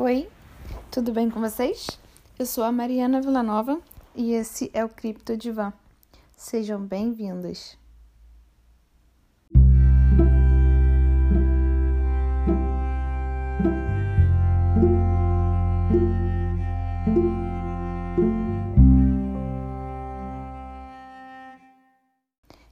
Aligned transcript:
Oi, 0.00 0.30
tudo 0.92 1.10
bem 1.10 1.28
com 1.28 1.40
vocês? 1.40 1.98
Eu 2.38 2.46
sou 2.46 2.62
a 2.62 2.70
Mariana 2.70 3.20
Villanova 3.20 3.80
e 4.14 4.32
esse 4.32 4.70
é 4.72 4.84
o 4.84 4.88
Cripto 4.88 5.36
Divan. 5.36 5.72
Sejam 6.36 6.80
bem-vindos. 6.80 7.76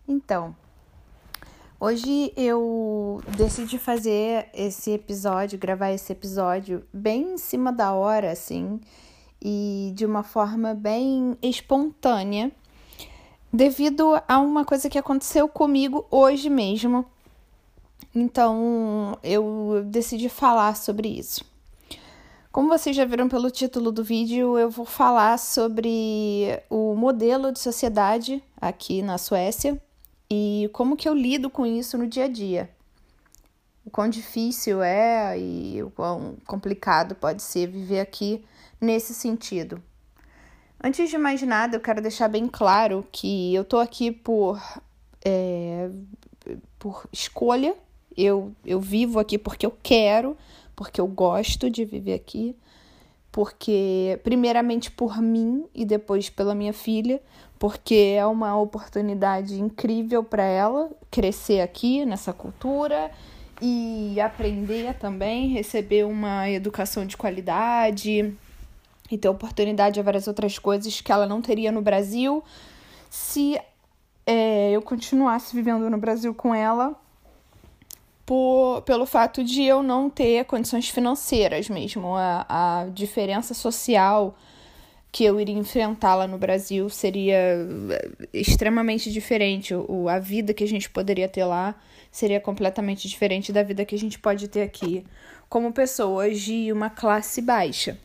Então, 0.07 0.55
Hoje 1.79 2.33
eu 2.39 3.21
decidi 3.37 3.79
fazer 3.79 4.49
esse 4.55 4.93
episódio, 4.93 5.59
gravar 5.59 5.93
esse 5.93 6.11
episódio 6.11 6.83
bem 6.91 7.35
em 7.35 7.37
cima 7.39 7.71
da 7.71 7.93
hora, 7.93 8.33
assim, 8.33 8.81
e 9.43 9.93
de 9.95 10.07
uma 10.07 10.23
forma 10.23 10.73
bem 10.73 11.37
espontânea, 11.43 12.51
devido 13.53 14.15
a 14.27 14.39
uma 14.39 14.65
coisa 14.65 14.89
que 14.89 14.99
aconteceu 14.99 15.47
comigo 15.51 16.07
hoje 16.11 16.49
mesmo. 16.49 17.05
Então 18.15 19.19
eu 19.23 19.85
decidi 19.85 20.31
falar 20.31 20.77
sobre 20.77 21.09
isso. 21.09 21.45
Como 22.51 22.71
vocês 22.71 22.97
já 22.97 23.05
viram 23.05 23.29
pelo 23.29 23.51
título 23.51 23.93
do 23.93 24.03
vídeo, 24.03 24.59
eu 24.59 24.71
vou 24.71 24.87
falar 24.87 25.39
sobre 25.39 26.59
o 26.71 26.95
modelo 26.95 27.53
de 27.53 27.59
sociedade 27.59 28.43
aqui 28.59 29.03
na 29.03 29.19
Suécia 29.19 29.79
e 30.31 30.69
como 30.73 30.97
que 30.97 31.09
eu 31.09 31.15
lido 31.15 31.49
com 31.49 31.65
isso 31.65 31.97
no 31.97 32.07
dia 32.07 32.25
a 32.25 32.29
dia. 32.29 32.71
O 33.85 33.91
quão 33.91 34.09
difícil 34.09 34.83
é 34.83 35.39
e 35.39 35.83
o 35.83 35.91
quão 35.91 36.37
complicado 36.47 37.15
pode 37.15 37.43
ser 37.43 37.69
viver 37.69 38.01
aqui 38.01 38.45
nesse 38.81 39.15
sentido. 39.15 39.81
Antes 40.83 41.09
de 41.09 41.17
mais 41.17 41.41
nada, 41.43 41.77
eu 41.77 41.81
quero 41.81 42.03
deixar 42.03 42.29
bem 42.29 42.49
claro 42.49 43.07
que 43.13 43.55
eu 43.55 43.65
tô 43.65 43.79
aqui 43.79 44.11
por, 44.11 44.61
é, 45.25 45.89
por 46.79 47.09
escolha. 47.13 47.77
Eu, 48.17 48.53
eu 48.65 48.81
vivo 48.81 49.19
aqui 49.19 49.39
porque 49.39 49.65
eu 49.65 49.77
quero, 49.83 50.37
porque 50.75 51.01
eu 51.01 51.07
gosto 51.07 51.71
de 51.71 51.85
viver 51.85 52.15
aqui 52.15 52.57
porque 53.37 54.19
primeiramente 54.25 54.91
por 54.91 55.21
mim 55.21 55.67
e 55.75 55.85
depois 55.85 56.31
pela 56.31 56.55
minha 56.55 56.73
filha, 56.73 57.21
porque 57.59 58.15
é 58.17 58.25
uma 58.25 58.59
oportunidade 58.59 59.61
incrível 59.61 60.25
para 60.25 60.43
ela 60.43 60.91
crescer 61.11 61.61
aqui 61.61 62.07
nessa 62.07 62.33
cultura 62.33 63.11
e 63.61 64.19
aprender 64.23 64.95
também, 64.95 65.49
receber 65.49 66.07
uma 66.07 66.49
educação 66.49 67.05
de 67.05 67.15
qualidade 67.15 68.35
e 69.11 69.19
ter 69.19 69.29
oportunidade 69.29 70.01
a 70.01 70.03
várias 70.03 70.27
outras 70.27 70.59
coisas 70.59 71.03
que 71.03 71.13
ela 71.13 71.27
não 71.27 71.43
teria 71.43 71.71
no 71.71 71.83
Brasil 71.83 72.43
se 73.11 73.61
é, 74.25 74.71
eu 74.71 74.81
continuasse 74.81 75.55
vivendo 75.55 75.91
no 75.91 75.99
Brasil 75.99 76.35
com 76.35 76.55
ela 76.55 76.97
por, 78.27 78.83
pelo 78.83 79.07
fato 79.07 79.45
de 79.45 79.63
eu 79.63 79.85
não 79.85 80.11
ter 80.11 80.45
condições 80.45 80.89
financeiras 80.89 81.71
mesmo. 81.71 82.17
A, 82.17 82.45
a 82.49 82.87
diferença 82.87 83.55
social 83.55 84.37
que 85.13 85.25
eu 85.25 85.41
iria 85.41 85.55
enfrentar 85.55 86.17
lá 86.17 86.27
no 86.27 86.37
Brasil 86.37 86.91
seria 86.91 87.37
eh, 87.37 88.11
extremamente 88.35 89.11
diferente. 89.11 89.73
O, 89.75 90.09
a 90.09 90.19
vida 90.19 90.53
que 90.53 90.65
a 90.65 90.69
gente 90.69 90.91
poderia 90.91 91.29
ter 91.29 91.45
lá 91.45 91.75
seria 92.11 92.41
completamente 92.41 93.09
diferente 93.09 93.53
da 93.53 93.63
vida 93.63 93.85
que 93.85 93.95
a 93.95 93.99
gente 93.99 94.19
pode 94.19 94.49
ter 94.49 94.63
aqui, 94.63 95.05
como 95.49 95.73
pessoas 95.73 96.41
de 96.41 96.73
uma 96.73 96.91
classe 96.91 97.41
baixa. 97.41 97.97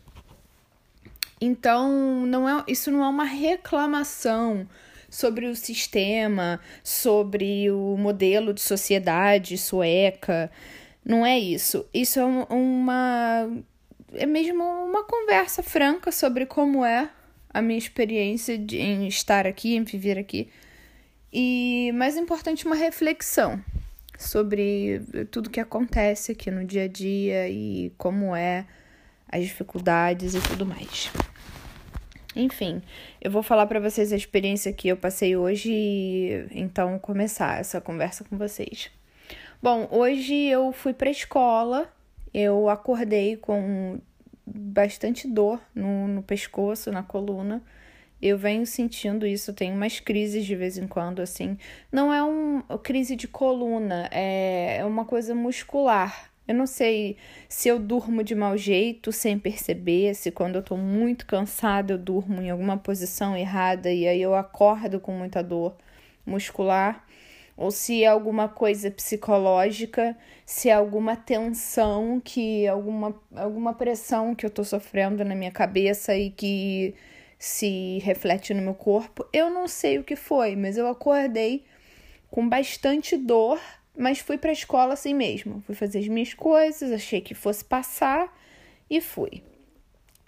Então, 1.39 2.25
não 2.27 2.47
é, 2.47 2.63
isso 2.67 2.91
não 2.91 3.03
é 3.03 3.09
uma 3.09 3.23
reclamação 3.23 4.67
sobre 5.11 5.45
o 5.45 5.55
sistema, 5.55 6.61
sobre 6.81 7.69
o 7.69 7.97
modelo 7.97 8.53
de 8.53 8.61
sociedade 8.61 9.57
sueca. 9.57 10.49
Não 11.03 11.25
é 11.25 11.37
isso. 11.37 11.85
Isso 11.93 12.19
é 12.19 12.25
uma. 12.25 13.49
É 14.13 14.25
mesmo 14.25 14.63
uma 14.63 15.03
conversa 15.03 15.61
franca 15.61 16.11
sobre 16.11 16.45
como 16.45 16.83
é 16.85 17.09
a 17.49 17.61
minha 17.61 17.77
experiência 17.77 18.57
de, 18.57 18.77
em 18.77 19.07
estar 19.07 19.45
aqui, 19.45 19.75
em 19.75 19.83
viver 19.83 20.17
aqui. 20.17 20.49
E, 21.31 21.91
mais 21.93 22.17
importante, 22.17 22.65
uma 22.65 22.75
reflexão 22.75 23.61
sobre 24.17 25.01
tudo 25.31 25.49
que 25.49 25.59
acontece 25.59 26.33
aqui 26.33 26.51
no 26.51 26.65
dia 26.65 26.83
a 26.83 26.87
dia 26.87 27.49
e 27.49 27.91
como 27.97 28.35
é 28.35 28.65
as 29.29 29.43
dificuldades 29.43 30.35
e 30.35 30.41
tudo 30.41 30.65
mais. 30.65 31.09
Enfim, 32.35 32.81
eu 33.19 33.29
vou 33.29 33.43
falar 33.43 33.65
para 33.65 33.79
vocês 33.79 34.13
a 34.13 34.15
experiência 34.15 34.71
que 34.71 34.87
eu 34.87 34.95
passei 34.95 35.35
hoje 35.35 35.71
e 35.71 36.47
então 36.51 36.97
começar 36.97 37.59
essa 37.59 37.81
conversa 37.81 38.23
com 38.23 38.37
vocês. 38.37 38.89
Bom, 39.61 39.87
hoje 39.91 40.33
eu 40.33 40.71
fui 40.71 40.93
para 40.93 41.09
escola, 41.09 41.91
eu 42.33 42.69
acordei 42.69 43.35
com 43.35 43.99
bastante 44.45 45.27
dor 45.27 45.61
no, 45.75 46.07
no 46.07 46.23
pescoço, 46.23 46.91
na 46.91 47.03
coluna. 47.03 47.61
Eu 48.21 48.37
venho 48.37 48.65
sentindo 48.65 49.25
isso, 49.25 49.53
tenho 49.53 49.75
umas 49.75 49.99
crises 49.99 50.45
de 50.45 50.55
vez 50.55 50.77
em 50.77 50.87
quando, 50.87 51.21
assim. 51.21 51.57
Não 51.91 52.13
é 52.13 52.23
uma 52.23 52.77
crise 52.77 53.15
de 53.15 53.27
coluna, 53.27 54.07
é, 54.11 54.77
é 54.77 54.85
uma 54.85 55.05
coisa 55.05 55.35
muscular. 55.35 56.30
Eu 56.47 56.55
não 56.55 56.65
sei 56.65 57.17
se 57.47 57.69
eu 57.69 57.79
durmo 57.79 58.23
de 58.23 58.35
mau 58.35 58.57
jeito 58.57 59.11
sem 59.11 59.37
perceber, 59.39 60.15
se 60.15 60.31
quando 60.31 60.55
eu 60.55 60.63
tô 60.63 60.75
muito 60.75 61.25
cansada 61.25 61.93
eu 61.93 61.97
durmo 61.97 62.41
em 62.41 62.49
alguma 62.49 62.77
posição 62.77 63.37
errada 63.37 63.91
e 63.91 64.07
aí 64.07 64.21
eu 64.21 64.35
acordo 64.35 64.99
com 64.99 65.13
muita 65.13 65.43
dor 65.43 65.75
muscular, 66.25 67.05
ou 67.55 67.69
se 67.71 68.03
é 68.03 68.07
alguma 68.07 68.49
coisa 68.49 68.89
psicológica, 68.89 70.17
se 70.45 70.69
é 70.69 70.73
alguma 70.73 71.15
tensão 71.15 72.19
que 72.23 72.67
alguma 72.67 73.15
alguma 73.35 73.73
pressão 73.73 74.33
que 74.35 74.45
eu 74.45 74.49
tô 74.49 74.63
sofrendo 74.63 75.23
na 75.23 75.35
minha 75.35 75.51
cabeça 75.51 76.15
e 76.17 76.31
que 76.31 76.95
se 77.37 77.99
reflete 78.03 78.53
no 78.53 78.61
meu 78.61 78.73
corpo. 78.73 79.25
Eu 79.33 79.49
não 79.49 79.67
sei 79.67 79.99
o 79.99 80.03
que 80.03 80.15
foi, 80.15 80.55
mas 80.55 80.77
eu 80.77 80.87
acordei 80.87 81.63
com 82.29 82.47
bastante 82.47 83.17
dor 83.17 83.59
mas 83.97 84.19
fui 84.19 84.37
para 84.37 84.49
a 84.49 84.53
escola 84.53 84.93
assim 84.93 85.13
mesmo. 85.13 85.61
Fui 85.65 85.75
fazer 85.75 85.99
as 85.99 86.07
minhas 86.07 86.33
coisas, 86.33 86.91
achei 86.91 87.21
que 87.21 87.33
fosse 87.33 87.63
passar 87.63 88.35
e 88.89 88.99
fui. 89.01 89.43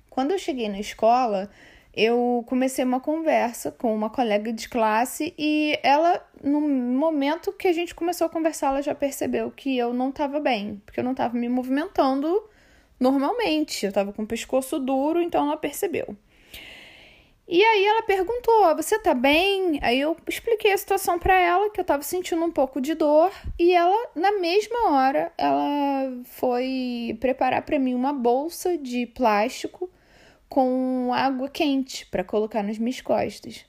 Quando 0.09 0.31
eu 0.31 0.39
cheguei 0.39 0.69
na 0.69 0.79
escola, 0.79 1.49
eu 1.95 2.43
comecei 2.47 2.83
uma 2.83 2.99
conversa 2.99 3.71
com 3.71 3.93
uma 3.93 4.09
colega 4.09 4.51
de 4.51 4.67
classe 4.67 5.33
e 5.37 5.79
ela, 5.83 6.25
no 6.43 6.61
momento 6.61 7.51
que 7.53 7.67
a 7.67 7.73
gente 7.73 7.93
começou 7.93 8.27
a 8.27 8.29
conversar, 8.29 8.67
ela 8.67 8.81
já 8.81 8.95
percebeu 8.95 9.51
que 9.51 9.77
eu 9.77 9.93
não 9.93 10.09
estava 10.09 10.39
bem, 10.39 10.81
porque 10.85 10.99
eu 10.99 11.03
não 11.03 11.11
estava 11.11 11.37
me 11.37 11.47
movimentando 11.49 12.49
normalmente. 12.99 13.85
Eu 13.85 13.89
estava 13.89 14.11
com 14.13 14.23
o 14.23 14.27
pescoço 14.27 14.79
duro, 14.79 15.21
então 15.21 15.45
ela 15.45 15.57
percebeu. 15.57 16.15
E 17.47 17.63
aí 17.63 17.85
ela 17.85 18.03
perguntou: 18.03 18.75
"Você 18.75 18.97
tá 18.99 19.13
bem?" 19.13 19.79
Aí 19.81 19.99
eu 19.99 20.15
expliquei 20.27 20.71
a 20.73 20.77
situação 20.77 21.19
para 21.19 21.39
ela, 21.39 21.69
que 21.69 21.79
eu 21.79 21.85
tava 21.85 22.03
sentindo 22.03 22.43
um 22.43 22.51
pouco 22.51 22.79
de 22.81 22.93
dor, 22.95 23.31
e 23.59 23.73
ela 23.73 24.09
na 24.15 24.31
mesma 24.39 24.91
hora 24.91 25.31
ela 25.37 26.11
foi 26.25 27.17
preparar 27.19 27.63
para 27.63 27.79
mim 27.79 27.93
uma 27.93 28.13
bolsa 28.13 28.77
de 28.77 29.05
plástico 29.07 29.89
com 30.49 31.11
água 31.13 31.49
quente 31.49 32.05
para 32.07 32.23
colocar 32.23 32.63
nas 32.63 32.77
minhas 32.77 33.01
costas. 33.01 33.65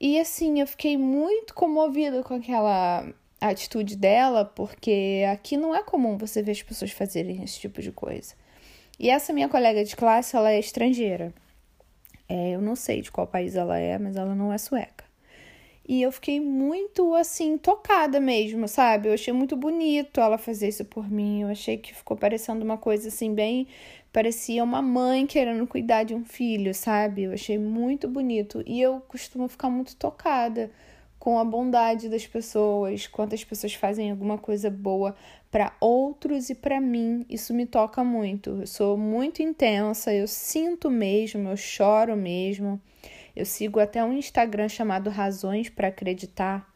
E 0.00 0.18
assim, 0.18 0.60
eu 0.60 0.66
fiquei 0.66 0.96
muito 0.96 1.54
comovida 1.54 2.22
com 2.24 2.34
aquela 2.34 3.06
atitude 3.40 3.96
dela, 3.96 4.44
porque 4.44 5.24
aqui 5.32 5.56
não 5.56 5.74
é 5.74 5.82
comum 5.82 6.18
você 6.18 6.42
ver 6.42 6.52
as 6.52 6.62
pessoas 6.62 6.90
fazerem 6.90 7.42
esse 7.44 7.60
tipo 7.60 7.80
de 7.80 7.92
coisa. 7.92 8.34
E 8.98 9.10
essa 9.10 9.32
minha 9.32 9.48
colega 9.48 9.84
de 9.84 9.94
classe, 9.94 10.36
ela 10.36 10.50
é 10.50 10.58
estrangeira. 10.58 11.32
É, 12.28 12.52
eu 12.52 12.60
não 12.60 12.76
sei 12.76 13.02
de 13.02 13.10
qual 13.10 13.26
país 13.26 13.54
ela 13.56 13.78
é, 13.78 13.98
mas 13.98 14.16
ela 14.16 14.34
não 14.34 14.52
é 14.52 14.58
sueca. 14.58 15.04
E 15.86 16.00
eu 16.00 16.12
fiquei 16.12 16.40
muito 16.40 17.14
assim, 17.14 17.58
tocada 17.58 18.20
mesmo, 18.20 18.68
sabe? 18.68 19.08
Eu 19.08 19.14
achei 19.14 19.32
muito 19.32 19.56
bonito 19.56 20.20
ela 20.20 20.38
fazer 20.38 20.68
isso 20.68 20.84
por 20.84 21.10
mim. 21.10 21.42
Eu 21.42 21.48
achei 21.48 21.76
que 21.76 21.94
ficou 21.94 22.16
parecendo 22.16 22.64
uma 22.64 22.78
coisa 22.78 23.08
assim, 23.08 23.34
bem. 23.34 23.66
Parecia 24.12 24.62
uma 24.62 24.80
mãe 24.80 25.26
querendo 25.26 25.66
cuidar 25.66 26.04
de 26.04 26.14
um 26.14 26.24
filho, 26.24 26.72
sabe? 26.74 27.24
Eu 27.24 27.32
achei 27.32 27.58
muito 27.58 28.08
bonito. 28.08 28.62
E 28.66 28.80
eu 28.80 29.00
costumo 29.08 29.48
ficar 29.48 29.70
muito 29.70 29.96
tocada 29.96 30.70
com 31.22 31.38
a 31.38 31.44
bondade 31.44 32.08
das 32.08 32.26
pessoas, 32.26 33.06
quantas 33.06 33.44
pessoas 33.44 33.72
fazem 33.74 34.10
alguma 34.10 34.36
coisa 34.36 34.68
boa 34.68 35.14
para 35.52 35.72
outros 35.80 36.50
e 36.50 36.54
para 36.56 36.80
mim. 36.80 37.24
Isso 37.30 37.54
me 37.54 37.64
toca 37.64 38.02
muito. 38.02 38.58
Eu 38.58 38.66
sou 38.66 38.96
muito 38.96 39.40
intensa, 39.40 40.12
eu 40.12 40.26
sinto 40.26 40.90
mesmo, 40.90 41.48
eu 41.48 41.56
choro 41.56 42.16
mesmo. 42.16 42.80
Eu 43.36 43.46
sigo 43.46 43.78
até 43.78 44.02
um 44.02 44.12
Instagram 44.14 44.68
chamado 44.68 45.10
Razões 45.10 45.68
para 45.68 45.86
Acreditar. 45.86 46.68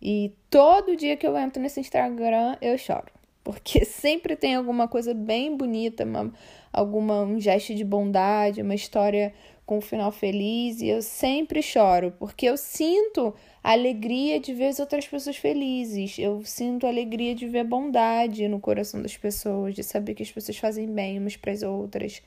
E 0.00 0.32
todo 0.48 0.94
dia 0.94 1.16
que 1.16 1.26
eu 1.26 1.36
entro 1.36 1.60
nesse 1.60 1.80
Instagram, 1.80 2.56
eu 2.62 2.78
choro. 2.78 3.10
porque 3.42 3.82
sempre 3.84 4.36
tem 4.36 4.54
alguma 4.54 4.86
coisa 4.86 5.12
bem 5.12 5.56
bonita, 5.56 6.04
uma, 6.04 6.32
alguma 6.72 7.22
um 7.22 7.40
gesto 7.40 7.74
de 7.74 7.82
bondade, 7.82 8.62
uma 8.62 8.76
história 8.76 9.34
com 9.66 9.78
um 9.78 9.80
final 9.80 10.12
feliz 10.12 10.80
e 10.80 10.88
eu 10.88 11.02
sempre 11.02 11.62
choro, 11.62 12.12
porque 12.18 12.46
eu 12.46 12.56
sinto 12.56 13.34
alegria 13.62 14.40
de 14.40 14.52
ver 14.52 14.68
as 14.68 14.80
outras 14.80 15.06
pessoas 15.06 15.36
felizes, 15.36 16.18
eu 16.18 16.42
sinto 16.44 16.86
alegria 16.86 17.34
de 17.34 17.46
ver 17.46 17.64
bondade 17.64 18.48
no 18.48 18.58
coração 18.58 19.00
das 19.00 19.16
pessoas, 19.16 19.74
de 19.74 19.82
saber 19.82 20.14
que 20.14 20.22
as 20.22 20.32
pessoas 20.32 20.58
fazem 20.58 20.86
bem 20.86 21.18
umas 21.18 21.36
para 21.36 21.52
as 21.52 21.62
outras. 21.62 22.22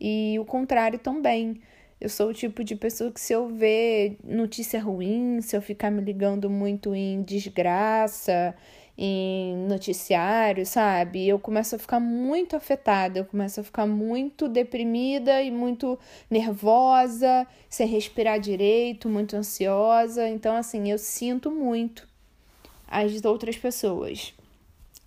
E 0.00 0.38
o 0.38 0.44
contrário 0.44 0.98
também. 0.98 1.60
Eu 2.00 2.08
sou 2.08 2.28
o 2.28 2.34
tipo 2.34 2.62
de 2.64 2.74
pessoa 2.76 3.10
que 3.10 3.20
se 3.20 3.32
eu 3.32 3.48
ver 3.48 4.18
notícia 4.22 4.80
ruim, 4.80 5.40
se 5.40 5.56
eu 5.56 5.62
ficar 5.62 5.90
me 5.90 6.02
ligando 6.02 6.50
muito 6.50 6.94
em 6.94 7.22
desgraça, 7.22 8.54
em 8.96 9.56
noticiário, 9.66 10.64
sabe? 10.64 11.26
Eu 11.26 11.38
começo 11.38 11.74
a 11.74 11.78
ficar 11.78 11.98
muito 11.98 12.54
afetada, 12.54 13.18
eu 13.18 13.24
começo 13.24 13.60
a 13.60 13.64
ficar 13.64 13.86
muito 13.86 14.48
deprimida 14.48 15.42
e 15.42 15.50
muito 15.50 15.98
nervosa, 16.30 17.46
sem 17.68 17.86
respirar 17.88 18.38
direito, 18.38 19.08
muito 19.08 19.36
ansiosa. 19.36 20.28
Então, 20.28 20.56
assim, 20.56 20.90
eu 20.90 20.98
sinto 20.98 21.50
muito 21.50 22.08
as 22.86 23.24
outras 23.24 23.56
pessoas. 23.56 24.32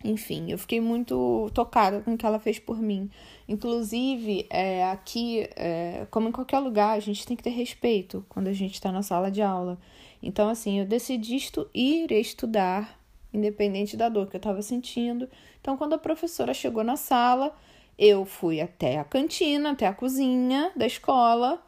Enfim, 0.03 0.51
eu 0.51 0.57
fiquei 0.57 0.79
muito 0.79 1.49
tocada 1.53 2.01
com 2.01 2.13
o 2.13 2.17
que 2.17 2.25
ela 2.25 2.39
fez 2.39 2.59
por 2.59 2.79
mim. 2.79 3.09
Inclusive, 3.47 4.45
é, 4.49 4.85
aqui, 4.91 5.49
é, 5.55 6.05
como 6.11 6.29
em 6.29 6.31
qualquer 6.31 6.59
lugar, 6.59 6.95
a 6.95 6.99
gente 6.99 7.25
tem 7.25 7.35
que 7.35 7.43
ter 7.43 7.49
respeito 7.49 8.23
quando 8.29 8.47
a 8.47 8.53
gente 8.53 8.73
está 8.73 8.91
na 8.91 9.01
sala 9.01 9.31
de 9.31 9.41
aula. 9.41 9.77
Então, 10.21 10.49
assim, 10.49 10.79
eu 10.79 10.85
decidi 10.85 11.37
ir 11.73 12.11
estudar 12.11 12.96
independente 13.37 13.95
da 13.95 14.09
dor 14.09 14.27
que 14.27 14.35
eu 14.35 14.39
estava 14.39 14.61
sentindo. 14.61 15.29
Então, 15.61 15.77
quando 15.77 15.93
a 15.93 15.97
professora 15.97 16.53
chegou 16.53 16.83
na 16.83 16.95
sala, 16.95 17.55
eu 17.97 18.25
fui 18.25 18.61
até 18.61 18.99
a 18.99 19.03
cantina, 19.03 19.71
até 19.71 19.87
a 19.87 19.93
cozinha 19.93 20.71
da 20.75 20.85
escola 20.85 21.61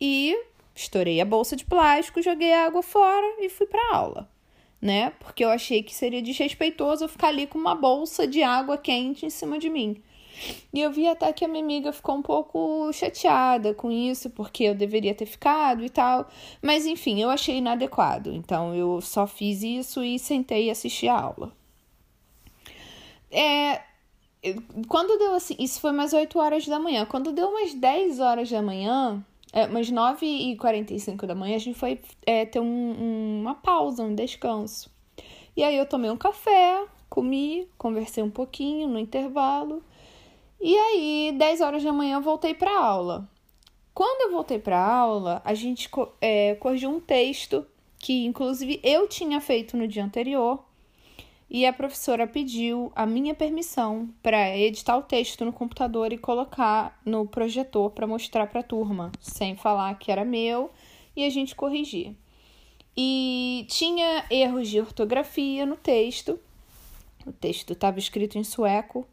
e 0.00 0.36
estourei 0.74 1.20
a 1.20 1.24
bolsa 1.24 1.56
de 1.56 1.64
plástico, 1.64 2.20
joguei 2.20 2.52
a 2.52 2.66
água 2.66 2.82
fora 2.82 3.36
e 3.40 3.48
fui 3.48 3.66
para 3.66 3.94
aula, 3.94 4.28
né? 4.80 5.10
Porque 5.18 5.44
eu 5.44 5.50
achei 5.50 5.82
que 5.82 5.94
seria 5.94 6.20
desrespeitoso 6.20 7.04
eu 7.04 7.08
ficar 7.08 7.28
ali 7.28 7.46
com 7.46 7.58
uma 7.58 7.74
bolsa 7.74 8.26
de 8.26 8.42
água 8.42 8.76
quente 8.76 9.24
em 9.24 9.30
cima 9.30 9.58
de 9.58 9.70
mim. 9.70 10.02
E 10.72 10.80
eu 10.80 10.90
vi 10.90 11.06
até 11.06 11.32
que 11.32 11.44
a 11.44 11.48
minha 11.48 11.62
amiga 11.62 11.92
ficou 11.92 12.16
um 12.16 12.22
pouco 12.22 12.92
chateada 12.92 13.74
com 13.74 13.90
isso, 13.90 14.30
porque 14.30 14.64
eu 14.64 14.74
deveria 14.74 15.14
ter 15.14 15.26
ficado 15.26 15.84
e 15.84 15.90
tal. 15.90 16.28
Mas 16.62 16.86
enfim, 16.86 17.20
eu 17.20 17.30
achei 17.30 17.56
inadequado. 17.58 18.32
Então 18.32 18.74
eu 18.74 19.00
só 19.00 19.26
fiz 19.26 19.62
isso 19.62 20.04
e 20.04 20.18
sentei 20.18 20.66
e 20.66 20.70
assisti 20.70 21.08
a 21.08 21.18
aula. 21.18 21.52
É, 23.30 23.82
quando 24.88 25.18
deu 25.18 25.34
assim, 25.34 25.56
isso 25.58 25.80
foi 25.80 25.90
umas 25.90 26.12
8 26.12 26.38
horas 26.38 26.66
da 26.66 26.78
manhã. 26.78 27.04
Quando 27.06 27.32
deu 27.32 27.48
umas 27.48 27.74
10 27.74 28.20
horas 28.20 28.50
da 28.50 28.62
manhã, 28.62 29.24
é, 29.52 29.66
umas 29.66 29.90
9 29.90 30.26
e 30.26 30.56
45 30.56 31.26
da 31.26 31.34
manhã, 31.34 31.56
a 31.56 31.60
gente 31.60 31.78
foi 31.78 32.00
é, 32.24 32.44
ter 32.44 32.60
um, 32.60 32.64
um, 32.64 33.40
uma 33.40 33.54
pausa, 33.54 34.02
um 34.02 34.14
descanso. 34.14 34.90
E 35.56 35.62
aí 35.64 35.76
eu 35.76 35.86
tomei 35.86 36.10
um 36.10 36.16
café, 36.16 36.84
comi, 37.08 37.66
conversei 37.78 38.22
um 38.22 38.30
pouquinho 38.30 38.88
no 38.88 38.98
intervalo. 38.98 39.82
E 40.60 40.76
aí, 40.76 41.34
10 41.36 41.60
horas 41.60 41.82
da 41.82 41.92
manhã, 41.92 42.16
eu 42.16 42.22
voltei 42.22 42.54
para 42.54 42.78
aula. 42.78 43.28
Quando 43.92 44.28
eu 44.28 44.32
voltei 44.32 44.58
para 44.58 44.78
aula, 44.78 45.40
a 45.44 45.54
gente 45.54 45.88
é, 46.20 46.54
corrigiu 46.56 46.90
um 46.90 47.00
texto 47.00 47.66
que, 47.98 48.24
inclusive, 48.24 48.80
eu 48.82 49.08
tinha 49.08 49.40
feito 49.40 49.76
no 49.76 49.88
dia 49.88 50.04
anterior. 50.04 50.64
E 51.48 51.64
a 51.64 51.72
professora 51.72 52.26
pediu 52.26 52.90
a 52.94 53.06
minha 53.06 53.34
permissão 53.34 54.10
para 54.22 54.56
editar 54.56 54.96
o 54.96 55.02
texto 55.02 55.44
no 55.44 55.52
computador 55.52 56.12
e 56.12 56.18
colocar 56.18 57.00
no 57.04 57.26
projetor 57.26 57.90
para 57.90 58.06
mostrar 58.06 58.48
para 58.48 58.60
a 58.60 58.64
turma, 58.64 59.12
sem 59.20 59.54
falar 59.56 59.96
que 59.98 60.10
era 60.10 60.24
meu, 60.24 60.70
e 61.14 61.24
a 61.24 61.30
gente 61.30 61.54
corrigir. 61.54 62.14
E 62.96 63.64
tinha 63.68 64.24
erros 64.28 64.68
de 64.68 64.80
ortografia 64.80 65.64
no 65.64 65.76
texto. 65.76 66.38
O 67.24 67.32
texto 67.32 67.74
estava 67.74 67.98
escrito 67.98 68.36
em 68.36 68.44
sueco, 68.44 69.06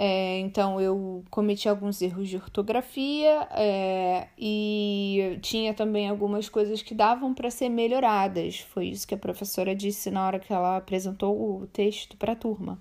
é, 0.00 0.38
então 0.38 0.80
eu 0.80 1.24
cometi 1.28 1.68
alguns 1.68 2.00
erros 2.00 2.28
de 2.28 2.36
ortografia 2.36 3.48
é, 3.50 4.28
e 4.38 5.36
tinha 5.42 5.74
também 5.74 6.08
algumas 6.08 6.48
coisas 6.48 6.82
que 6.82 6.94
davam 6.94 7.34
para 7.34 7.50
ser 7.50 7.68
melhoradas. 7.68 8.60
Foi 8.60 8.86
isso 8.86 9.08
que 9.08 9.14
a 9.14 9.18
professora 9.18 9.74
disse 9.74 10.08
na 10.08 10.24
hora 10.24 10.38
que 10.38 10.52
ela 10.52 10.76
apresentou 10.76 11.62
o 11.62 11.66
texto 11.66 12.16
para 12.16 12.32
a 12.34 12.36
turma. 12.36 12.80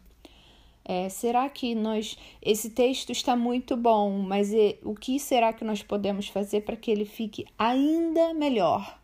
É, 0.86 1.10
será 1.10 1.50
que 1.50 1.74
nós 1.74 2.18
esse 2.42 2.70
texto 2.70 3.12
está 3.12 3.36
muito 3.36 3.76
bom, 3.76 4.20
mas 4.20 4.52
o 4.84 4.94
que 4.94 5.20
será 5.20 5.52
que 5.52 5.66
nós 5.66 5.82
podemos 5.82 6.28
fazer 6.28 6.62
para 6.62 6.78
que 6.78 6.92
ele 6.92 7.04
fique 7.04 7.46
ainda 7.58 8.34
melhor? 8.36 9.00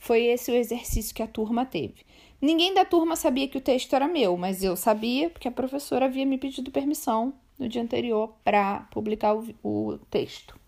Foi 0.00 0.24
esse 0.24 0.50
o 0.50 0.54
exercício 0.54 1.14
que 1.14 1.22
a 1.22 1.28
turma 1.28 1.66
teve. 1.66 1.96
Ninguém 2.40 2.74
da 2.74 2.84
turma 2.84 3.14
sabia 3.14 3.46
que 3.46 3.58
o 3.58 3.60
texto 3.60 3.94
era 3.94 4.08
meu, 4.08 4.36
mas 4.36 4.64
eu 4.64 4.74
sabia 4.74 5.30
porque 5.30 5.46
a 5.46 5.52
professora 5.52 6.06
havia 6.06 6.26
me 6.26 6.38
pedido 6.38 6.72
permissão 6.72 7.34
no 7.62 7.68
dia 7.68 7.82
anterior 7.82 8.34
para 8.44 8.80
publicar 8.90 9.34
o, 9.34 9.54
o 9.62 9.98
texto. 10.10 10.58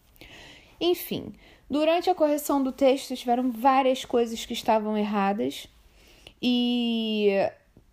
Enfim, 0.81 1.32
durante 1.69 2.08
a 2.08 2.14
correção 2.14 2.62
do 2.62 2.73
texto 2.73 3.17
tiveram 3.17 3.50
várias 3.50 4.05
coisas 4.05 4.46
que 4.46 4.52
estavam 4.52 4.96
erradas 4.96 5.67
e 6.41 7.31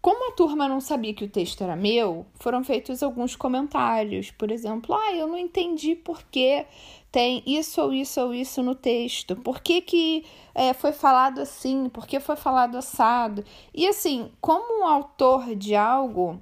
como 0.01 0.29
a 0.29 0.35
turma 0.35 0.67
não 0.67 0.81
sabia 0.81 1.13
que 1.13 1.23
o 1.23 1.29
texto 1.29 1.63
era 1.63 1.75
meu, 1.75 2.25
foram 2.35 2.63
feitos 2.63 3.03
alguns 3.03 3.35
comentários. 3.35 4.31
Por 4.31 4.51
exemplo, 4.51 4.95
ah, 4.95 5.13
eu 5.13 5.27
não 5.27 5.37
entendi 5.37 5.95
por 5.95 6.23
que 6.23 6.65
tem 7.11 7.43
isso 7.45 7.79
ou 7.81 7.93
isso 7.93 8.19
ou 8.19 8.33
isso 8.33 8.63
no 8.63 8.73
texto. 8.73 9.35
Por 9.35 9.61
que, 9.61 9.79
que 9.79 10.25
é, 10.55 10.73
foi 10.73 10.91
falado 10.91 11.39
assim? 11.39 11.87
Por 11.87 12.07
que 12.07 12.19
foi 12.19 12.35
falado 12.35 12.77
assado? 12.77 13.45
E 13.73 13.87
assim, 13.87 14.31
como 14.41 14.81
um 14.81 14.87
autor 14.87 15.55
de 15.55 15.75
algo, 15.75 16.41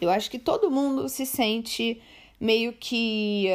eu 0.00 0.10
acho 0.10 0.30
que 0.30 0.38
todo 0.38 0.70
mundo 0.70 1.08
se 1.08 1.26
sente 1.26 2.00
meio 2.40 2.72
que. 2.72 3.46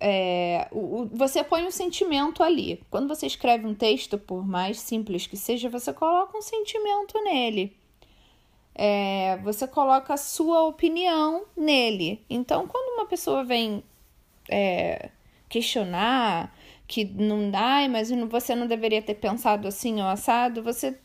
É, 0.00 0.68
o, 0.72 1.06
você 1.12 1.42
põe 1.42 1.64
um 1.64 1.70
sentimento 1.70 2.42
ali. 2.42 2.82
Quando 2.90 3.08
você 3.08 3.26
escreve 3.26 3.66
um 3.66 3.74
texto, 3.74 4.18
por 4.18 4.46
mais 4.46 4.80
simples 4.80 5.26
que 5.26 5.36
seja, 5.36 5.68
você 5.68 5.92
coloca 5.92 6.36
um 6.36 6.42
sentimento 6.42 7.22
nele. 7.22 7.76
É, 8.74 9.38
você 9.42 9.68
coloca 9.68 10.14
a 10.14 10.16
sua 10.16 10.64
opinião 10.64 11.44
nele. 11.56 12.24
Então, 12.28 12.66
quando 12.66 12.98
uma 12.98 13.06
pessoa 13.06 13.44
vem 13.44 13.84
é, 14.48 15.10
questionar 15.48 16.54
que 16.86 17.04
não 17.04 17.50
dá, 17.50 17.88
mas 17.88 18.10
você 18.28 18.54
não 18.54 18.66
deveria 18.66 19.00
ter 19.00 19.14
pensado 19.14 19.68
assim 19.68 20.00
ou 20.00 20.08
assado, 20.08 20.62
você 20.62 20.98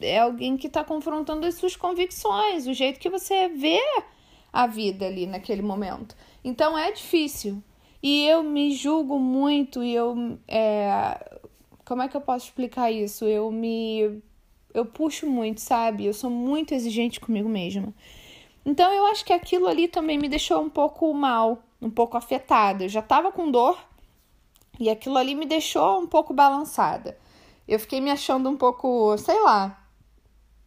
é 0.00 0.18
alguém 0.18 0.56
que 0.56 0.66
está 0.66 0.82
confrontando 0.82 1.46
as 1.46 1.54
suas 1.54 1.76
convicções, 1.76 2.66
o 2.66 2.72
jeito 2.72 2.98
que 2.98 3.08
você 3.08 3.48
vê 3.48 3.80
a 4.52 4.66
vida 4.66 5.06
ali 5.06 5.26
naquele 5.26 5.62
momento. 5.62 6.16
Então 6.44 6.76
é 6.76 6.90
difícil. 6.92 7.62
E 8.02 8.26
eu 8.26 8.42
me 8.42 8.72
julgo 8.72 9.18
muito 9.18 9.82
e 9.82 9.94
eu. 9.94 10.38
É... 10.48 11.38
Como 11.84 12.02
é 12.02 12.08
que 12.08 12.16
eu 12.16 12.20
posso 12.20 12.46
explicar 12.46 12.90
isso? 12.90 13.24
Eu 13.24 13.50
me. 13.50 14.22
Eu 14.72 14.86
puxo 14.86 15.26
muito, 15.26 15.60
sabe? 15.60 16.06
Eu 16.06 16.14
sou 16.14 16.30
muito 16.30 16.72
exigente 16.72 17.20
comigo 17.20 17.48
mesma. 17.48 17.92
Então 18.64 18.92
eu 18.92 19.06
acho 19.06 19.24
que 19.24 19.32
aquilo 19.32 19.66
ali 19.66 19.88
também 19.88 20.18
me 20.18 20.28
deixou 20.28 20.60
um 20.62 20.70
pouco 20.70 21.12
mal, 21.12 21.62
um 21.80 21.90
pouco 21.90 22.16
afetada. 22.16 22.84
Eu 22.84 22.88
já 22.88 23.02
tava 23.02 23.32
com 23.32 23.50
dor 23.50 23.78
e 24.78 24.88
aquilo 24.88 25.18
ali 25.18 25.34
me 25.34 25.46
deixou 25.46 26.00
um 26.00 26.06
pouco 26.06 26.32
balançada. 26.32 27.18
Eu 27.66 27.78
fiquei 27.78 28.00
me 28.00 28.10
achando 28.10 28.48
um 28.48 28.56
pouco, 28.56 29.16
sei 29.18 29.40
lá. 29.42 29.78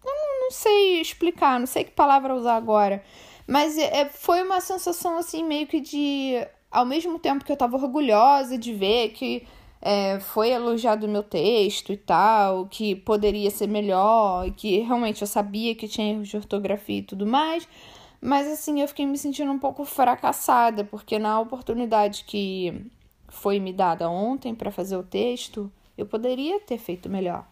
Eu 0.05 0.11
não, 0.13 0.41
não 0.41 0.51
sei 0.51 1.01
explicar, 1.01 1.59
não 1.59 1.67
sei 1.67 1.83
que 1.83 1.91
palavra 1.91 2.35
usar 2.35 2.55
agora. 2.55 3.03
Mas 3.47 3.77
é, 3.77 4.01
é, 4.01 4.09
foi 4.09 4.41
uma 4.41 4.61
sensação 4.61 5.17
assim, 5.17 5.43
meio 5.43 5.67
que 5.67 5.79
de. 5.79 6.35
Ao 6.71 6.85
mesmo 6.85 7.19
tempo 7.19 7.45
que 7.45 7.51
eu 7.51 7.57
tava 7.57 7.77
orgulhosa 7.77 8.57
de 8.57 8.73
ver 8.73 9.09
que 9.09 9.45
é, 9.81 10.19
foi 10.19 10.49
elogiado 10.49 11.05
o 11.05 11.09
meu 11.09 11.21
texto 11.21 11.93
e 11.93 11.97
tal, 11.97 12.67
que 12.67 12.95
poderia 12.95 13.51
ser 13.51 13.67
melhor, 13.67 14.49
que 14.51 14.79
realmente 14.79 15.21
eu 15.21 15.27
sabia 15.27 15.75
que 15.75 15.87
tinha 15.87 16.13
erros 16.13 16.29
de 16.29 16.37
ortografia 16.37 16.99
e 16.99 17.03
tudo 17.03 17.27
mais. 17.27 17.67
Mas 18.21 18.47
assim, 18.47 18.81
eu 18.81 18.87
fiquei 18.87 19.05
me 19.05 19.17
sentindo 19.17 19.51
um 19.51 19.59
pouco 19.59 19.83
fracassada, 19.83 20.85
porque 20.85 21.19
na 21.19 21.39
oportunidade 21.39 22.23
que 22.23 22.89
foi 23.27 23.59
me 23.59 23.73
dada 23.73 24.09
ontem 24.09 24.55
para 24.55 24.71
fazer 24.71 24.95
o 24.95 25.03
texto, 25.03 25.69
eu 25.97 26.05
poderia 26.05 26.59
ter 26.61 26.77
feito 26.77 27.09
melhor. 27.09 27.45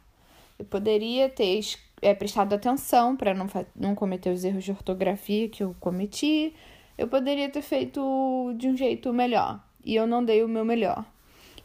Eu 0.58 0.66
poderia 0.66 1.28
ter 1.28 1.60
é, 2.02 2.14
prestado 2.14 2.54
atenção 2.54 3.16
para 3.16 3.34
não, 3.34 3.48
não 3.76 3.96
cometer 3.96 4.32
os 4.32 4.44
erros 4.44 4.64
de 4.64 4.72
ortografia 4.72 5.48
que 5.48 5.64
eu 5.64 5.76
cometi. 5.80 6.54
Eu 6.98 7.08
poderia 7.08 7.50
ter 7.50 7.62
feito 7.62 8.54
de 8.58 8.68
um 8.68 8.76
jeito 8.76 9.14
melhor 9.14 9.64
e 9.84 9.96
eu 9.96 10.08
não 10.08 10.24
dei 10.24 10.44
o 10.44 10.48
meu 10.48 10.66
melhor. 10.66 11.06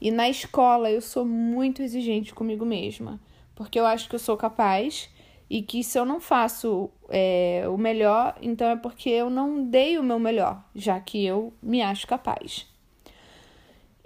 E 0.00 0.10
na 0.10 0.28
escola 0.28 0.90
eu 0.90 1.00
sou 1.00 1.24
muito 1.24 1.82
exigente 1.82 2.34
comigo 2.34 2.66
mesma, 2.66 3.18
porque 3.54 3.78
eu 3.78 3.86
acho 3.86 4.08
que 4.08 4.14
eu 4.14 4.18
sou 4.18 4.36
capaz 4.36 5.08
E 5.48 5.62
que 5.62 5.82
se 5.84 5.96
eu 5.98 6.04
não 6.04 6.20
faço 6.20 6.90
é, 7.08 7.64
o 7.68 7.78
melhor, 7.78 8.36
então 8.42 8.68
é 8.68 8.76
porque 8.76 9.08
eu 9.08 9.30
não 9.30 9.64
dei 9.64 9.96
o 9.96 10.02
meu 10.02 10.18
melhor, 10.18 10.62
já 10.74 10.98
que 11.00 11.24
eu 11.24 11.52
me 11.62 11.80
acho 11.82 12.06
capaz. 12.06 12.66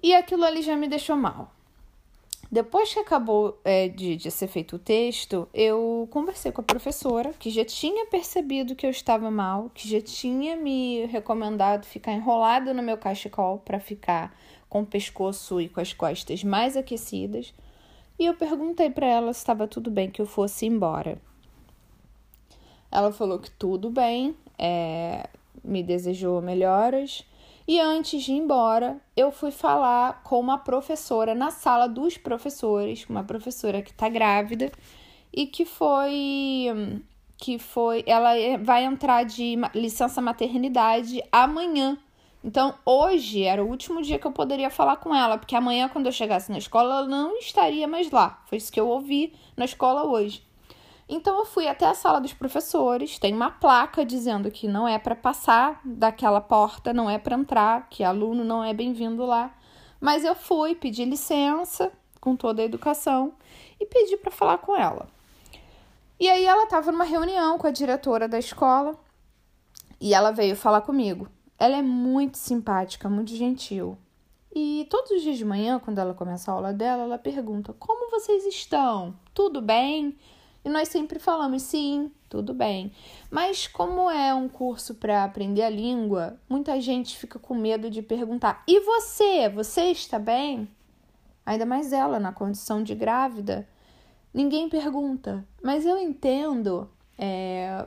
E 0.02 0.14
aquilo 0.14 0.44
ali 0.44 0.60
já 0.60 0.76
me 0.76 0.87
deixou 0.87 1.16
mal. 1.16 1.50
Depois 2.52 2.92
que 2.92 2.99
acabou 2.99 3.61
é, 3.64 3.88
de, 3.88 4.16
de 4.16 4.28
ser 4.28 4.49
feito 4.49 4.75
o 4.75 4.78
texto, 4.78 5.49
eu 5.54 6.09
conversei 6.11 6.50
com 6.50 6.61
a 6.61 6.64
professora, 6.64 7.33
que 7.38 7.49
já 7.49 7.64
tinha 7.64 8.07
percebido 8.07 8.75
que 8.75 8.85
eu 8.85 8.90
estava 8.90 9.30
mal, 9.30 9.71
que 9.73 9.88
já 9.88 10.00
tinha 10.00 10.57
me 10.57 11.07
recomendado 11.07 11.87
ficar 11.87 12.12
enrolado 12.12 12.75
no 12.75 12.83
meu 12.83 12.99
cachecol 12.99 13.59
para 13.59 13.78
ficar 13.78 14.37
com 14.69 14.83
o 14.83 14.87
pescoço 14.87 15.61
e 15.61 15.69
com 15.69 15.80
as 15.80 15.92
costas 15.92 16.42
mais 16.42 16.76
aquecidas. 16.76 17.54
E 18.19 18.26
eu 18.26 18.35
perguntei 18.35 18.90
para 18.90 19.07
ela 19.07 19.33
se 19.33 19.38
estava 19.38 19.69
tudo 19.69 19.88
bem 19.88 20.11
que 20.11 20.21
eu 20.21 20.26
fosse 20.26 20.66
embora. 20.66 21.19
Ela 22.90 23.12
falou 23.12 23.38
que 23.38 23.50
tudo 23.52 23.90
bem, 23.90 24.35
é, 24.59 25.28
me 25.62 25.85
desejou 25.85 26.42
melhoras 26.42 27.25
e 27.70 27.78
antes 27.78 28.24
de 28.24 28.32
ir 28.32 28.38
embora, 28.38 29.00
eu 29.16 29.30
fui 29.30 29.52
falar 29.52 30.24
com 30.24 30.40
uma 30.40 30.58
professora 30.58 31.36
na 31.36 31.52
sala 31.52 31.86
dos 31.86 32.18
professores, 32.18 33.06
uma 33.08 33.22
professora 33.22 33.80
que 33.80 33.92
está 33.92 34.08
grávida 34.08 34.72
e 35.32 35.46
que 35.46 35.64
foi 35.64 37.00
que 37.38 37.60
foi, 37.60 38.02
ela 38.08 38.32
vai 38.60 38.84
entrar 38.84 39.22
de 39.22 39.54
licença 39.72 40.20
maternidade 40.20 41.22
amanhã. 41.30 41.96
Então, 42.42 42.74
hoje 42.84 43.44
era 43.44 43.62
o 43.62 43.68
último 43.68 44.02
dia 44.02 44.18
que 44.18 44.26
eu 44.26 44.32
poderia 44.32 44.68
falar 44.68 44.96
com 44.96 45.14
ela, 45.14 45.38
porque 45.38 45.54
amanhã, 45.54 45.88
quando 45.88 46.06
eu 46.06 46.12
chegasse 46.12 46.50
na 46.50 46.58
escola, 46.58 46.98
ela 46.98 47.06
não 47.06 47.38
estaria 47.38 47.86
mais 47.86 48.10
lá. 48.10 48.42
Foi 48.46 48.58
isso 48.58 48.72
que 48.72 48.80
eu 48.80 48.88
ouvi 48.88 49.32
na 49.56 49.64
escola 49.64 50.04
hoje. 50.06 50.42
Então 51.12 51.40
eu 51.40 51.45
fui 51.45 51.67
até 51.67 51.87
a 51.87 51.93
sala 51.93 52.21
dos 52.21 52.33
professores, 52.33 53.19
tem 53.19 53.35
uma 53.35 53.50
placa 53.50 54.05
dizendo 54.05 54.49
que 54.49 54.69
não 54.69 54.87
é 54.87 54.97
para 54.97 55.17
passar 55.17 55.81
daquela 55.85 56.40
porta, 56.40 56.93
não 56.93 57.11
é 57.11 57.19
para 57.19 57.37
entrar, 57.37 57.88
que 57.90 58.05
aluno 58.05 58.45
não 58.45 58.62
é 58.62 58.73
bem-vindo 58.73 59.26
lá. 59.26 59.52
Mas 60.00 60.25
eu 60.25 60.37
fui, 60.37 60.76
pedi 60.76 61.05
licença 61.05 61.90
com 62.21 62.37
toda 62.37 62.62
a 62.62 62.64
educação 62.64 63.33
e 63.81 63.85
pedi 63.85 64.17
para 64.19 64.31
falar 64.31 64.59
com 64.59 64.76
ela. 64.76 65.09
E 66.21 66.29
aí 66.29 66.47
ela 66.47 66.62
estava 66.62 66.93
numa 66.93 67.02
reunião 67.02 67.59
com 67.59 67.67
a 67.67 67.73
diretora 67.73 68.29
da 68.29 68.38
escola 68.38 68.95
e 70.00 70.14
ela 70.14 70.31
veio 70.31 70.55
falar 70.55 70.83
comigo. 70.83 71.29
Ela 71.59 71.79
é 71.79 71.83
muito 71.83 72.38
simpática, 72.38 73.09
muito 73.09 73.35
gentil. 73.35 73.99
E 74.55 74.87
todos 74.88 75.11
os 75.11 75.23
dias 75.23 75.38
de 75.38 75.45
manhã, 75.45 75.81
quando 75.81 75.99
ela 75.99 76.14
começa 76.14 76.52
a 76.52 76.55
aula 76.55 76.73
dela, 76.73 77.02
ela 77.02 77.19
pergunta: 77.19 77.73
Como 77.73 78.11
vocês 78.11 78.47
estão? 78.47 79.14
Tudo 79.35 79.61
bem? 79.61 80.17
E 80.64 80.69
nós 80.69 80.88
sempre 80.88 81.19
falamos 81.19 81.62
sim, 81.62 82.11
tudo 82.29 82.52
bem. 82.52 82.93
Mas 83.31 83.67
como 83.67 84.11
é 84.11 84.35
um 84.35 84.49
curso 84.49 84.95
para 84.95 85.25
aprender 85.25 85.62
a 85.62 85.71
língua, 85.71 86.38
muita 86.49 86.81
gente 86.81 87.17
fica 87.17 87.38
com 87.38 87.55
medo 87.55 87.90
de 87.90 88.02
perguntar: 88.02 88.62
"E 88.67 88.81
você? 88.81 89.49
Você 89.49 89.85
está 89.85 90.19
bem?" 90.19 90.69
Ainda 91.45 91.64
mais 91.64 91.93
ela 91.93 92.21
na 92.21 92.33
condição 92.33 92.83
de 92.83 92.95
grávida. 92.95 93.67
Ninguém 94.33 94.69
pergunta, 94.69 95.45
mas 95.62 95.85
eu 95.85 95.99
entendo 95.99 96.88
é, 97.19 97.87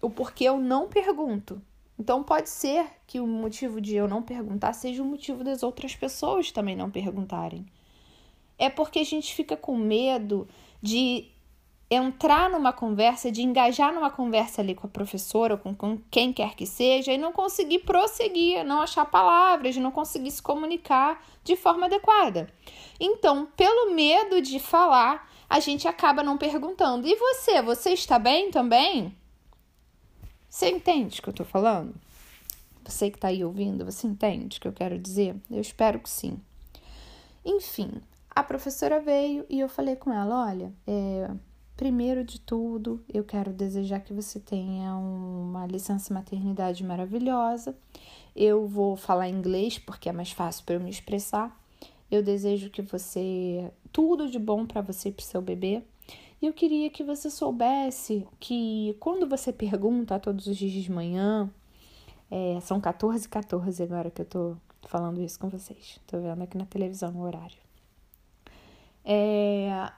o 0.00 0.08
porquê 0.08 0.44
eu 0.44 0.58
não 0.58 0.88
pergunto. 0.88 1.60
Então 1.98 2.22
pode 2.22 2.48
ser 2.48 2.86
que 3.06 3.20
o 3.20 3.26
motivo 3.26 3.80
de 3.80 3.94
eu 3.94 4.06
não 4.06 4.22
perguntar 4.22 4.72
seja 4.72 5.02
o 5.02 5.06
motivo 5.06 5.42
das 5.42 5.62
outras 5.62 5.94
pessoas 5.94 6.50
também 6.50 6.76
não 6.76 6.90
perguntarem. 6.90 7.66
É 8.58 8.70
porque 8.70 9.00
a 9.00 9.04
gente 9.04 9.34
fica 9.34 9.56
com 9.56 9.76
medo 9.76 10.48
de 10.80 11.28
entrar 11.94 12.48
numa 12.48 12.72
conversa, 12.72 13.30
de 13.30 13.42
engajar 13.42 13.92
numa 13.92 14.10
conversa 14.10 14.62
ali 14.62 14.74
com 14.74 14.86
a 14.86 14.90
professora 14.90 15.54
ou 15.54 15.58
com, 15.58 15.74
com 15.74 15.98
quem 16.10 16.32
quer 16.32 16.54
que 16.54 16.66
seja 16.66 17.12
e 17.12 17.18
não 17.18 17.32
conseguir 17.32 17.80
prosseguir, 17.80 18.64
não 18.64 18.80
achar 18.80 19.04
palavras, 19.04 19.76
não 19.76 19.90
conseguir 19.90 20.30
se 20.30 20.42
comunicar 20.42 21.22
de 21.44 21.54
forma 21.56 21.86
adequada. 21.86 22.48
Então, 22.98 23.46
pelo 23.56 23.94
medo 23.94 24.40
de 24.40 24.58
falar, 24.58 25.28
a 25.50 25.60
gente 25.60 25.86
acaba 25.86 26.22
não 26.22 26.38
perguntando. 26.38 27.06
E 27.06 27.14
você, 27.14 27.60
você 27.60 27.90
está 27.90 28.18
bem 28.18 28.50
também? 28.50 29.14
Você 30.48 30.70
entende 30.70 31.18
o 31.18 31.22
que 31.22 31.28
eu 31.28 31.32
estou 31.32 31.46
falando? 31.46 31.94
Você 32.84 33.10
que 33.10 33.16
está 33.16 33.28
aí 33.28 33.44
ouvindo, 33.44 33.84
você 33.84 34.06
entende 34.06 34.58
o 34.58 34.60
que 34.60 34.68
eu 34.68 34.72
quero 34.72 34.98
dizer? 34.98 35.36
Eu 35.50 35.60
espero 35.60 35.98
que 35.98 36.08
sim. 36.10 36.40
Enfim, 37.44 38.00
a 38.30 38.42
professora 38.42 39.00
veio 39.00 39.44
e 39.48 39.60
eu 39.60 39.68
falei 39.68 39.96
com 39.96 40.12
ela: 40.12 40.46
olha, 40.46 40.72
é, 40.86 41.30
Primeiro 41.82 42.22
de 42.22 42.38
tudo, 42.38 43.04
eu 43.12 43.24
quero 43.24 43.52
desejar 43.52 43.98
que 43.98 44.12
você 44.12 44.38
tenha 44.38 44.94
uma 44.94 45.66
licença 45.66 46.14
maternidade 46.14 46.84
maravilhosa. 46.84 47.76
Eu 48.36 48.68
vou 48.68 48.94
falar 48.94 49.28
inglês 49.28 49.80
porque 49.80 50.08
é 50.08 50.12
mais 50.12 50.30
fácil 50.30 50.64
para 50.64 50.76
eu 50.76 50.80
me 50.80 50.88
expressar. 50.88 51.60
Eu 52.08 52.22
desejo 52.22 52.70
que 52.70 52.82
você 52.82 53.68
tudo 53.92 54.30
de 54.30 54.38
bom 54.38 54.64
para 54.64 54.80
você 54.80 55.08
e 55.08 55.12
para 55.12 55.24
seu 55.24 55.42
bebê. 55.42 55.82
E 56.40 56.46
eu 56.46 56.52
queria 56.52 56.88
que 56.88 57.02
você 57.02 57.28
soubesse 57.28 58.28
que 58.38 58.96
quando 59.00 59.28
você 59.28 59.52
pergunta 59.52 60.20
todos 60.20 60.46
os 60.46 60.56
dias 60.56 60.84
de 60.84 60.92
manhã, 60.92 61.50
é, 62.30 62.60
são 62.60 62.80
14 62.80 63.26
e 63.26 63.28
14 63.28 63.82
agora 63.82 64.08
que 64.08 64.22
eu 64.22 64.26
tô 64.26 64.56
falando 64.82 65.20
isso 65.20 65.36
com 65.36 65.48
vocês. 65.48 65.98
Tô 66.06 66.20
vendo 66.20 66.42
aqui 66.42 66.56
na 66.56 66.64
televisão 66.64 67.12
o 67.16 67.22
horário. 67.22 67.58
É, 69.04 69.90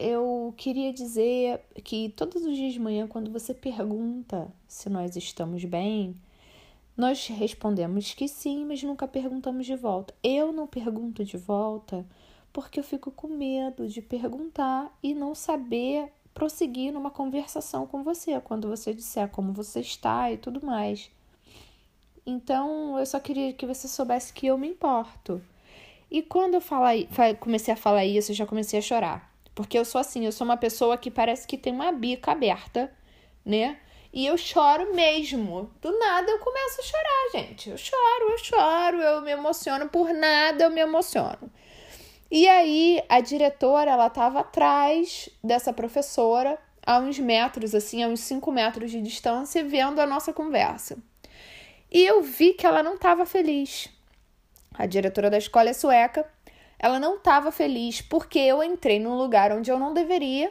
eu 0.00 0.54
queria 0.56 0.92
dizer 0.92 1.60
que 1.84 2.08
todos 2.16 2.42
os 2.42 2.56
dias 2.56 2.72
de 2.72 2.80
manhã, 2.80 3.06
quando 3.06 3.30
você 3.30 3.52
pergunta 3.52 4.50
se 4.66 4.88
nós 4.88 5.14
estamos 5.14 5.62
bem, 5.64 6.16
nós 6.96 7.26
respondemos 7.26 8.14
que 8.14 8.26
sim, 8.26 8.64
mas 8.64 8.82
nunca 8.82 9.06
perguntamos 9.06 9.66
de 9.66 9.76
volta. 9.76 10.14
Eu 10.22 10.52
não 10.52 10.66
pergunto 10.66 11.22
de 11.22 11.36
volta 11.36 12.06
porque 12.52 12.80
eu 12.80 12.84
fico 12.84 13.10
com 13.10 13.28
medo 13.28 13.86
de 13.86 14.00
perguntar 14.00 14.90
e 15.02 15.14
não 15.14 15.34
saber 15.34 16.10
prosseguir 16.32 16.92
numa 16.92 17.10
conversação 17.10 17.86
com 17.86 18.02
você 18.02 18.40
quando 18.40 18.68
você 18.68 18.94
disser 18.94 19.28
como 19.28 19.52
você 19.52 19.80
está 19.80 20.32
e 20.32 20.38
tudo 20.38 20.64
mais. 20.64 21.10
Então, 22.24 22.98
eu 22.98 23.04
só 23.04 23.20
queria 23.20 23.52
que 23.52 23.66
você 23.66 23.86
soubesse 23.86 24.32
que 24.32 24.46
eu 24.46 24.56
me 24.56 24.68
importo. 24.68 25.42
E 26.10 26.22
quando 26.22 26.54
eu 26.54 26.60
falei, 26.60 27.06
comecei 27.38 27.74
a 27.74 27.76
falar 27.76 28.04
isso, 28.04 28.32
eu 28.32 28.36
já 28.36 28.46
comecei 28.46 28.78
a 28.78 28.82
chorar. 28.82 29.29
Porque 29.60 29.78
eu 29.78 29.84
sou 29.84 30.00
assim, 30.00 30.24
eu 30.24 30.32
sou 30.32 30.44
uma 30.44 30.56
pessoa 30.56 30.96
que 30.96 31.10
parece 31.10 31.46
que 31.46 31.58
tem 31.58 31.72
uma 31.72 31.92
bica 31.92 32.32
aberta, 32.32 32.92
né? 33.44 33.78
E 34.12 34.26
eu 34.26 34.36
choro 34.36 34.94
mesmo. 34.94 35.70
Do 35.80 35.96
nada 35.98 36.30
eu 36.30 36.38
começo 36.40 36.80
a 36.80 36.84
chorar, 36.84 37.30
gente. 37.32 37.70
Eu 37.70 37.78
choro, 37.78 38.30
eu 38.30 38.38
choro, 38.38 38.96
eu 39.00 39.22
me 39.22 39.30
emociono 39.30 39.88
por 39.88 40.12
nada, 40.12 40.64
eu 40.64 40.70
me 40.70 40.80
emociono. 40.80 41.50
E 42.30 42.48
aí 42.48 43.02
a 43.08 43.20
diretora, 43.20 43.90
ela 43.90 44.10
tava 44.10 44.40
atrás 44.40 45.28
dessa 45.42 45.72
professora, 45.72 46.58
a 46.84 46.98
uns 46.98 47.18
metros, 47.18 47.74
assim, 47.74 48.02
a 48.02 48.08
uns 48.08 48.20
5 48.20 48.50
metros 48.50 48.90
de 48.90 49.00
distância, 49.00 49.64
vendo 49.64 50.00
a 50.00 50.06
nossa 50.06 50.32
conversa. 50.32 50.98
E 51.90 52.04
eu 52.04 52.22
vi 52.22 52.54
que 52.54 52.66
ela 52.66 52.82
não 52.82 52.94
estava 52.94 53.26
feliz. 53.26 53.88
A 54.74 54.86
diretora 54.86 55.28
da 55.28 55.38
escola 55.38 55.70
é 55.70 55.72
sueca 55.72 56.26
ela 56.82 56.98
não 56.98 57.16
estava 57.16 57.52
feliz 57.52 58.00
porque 58.00 58.38
eu 58.38 58.62
entrei 58.62 58.98
num 58.98 59.14
lugar 59.14 59.52
onde 59.52 59.70
eu 59.70 59.78
não 59.78 59.92
deveria. 59.92 60.50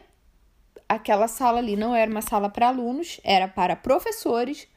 Aquela 0.88 1.28
sala 1.28 1.58
ali 1.58 1.76
não 1.76 1.96
era 1.96 2.10
uma 2.10 2.22
sala 2.22 2.48
para 2.50 2.68
alunos, 2.68 3.20
era 3.24 3.48
para 3.48 3.76
professores. 3.76 4.68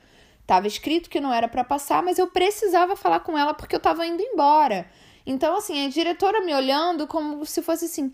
Tava 0.46 0.66
escrito 0.66 1.10
que 1.10 1.20
não 1.20 1.32
era 1.32 1.46
para 1.46 1.62
passar, 1.62 2.02
mas 2.02 2.18
eu 2.18 2.26
precisava 2.26 2.96
falar 2.96 3.20
com 3.20 3.36
ela 3.36 3.52
porque 3.52 3.74
eu 3.74 3.78
estava 3.78 4.06
indo 4.06 4.22
embora. 4.22 4.86
Então, 5.26 5.56
assim, 5.56 5.86
a 5.86 5.90
diretora 5.90 6.40
me 6.40 6.54
olhando 6.54 7.06
como 7.06 7.44
se 7.44 7.60
fosse 7.60 7.84
assim: 7.84 8.12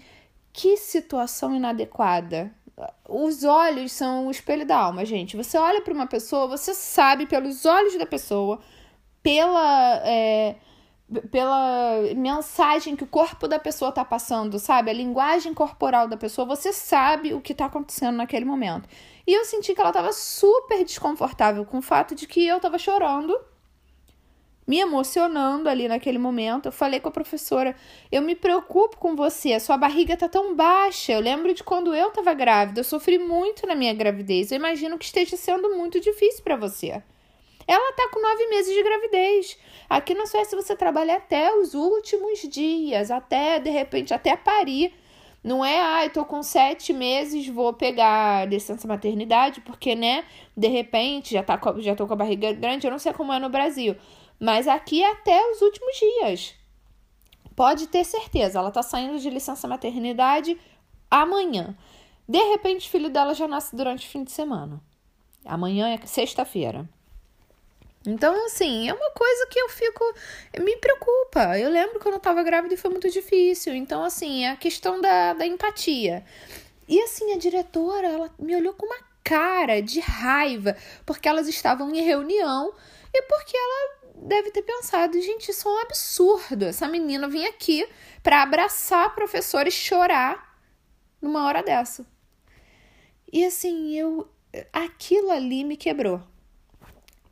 que 0.53 0.77
situação 0.77 1.55
inadequada. 1.55 2.53
Os 3.09 3.45
olhos 3.45 3.93
são 3.93 4.27
o 4.27 4.31
espelho 4.31 4.67
da 4.67 4.77
alma, 4.77 5.05
gente. 5.05 5.37
Você 5.37 5.57
olha 5.57 5.81
para 5.81 5.95
uma 5.95 6.07
pessoa, 6.07 6.47
você 6.49 6.75
sabe 6.75 7.27
pelos 7.27 7.65
olhos 7.65 7.97
da 7.97 8.07
pessoa, 8.07 8.61
pela. 9.23 10.03
É, 10.05 10.57
pela 11.31 12.03
mensagem 12.15 12.95
que 12.95 13.05
o 13.05 13.07
corpo 13.07 13.49
da 13.49 13.59
pessoa 13.59 13.91
tá 13.91 14.05
passando, 14.05 14.59
sabe? 14.59 14.91
A 14.91 14.95
linguagem 14.95 15.55
corporal 15.55 16.07
da 16.07 16.17
pessoa, 16.17 16.47
você 16.47 16.73
sabe 16.73 17.33
o 17.33 17.41
que 17.41 17.55
tá 17.55 17.65
acontecendo 17.67 18.17
naquele 18.17 18.45
momento. 18.45 18.89
E 19.27 19.33
eu 19.33 19.45
senti 19.45 19.75
que 19.75 19.81
ela 19.81 19.93
tava 19.93 20.13
super 20.13 20.85
desconfortável 20.85 21.65
com 21.65 21.79
o 21.79 21.83
fato 21.83 22.15
de 22.15 22.27
que 22.27 22.47
eu 22.47 22.61
tava 22.61 22.79
chorando, 22.79 23.39
me 24.67 24.81
emocionando 24.81 25.69
ali 25.69 25.89
naquele 25.89 26.19
momento. 26.19 26.67
Eu 26.67 26.73
falei 26.73 27.01
com 27.01 27.09
a 27.09 27.13
professora: 27.13 27.75
"Eu 28.13 28.21
me 28.21 28.35
preocupo 28.35 28.99
com 28.99 29.17
você, 29.17 29.55
a 29.55 29.61
sua 29.61 29.79
barriga 29.79 30.17
tá 30.17 30.29
tão 30.29 30.55
baixa. 30.55 31.13
Eu 31.13 31.21
lembro 31.21 31.55
de 31.55 31.65
quando 31.65 31.95
eu 31.95 32.11
tava 32.11 32.35
grávida, 32.35 32.81
eu 32.81 32.85
sofri 32.85 33.19
muito 33.19 33.67
na 33.67 33.75
minha 33.75 33.95
gravidez. 33.95 34.51
Eu 34.53 34.57
imagino 34.57 34.99
que 34.99 35.07
esteja 35.07 35.37
sendo 35.39 35.75
muito 35.75 35.99
difícil 36.01 36.45
para 36.45 36.57
você." 36.57 37.03
Ela 37.69 37.93
tá 37.93 38.09
com 38.09 38.23
nove 38.23 38.47
meses 38.47 38.75
de 38.75 38.83
gravidez. 38.83 39.59
Aqui 39.91 40.15
na 40.15 40.25
Suécia 40.25 40.57
você 40.57 40.75
trabalha 40.75 41.17
até 41.17 41.55
os 41.55 41.75
últimos 41.75 42.41
dias, 42.41 43.11
até 43.11 43.59
de 43.61 43.69
repente 43.69 44.15
até 44.15 44.35
parir. 44.35 44.95
Não 45.45 45.63
é, 45.63 45.79
ah, 45.79 46.05
eu 46.07 46.11
tô 46.11 46.25
com 46.25 46.43
sete 46.43 46.95
meses, 46.95 47.47
vou 47.47 47.75
pegar 47.75 48.49
licença 48.49 48.89
maternidade, 48.89 49.61
porque, 49.61 49.95
né, 49.95 50.25
de 50.57 50.67
repente, 50.67 51.35
já, 51.35 51.43
tá, 51.43 51.61
já 51.79 51.95
tô 51.95 52.07
com 52.07 52.15
a 52.15 52.17
barriga 52.17 52.53
grande, 52.53 52.87
eu 52.87 52.91
não 52.91 52.99
sei 52.99 53.13
como 53.13 53.35
é 53.35 53.39
no 53.39 53.51
Brasil. 53.51 53.95
Mas 54.41 54.67
aqui 54.67 55.03
é 55.03 55.13
até 55.13 55.39
os 55.51 55.61
últimos 55.61 55.95
dias. 55.97 56.55
Pode 57.55 57.87
ter 57.89 58.05
certeza, 58.05 58.59
ela 58.59 58.71
tá 58.71 58.83
saindo 58.83 59.19
de 59.19 59.29
licença 59.29 59.69
maternidade 59.69 60.59
amanhã. 61.11 61.77
De 62.27 62.39
repente, 62.39 62.89
o 62.89 62.91
filho 62.91 63.11
dela 63.11 63.35
já 63.35 63.47
nasce 63.47 63.77
durante 63.77 64.07
o 64.07 64.11
fim 64.11 64.25
de 64.25 64.33
semana. 64.33 64.83
Amanhã 65.45 65.89
é 65.89 66.07
sexta-feira. 66.07 66.89
Então, 68.09 68.47
assim, 68.47 68.89
é 68.89 68.95
uma 68.95 69.11
coisa 69.11 69.47
que 69.51 69.59
eu 69.59 69.69
fico. 69.69 70.03
Me 70.61 70.77
preocupa. 70.79 71.59
Eu 71.59 71.71
lembro 71.71 72.01
quando 72.01 72.15
eu 72.15 72.21
tava 72.21 72.43
grávida 72.43 72.73
e 72.73 72.77
foi 72.77 72.91
muito 72.91 73.11
difícil. 73.11 73.75
Então, 73.75 74.03
assim, 74.03 74.45
é 74.45 74.51
a 74.51 74.57
questão 74.57 74.99
da, 74.99 75.35
da 75.35 75.47
empatia. 75.47 76.25
E, 76.89 76.99
assim, 77.03 77.35
a 77.35 77.39
diretora, 77.39 78.09
ela 78.09 78.35
me 78.39 78.57
olhou 78.57 78.73
com 78.73 78.87
uma 78.87 78.99
cara 79.23 79.83
de 79.83 80.01
raiva, 80.01 80.75
porque 81.05 81.29
elas 81.29 81.47
estavam 81.49 81.95
em 81.95 82.01
reunião 82.01 82.73
e 83.13 83.23
porque 83.25 83.55
ela 83.55 83.99
deve 84.15 84.51
ter 84.53 84.63
pensado: 84.63 85.21
gente, 85.21 85.51
isso 85.51 85.69
é 85.69 85.71
um 85.71 85.83
absurdo. 85.83 86.65
Essa 86.65 86.89
menina 86.89 87.29
vir 87.29 87.47
aqui 87.47 87.87
para 88.23 88.43
abraçar 88.43 89.05
a 89.05 89.11
professora 89.11 89.69
e 89.69 89.73
chorar 89.73 90.59
numa 91.21 91.47
hora 91.47 91.63
dessa. 91.63 92.07
E, 93.31 93.45
assim, 93.45 93.95
eu. 93.95 94.27
Aquilo 94.73 95.31
ali 95.31 95.63
me 95.63 95.77
quebrou 95.77 96.23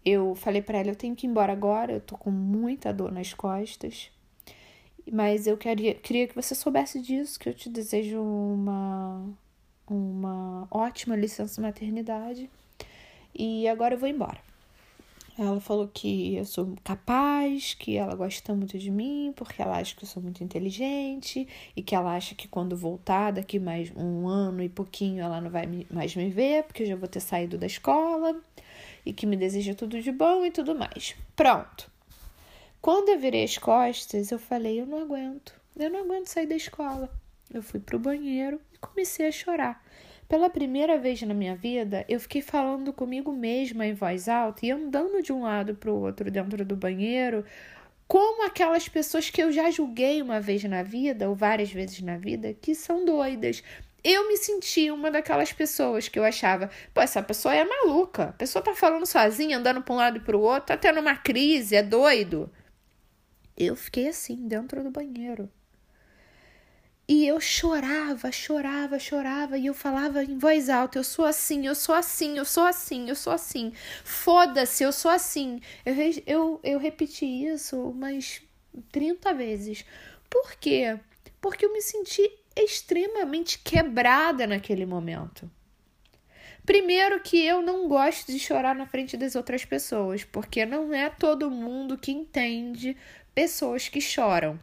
eu 0.06 0.36
falei 0.36 0.62
para 0.62 0.78
ela, 0.78 0.90
eu 0.90 0.96
tenho 0.96 1.16
que 1.16 1.26
ir 1.26 1.30
embora 1.30 1.52
agora, 1.52 1.94
eu 1.94 2.00
tô 2.00 2.16
com 2.16 2.30
muita 2.30 2.92
dor 2.92 3.10
nas 3.10 3.34
costas. 3.34 4.08
Mas 5.12 5.46
eu 5.48 5.56
queria, 5.56 5.94
queria 5.94 6.28
que 6.28 6.34
você 6.34 6.54
soubesse 6.54 7.00
disso, 7.00 7.38
que 7.38 7.48
eu 7.48 7.54
te 7.54 7.68
desejo 7.68 8.20
uma 8.22 9.24
uma 9.88 10.66
ótima 10.70 11.14
licença 11.16 11.60
maternidade. 11.60 12.50
E 13.34 13.68
agora 13.68 13.94
eu 13.94 13.98
vou 13.98 14.08
embora. 14.08 14.38
Ela 15.38 15.60
falou 15.60 15.88
que 15.92 16.34
eu 16.34 16.44
sou 16.44 16.74
capaz, 16.82 17.74
que 17.74 17.96
ela 17.96 18.14
gosta 18.14 18.54
muito 18.54 18.78
de 18.78 18.90
mim, 18.90 19.32
porque 19.36 19.60
ela 19.60 19.76
acha 19.78 19.94
que 19.94 20.02
eu 20.02 20.08
sou 20.08 20.22
muito 20.22 20.42
inteligente 20.42 21.46
e 21.76 21.82
que 21.82 21.94
ela 21.94 22.16
acha 22.16 22.34
que 22.34 22.48
quando 22.48 22.76
voltar 22.76 23.32
daqui 23.32 23.58
mais 23.58 23.92
um 23.94 24.26
ano 24.26 24.62
e 24.62 24.68
pouquinho 24.68 25.22
ela 25.22 25.40
não 25.40 25.50
vai 25.50 25.66
mais 25.90 26.16
me 26.16 26.30
ver, 26.30 26.64
porque 26.64 26.84
eu 26.84 26.86
já 26.86 26.96
vou 26.96 27.06
ter 27.06 27.20
saído 27.20 27.58
da 27.58 27.66
escola 27.66 28.40
e 29.06 29.12
que 29.12 29.24
me 29.24 29.36
deseja 29.36 29.74
tudo 29.74 30.02
de 30.02 30.10
bom 30.10 30.44
e 30.44 30.50
tudo 30.50 30.74
mais. 30.74 31.14
Pronto. 31.36 31.90
Quando 32.82 33.08
eu 33.08 33.18
virei 33.18 33.44
as 33.44 33.56
costas, 33.56 34.30
eu 34.30 34.38
falei: 34.38 34.80
eu 34.80 34.86
não 34.86 34.98
aguento, 34.98 35.54
eu 35.78 35.88
não 35.88 36.00
aguento 36.00 36.26
sair 36.26 36.46
da 36.46 36.56
escola. 36.56 37.10
Eu 37.52 37.62
fui 37.62 37.80
pro 37.80 37.98
banheiro 37.98 38.60
e 38.74 38.78
comecei 38.78 39.28
a 39.28 39.32
chorar. 39.32 39.82
Pela 40.28 40.50
primeira 40.50 40.98
vez 40.98 41.22
na 41.22 41.32
minha 41.32 41.54
vida, 41.54 42.04
eu 42.08 42.18
fiquei 42.18 42.42
falando 42.42 42.92
comigo 42.92 43.32
mesma 43.32 43.86
em 43.86 43.94
voz 43.94 44.28
alta 44.28 44.66
e 44.66 44.72
andando 44.72 45.22
de 45.22 45.32
um 45.32 45.42
lado 45.42 45.76
para 45.76 45.90
o 45.90 46.00
outro 46.00 46.28
dentro 46.32 46.64
do 46.64 46.74
banheiro, 46.74 47.44
como 48.08 48.44
aquelas 48.44 48.88
pessoas 48.88 49.30
que 49.30 49.40
eu 49.40 49.52
já 49.52 49.70
julguei 49.70 50.20
uma 50.20 50.40
vez 50.40 50.62
na 50.64 50.82
vida, 50.82 51.28
ou 51.28 51.34
várias 51.34 51.72
vezes 51.72 52.00
na 52.02 52.16
vida, 52.16 52.54
que 52.54 52.74
são 52.74 53.04
doidas, 53.04 53.62
eu 54.12 54.28
me 54.28 54.36
senti 54.36 54.90
uma 54.90 55.10
daquelas 55.10 55.52
pessoas 55.52 56.08
que 56.08 56.18
eu 56.18 56.24
achava, 56.24 56.70
pô, 56.94 57.00
essa 57.00 57.22
pessoa 57.22 57.54
é 57.54 57.64
maluca. 57.64 58.24
A 58.24 58.32
pessoa 58.32 58.62
tá 58.62 58.74
falando 58.74 59.06
sozinha, 59.06 59.58
andando 59.58 59.82
para 59.82 59.94
um 59.94 59.96
lado 59.96 60.18
e 60.18 60.20
para 60.20 60.36
o 60.36 60.40
outro, 60.40 60.68
tá 60.68 60.76
tendo 60.76 61.00
uma 61.00 61.16
crise, 61.16 61.74
é 61.74 61.82
doido. 61.82 62.50
Eu 63.56 63.74
fiquei 63.74 64.08
assim, 64.08 64.46
dentro 64.46 64.82
do 64.84 64.90
banheiro. 64.90 65.50
E 67.08 67.26
eu 67.26 67.40
chorava, 67.40 68.32
chorava, 68.32 68.98
chorava, 68.98 69.56
e 69.56 69.66
eu 69.66 69.74
falava 69.74 70.24
em 70.24 70.38
voz 70.38 70.68
alta: 70.68 70.98
eu 70.98 71.04
sou 71.04 71.24
assim, 71.24 71.66
eu 71.66 71.74
sou 71.74 71.94
assim, 71.94 72.36
eu 72.36 72.44
sou 72.44 72.64
assim, 72.64 73.08
eu 73.08 73.14
sou 73.14 73.32
assim. 73.32 73.72
Foda-se, 74.04 74.82
eu 74.84 74.92
sou 74.92 75.10
assim. 75.10 75.60
Eu, 75.84 75.94
eu, 76.26 76.60
eu 76.64 76.78
repeti 76.78 77.24
isso 77.24 77.80
umas 77.80 78.42
30 78.90 79.32
vezes. 79.34 79.84
Por 80.28 80.56
quê? 80.56 80.98
Porque 81.40 81.64
eu 81.64 81.72
me 81.72 81.80
senti 81.80 82.28
extremamente 82.56 83.58
quebrada 83.58 84.46
naquele 84.46 84.86
momento. 84.86 85.50
Primeiro 86.64 87.20
que 87.20 87.44
eu 87.44 87.62
não 87.62 87.86
gosto 87.86 88.32
de 88.32 88.38
chorar 88.38 88.74
na 88.74 88.86
frente 88.86 89.16
das 89.16 89.36
outras 89.36 89.64
pessoas, 89.64 90.24
porque 90.24 90.66
não 90.66 90.92
é 90.92 91.08
todo 91.08 91.50
mundo 91.50 91.96
que 91.96 92.10
entende 92.10 92.96
pessoas 93.32 93.88
que 93.88 94.00
choram. 94.00 94.58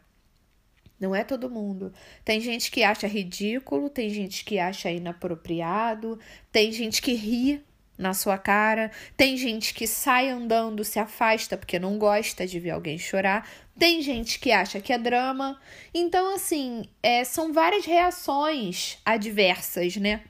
Não 0.99 1.15
é 1.15 1.23
todo 1.23 1.49
mundo. 1.49 1.93
Tem 2.25 2.41
gente 2.41 2.71
que 2.71 2.83
acha 2.83 3.07
ridículo, 3.07 3.89
tem 3.89 4.09
gente 4.09 4.43
que 4.43 4.59
acha 4.59 4.91
inapropriado, 4.91 6.19
tem 6.51 6.71
gente 6.71 7.01
que 7.01 7.13
ri 7.13 7.63
na 7.97 8.13
sua 8.13 8.37
cara. 8.37 8.91
Tem 9.15 9.37
gente 9.37 9.73
que 9.73 9.87
sai 9.87 10.29
andando, 10.29 10.83
se 10.83 10.99
afasta 10.99 11.57
porque 11.57 11.79
não 11.79 11.97
gosta 11.97 12.45
de 12.45 12.59
ver 12.59 12.71
alguém 12.71 12.97
chorar. 12.97 13.47
Tem 13.77 14.01
gente 14.01 14.39
que 14.39 14.51
acha 14.51 14.79
que 14.79 14.93
é 14.93 14.97
drama. 14.97 15.59
Então, 15.93 16.35
assim, 16.35 16.85
é, 17.01 17.23
são 17.23 17.53
várias 17.53 17.85
reações 17.85 18.97
adversas, 19.05 19.95
né? 19.97 20.21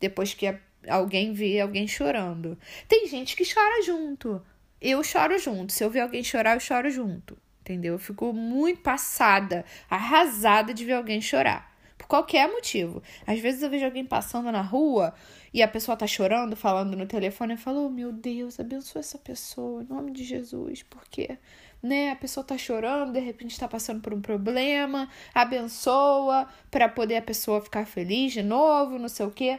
Depois 0.00 0.34
que 0.34 0.54
alguém 0.88 1.32
vê 1.32 1.60
alguém 1.60 1.86
chorando. 1.86 2.58
Tem 2.88 3.06
gente 3.08 3.36
que 3.36 3.44
chora 3.44 3.82
junto. 3.82 4.42
Eu 4.80 5.02
choro 5.02 5.38
junto. 5.38 5.72
Se 5.72 5.82
eu 5.82 5.90
ver 5.90 6.00
alguém 6.00 6.22
chorar, 6.22 6.54
eu 6.54 6.60
choro 6.60 6.90
junto. 6.90 7.36
Entendeu? 7.60 7.94
Eu 7.94 7.98
fico 7.98 8.32
muito 8.32 8.80
passada, 8.80 9.64
arrasada 9.90 10.72
de 10.72 10.84
ver 10.84 10.92
alguém 10.92 11.20
chorar. 11.20 11.74
Por 11.98 12.06
qualquer 12.06 12.48
motivo. 12.48 13.02
Às 13.26 13.40
vezes 13.40 13.62
eu 13.62 13.70
vejo 13.70 13.84
alguém 13.84 14.04
passando 14.04 14.52
na 14.52 14.60
rua 14.60 15.14
e 15.52 15.62
a 15.62 15.68
pessoa 15.68 15.96
tá 15.96 16.06
chorando, 16.06 16.56
falando 16.56 16.96
no 16.96 17.06
telefone, 17.06 17.54
e 17.54 17.56
falo, 17.56 17.86
oh, 17.86 17.90
meu 17.90 18.12
Deus, 18.12 18.58
abençoa 18.60 19.00
essa 19.00 19.18
pessoa, 19.18 19.82
em 19.82 19.86
nome 19.86 20.12
de 20.12 20.24
Jesus, 20.24 20.82
porque, 20.82 21.38
né, 21.82 22.10
a 22.10 22.16
pessoa 22.16 22.44
tá 22.44 22.58
chorando, 22.58 23.12
de 23.12 23.20
repente 23.20 23.58
tá 23.58 23.68
passando 23.68 24.00
por 24.00 24.12
um 24.12 24.20
problema, 24.20 25.08
abençoa 25.34 26.48
para 26.70 26.88
poder 26.88 27.16
a 27.16 27.22
pessoa 27.22 27.60
ficar 27.60 27.86
feliz 27.86 28.32
de 28.32 28.42
novo, 28.42 28.98
não 28.98 29.08
sei 29.08 29.26
o 29.26 29.30
quê. 29.30 29.58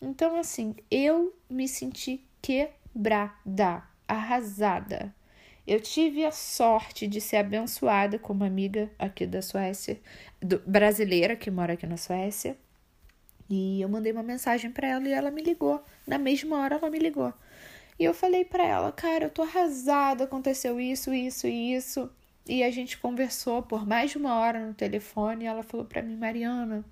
Então, 0.00 0.36
assim, 0.36 0.74
eu 0.90 1.34
me 1.48 1.68
senti 1.68 2.24
quebrada, 2.40 3.82
arrasada. 4.08 5.14
Eu 5.66 5.80
tive 5.80 6.24
a 6.24 6.32
sorte 6.32 7.06
de 7.06 7.20
ser 7.20 7.36
abençoada 7.36 8.18
com 8.18 8.32
uma 8.32 8.46
amiga 8.46 8.90
aqui 8.98 9.26
da 9.26 9.42
Suécia, 9.42 10.00
do, 10.40 10.58
brasileira 10.66 11.36
que 11.36 11.50
mora 11.50 11.74
aqui 11.74 11.86
na 11.86 11.96
Suécia. 11.96 12.56
E 13.50 13.82
eu 13.82 13.88
mandei 13.88 14.12
uma 14.12 14.22
mensagem 14.22 14.70
para 14.70 14.86
ela 14.86 15.08
e 15.08 15.12
ela 15.12 15.30
me 15.30 15.42
ligou. 15.42 15.84
Na 16.06 16.18
mesma 16.18 16.60
hora 16.60 16.76
ela 16.76 16.88
me 16.88 16.98
ligou. 16.98 17.34
E 17.98 18.04
eu 18.04 18.14
falei 18.14 18.44
para 18.44 18.64
ela, 18.64 18.92
cara, 18.92 19.24
eu 19.24 19.30
tô 19.30 19.42
arrasada, 19.42 20.24
aconteceu 20.24 20.80
isso, 20.80 21.12
isso 21.12 21.46
e 21.48 21.74
isso. 21.74 22.08
E 22.48 22.62
a 22.62 22.70
gente 22.70 22.96
conversou 22.96 23.62
por 23.62 23.86
mais 23.86 24.12
de 24.12 24.18
uma 24.18 24.38
hora 24.38 24.64
no 24.64 24.72
telefone 24.72 25.44
e 25.44 25.48
ela 25.48 25.62
falou 25.62 25.84
para 25.84 26.00
mim, 26.00 26.16
Mariana, 26.16 26.84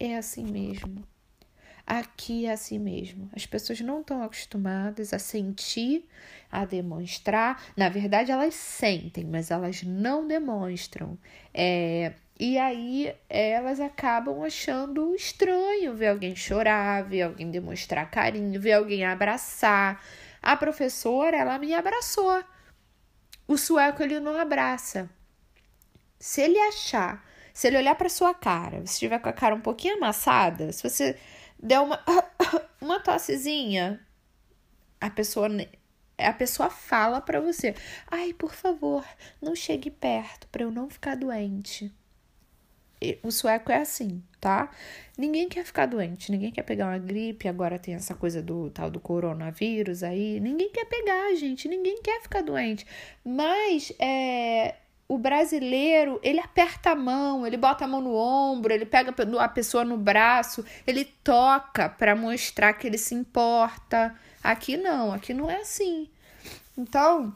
é 0.00 0.16
assim 0.16 0.44
mesmo. 0.44 1.04
Aqui 1.86 2.46
é 2.46 2.52
assim 2.52 2.78
mesmo. 2.78 3.28
As 3.34 3.44
pessoas 3.44 3.80
não 3.80 4.00
estão 4.00 4.22
acostumadas 4.22 5.12
a 5.12 5.18
sentir, 5.18 6.08
a 6.50 6.64
demonstrar. 6.64 7.62
Na 7.76 7.88
verdade, 7.88 8.30
elas 8.32 8.54
sentem, 8.54 9.24
mas 9.24 9.50
elas 9.50 9.82
não 9.82 10.26
demonstram. 10.26 11.18
É, 11.52 12.14
e 12.44 12.58
aí 12.58 13.16
elas 13.28 13.78
acabam 13.78 14.42
achando 14.42 15.14
estranho 15.14 15.94
ver 15.94 16.08
alguém 16.08 16.34
chorar, 16.34 17.04
ver 17.04 17.22
alguém 17.22 17.48
demonstrar 17.48 18.10
carinho, 18.10 18.60
ver 18.60 18.72
alguém 18.72 19.04
abraçar. 19.04 20.04
A 20.42 20.56
professora, 20.56 21.36
ela 21.36 21.56
me 21.56 21.72
abraçou. 21.72 22.42
O 23.46 23.56
sueco 23.56 24.02
ele 24.02 24.18
não 24.18 24.36
abraça. 24.36 25.08
Se 26.18 26.40
ele 26.40 26.58
achar, 26.58 27.24
se 27.54 27.68
ele 27.68 27.76
olhar 27.76 27.94
para 27.94 28.08
sua 28.08 28.34
cara, 28.34 28.78
se 28.78 28.94
estiver 28.94 29.20
com 29.20 29.28
a 29.28 29.32
cara 29.32 29.54
um 29.54 29.60
pouquinho 29.60 29.98
amassada, 29.98 30.72
se 30.72 30.82
você 30.82 31.16
der 31.62 31.78
uma 31.78 32.02
uma 32.82 32.98
tossezinha, 32.98 34.04
a 35.00 35.08
pessoa 35.08 35.46
a 36.18 36.32
pessoa 36.32 36.70
fala 36.70 37.20
para 37.20 37.40
você: 37.40 37.72
"Ai, 38.10 38.32
por 38.32 38.52
favor, 38.52 39.04
não 39.40 39.54
chegue 39.54 39.92
perto 39.92 40.48
para 40.48 40.64
eu 40.64 40.72
não 40.72 40.90
ficar 40.90 41.14
doente" 41.14 41.94
o 43.22 43.30
sueco 43.30 43.72
é 43.72 43.78
assim, 43.78 44.22
tá? 44.40 44.70
Ninguém 45.16 45.48
quer 45.48 45.64
ficar 45.64 45.86
doente, 45.86 46.32
ninguém 46.32 46.50
quer 46.50 46.62
pegar 46.62 46.86
uma 46.86 46.98
gripe, 46.98 47.48
agora 47.48 47.78
tem 47.78 47.94
essa 47.94 48.14
coisa 48.14 48.42
do 48.42 48.70
tal 48.70 48.90
do 48.90 48.98
coronavírus 48.98 50.02
aí. 50.02 50.40
Ninguém 50.40 50.70
quer 50.70 50.86
pegar, 50.86 51.34
gente, 51.34 51.68
ninguém 51.68 52.00
quer 52.02 52.22
ficar 52.22 52.42
doente. 52.42 52.86
Mas 53.24 53.92
é, 53.98 54.76
o 55.12 55.18
brasileiro, 55.18 56.18
ele 56.22 56.40
aperta 56.40 56.92
a 56.92 56.94
mão, 56.96 57.46
ele 57.46 57.58
bota 57.58 57.84
a 57.84 57.88
mão 57.88 58.00
no 58.00 58.14
ombro, 58.14 58.72
ele 58.72 58.86
pega 58.86 59.14
a 59.38 59.48
pessoa 59.48 59.84
no 59.84 59.98
braço, 59.98 60.64
ele 60.86 61.04
toca 61.04 61.88
para 61.88 62.16
mostrar 62.16 62.72
que 62.72 62.86
ele 62.86 62.96
se 62.96 63.14
importa. 63.14 64.14
Aqui 64.42 64.76
não, 64.76 65.12
aqui 65.12 65.34
não 65.34 65.50
é 65.50 65.56
assim. 65.56 66.08
Então, 66.76 67.34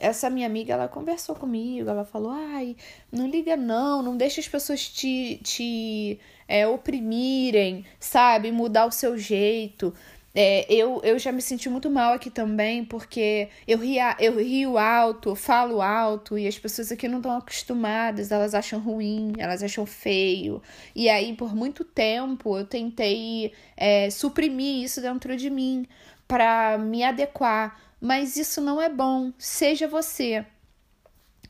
essa 0.00 0.30
minha 0.30 0.46
amiga, 0.46 0.72
ela 0.72 0.88
conversou 0.88 1.34
comigo, 1.36 1.88
ela 1.88 2.04
falou, 2.04 2.30
ai, 2.30 2.74
não 3.12 3.28
liga 3.28 3.56
não, 3.56 4.02
não 4.02 4.16
deixa 4.16 4.40
as 4.40 4.48
pessoas 4.48 4.88
te, 4.88 5.38
te 5.44 6.18
é, 6.48 6.66
oprimirem, 6.66 7.84
sabe, 8.00 8.50
mudar 8.50 8.86
o 8.86 8.90
seu 8.90 9.18
jeito. 9.18 9.92
É, 10.34 10.64
eu, 10.72 11.00
eu 11.02 11.18
já 11.18 11.32
me 11.32 11.42
senti 11.42 11.68
muito 11.68 11.90
mal 11.90 12.14
aqui 12.14 12.30
também, 12.30 12.84
porque 12.84 13.48
eu, 13.66 13.78
ria, 13.78 14.16
eu 14.20 14.38
rio 14.38 14.78
alto, 14.78 15.34
falo 15.34 15.82
alto, 15.82 16.38
e 16.38 16.46
as 16.46 16.58
pessoas 16.58 16.90
aqui 16.92 17.08
não 17.08 17.18
estão 17.18 17.36
acostumadas, 17.36 18.30
elas 18.30 18.54
acham 18.54 18.80
ruim, 18.80 19.32
elas 19.38 19.62
acham 19.62 19.84
feio. 19.84 20.62
E 20.94 21.08
aí, 21.08 21.34
por 21.34 21.54
muito 21.54 21.84
tempo, 21.84 22.56
eu 22.56 22.64
tentei 22.64 23.52
é, 23.76 24.08
suprimir 24.08 24.84
isso 24.84 25.00
dentro 25.00 25.36
de 25.36 25.50
mim 25.50 25.86
para 26.28 26.78
me 26.78 27.02
adequar, 27.02 27.76
mas 28.00 28.36
isso 28.36 28.60
não 28.60 28.80
é 28.80 28.88
bom, 28.88 29.32
seja 29.38 29.86
você. 29.86 30.44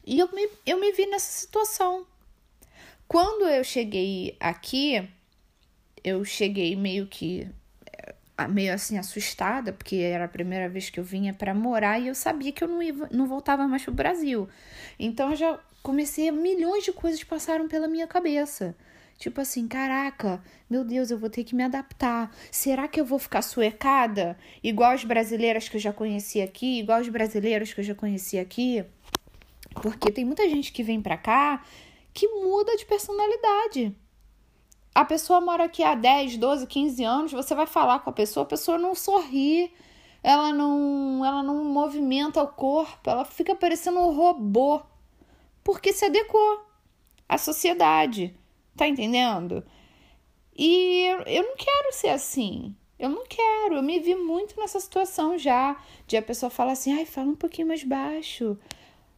E 0.05 0.19
eu 0.19 0.31
me, 0.33 0.49
eu 0.67 0.81
me 0.81 0.93
vi 0.93 1.07
nessa 1.07 1.31
situação. 1.31 2.07
Quando 3.07 3.47
eu 3.49 3.63
cheguei 3.63 4.37
aqui, 4.41 5.09
eu 6.03 6.25
cheguei 6.25 6.75
meio 6.77 7.07
que 7.07 7.49
meio 8.49 8.73
assim 8.73 8.97
assustada, 8.97 9.73
porque 9.73 9.97
era 9.97 10.25
a 10.25 10.29
primeira 10.29 10.69
vez 10.69 10.89
que 10.89 10.99
eu 10.99 11.05
vinha 11.05 11.35
para 11.35 11.53
morar 11.53 11.99
e 11.99 12.09
eu 12.09 12.15
sabia 12.15 12.53
que 12.53 12.65
eu 12.65 12.69
não, 12.69 12.83
ia, 12.83 12.95
não 13.11 13.27
voltava 13.27 13.69
mais 13.69 13.83
pro 13.85 13.93
Brasil. 13.93 14.49
Então 14.99 15.31
eu 15.31 15.37
já 15.37 15.61
comecei, 15.83 16.31
milhões 16.31 16.85
de 16.85 16.93
coisas 16.93 17.23
passaram 17.23 17.69
pela 17.69 17.87
minha 17.87 18.07
cabeça. 18.07 18.75
Tipo 19.21 19.41
assim, 19.41 19.69
caraca, 19.69 20.43
meu 20.69 20.83
Deus, 20.83 21.11
eu 21.11 21.19
vou 21.19 21.31
ter 21.31 21.45
que 21.45 21.55
me 21.55 21.63
adaptar. 21.63 22.35
Será 22.51 22.89
que 22.89 23.01
eu 23.01 23.05
vou 23.05 23.21
ficar 23.21 23.43
suecada? 23.43 24.37
Igual 24.65 24.91
as 24.91 25.05
brasileiras 25.05 25.69
que 25.69 25.77
eu 25.77 25.81
já 25.81 25.93
conheci 25.93 26.41
aqui, 26.41 26.81
igual 26.81 27.01
os 27.01 27.09
brasileiros 27.09 27.73
que 27.73 27.81
eu 27.81 27.85
já 27.85 27.95
conheci 27.95 28.39
aqui? 28.39 28.85
Porque 29.75 30.11
tem 30.11 30.25
muita 30.25 30.49
gente 30.49 30.73
que 30.73 30.83
vem 30.83 31.01
pra 31.01 31.17
cá 31.17 31.63
que 32.13 32.27
muda 32.27 32.77
de 32.77 32.85
personalidade 32.87 33.95
a 34.95 35.05
pessoa 35.05 35.41
mora 35.41 35.65
aqui 35.65 35.83
há 35.83 35.95
10, 35.95 36.37
12, 36.37 36.67
15 36.67 37.05
anos, 37.05 37.33
você 37.33 37.55
vai 37.55 37.67
falar 37.67 38.01
com 38.01 38.11
a 38.11 38.13
pessoa, 38.13 38.45
a 38.45 38.49
pessoa 38.49 38.77
não 38.77 38.95
sorri, 38.95 39.73
ela 40.23 40.53
não, 40.53 41.25
ela 41.25 41.43
não 41.43 41.65
movimenta 41.65 42.43
o 42.43 42.49
corpo, 42.49 43.09
ela 43.09 43.25
fica 43.25 43.55
parecendo 43.55 44.01
um 44.01 44.15
robô, 44.15 44.83
porque 45.63 45.93
se 45.93 46.05
adequou 46.05 46.67
à 47.29 47.39
sociedade, 47.39 48.35
tá 48.81 48.89
entendendo? 48.89 49.63
E 50.57 51.05
eu 51.27 51.43
não 51.43 51.55
quero 51.55 51.93
ser 51.93 52.09
assim. 52.09 52.75
Eu 52.99 53.11
não 53.11 53.27
quero. 53.27 53.77
Eu 53.77 53.83
me 53.83 54.01
vi 54.01 54.15
muito 54.15 54.59
nessa 54.59 54.81
situação 54.81 55.39
já. 55.39 55.77
De 56.07 56.17
a 56.17 56.23
pessoa 56.23 56.49
falar 56.49 56.73
assim: 56.73 56.95
ai, 56.95 57.05
fala 57.05 57.29
um 57.29 57.37
pouquinho 57.37 57.69
mais 57.69 57.85
baixo. 57.85 58.59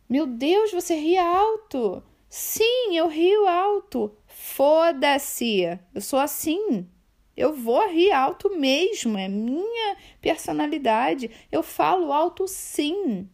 Meu 0.08 0.26
Deus, 0.26 0.72
você 0.72 0.94
ri 0.96 1.16
alto. 1.16 2.02
Sim, 2.28 2.96
eu 2.96 3.06
rio 3.06 3.46
alto. 3.46 4.12
Foda-se. 4.26 5.78
Eu 5.94 6.00
sou 6.00 6.18
assim. 6.18 6.88
Eu 7.36 7.54
vou 7.54 7.88
rir 7.88 8.10
alto 8.10 8.50
mesmo. 8.50 9.16
É 9.16 9.28
minha 9.28 9.96
personalidade. 10.20 11.30
Eu 11.52 11.62
falo 11.62 12.12
alto 12.12 12.48
sim. 12.48 13.28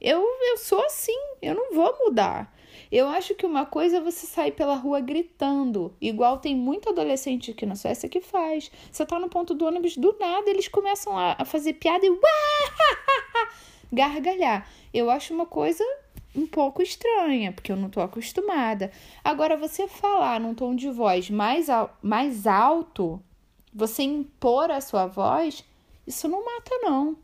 Eu, 0.00 0.22
eu 0.22 0.56
sou 0.56 0.82
assim. 0.82 1.18
Eu 1.42 1.54
não 1.54 1.74
vou 1.74 1.94
mudar. 2.06 2.54
Eu 2.90 3.08
acho 3.08 3.34
que 3.36 3.46
uma 3.46 3.64
coisa 3.64 3.98
é 3.98 4.00
você 4.00 4.26
sair 4.26 4.52
pela 4.52 4.74
rua 4.74 5.00
gritando, 5.00 5.94
igual 6.00 6.38
tem 6.38 6.56
muito 6.56 6.88
adolescente 6.88 7.52
aqui 7.52 7.64
na 7.64 7.76
Suécia 7.76 8.08
que 8.08 8.20
faz. 8.20 8.70
Você 8.90 9.06
tá 9.06 9.18
no 9.18 9.28
ponto 9.28 9.54
do 9.54 9.64
ônibus, 9.64 9.96
do 9.96 10.16
nada 10.18 10.50
eles 10.50 10.66
começam 10.66 11.16
a, 11.16 11.36
a 11.38 11.44
fazer 11.44 11.74
piada 11.74 12.04
e 12.04 12.18
gargalhar. 13.92 14.68
Eu 14.92 15.08
acho 15.08 15.32
uma 15.32 15.46
coisa 15.46 15.84
um 16.34 16.46
pouco 16.46 16.82
estranha, 16.82 17.52
porque 17.52 17.70
eu 17.70 17.76
não 17.76 17.86
estou 17.86 18.02
acostumada. 18.02 18.90
Agora, 19.22 19.56
você 19.56 19.86
falar 19.86 20.40
num 20.40 20.54
tom 20.54 20.74
de 20.74 20.90
voz 20.90 21.30
mais, 21.30 21.68
mais 22.02 22.46
alto, 22.46 23.22
você 23.72 24.02
impor 24.02 24.70
a 24.70 24.80
sua 24.80 25.06
voz, 25.06 25.64
isso 26.06 26.28
não 26.28 26.44
mata, 26.44 26.76
não. 26.82 27.16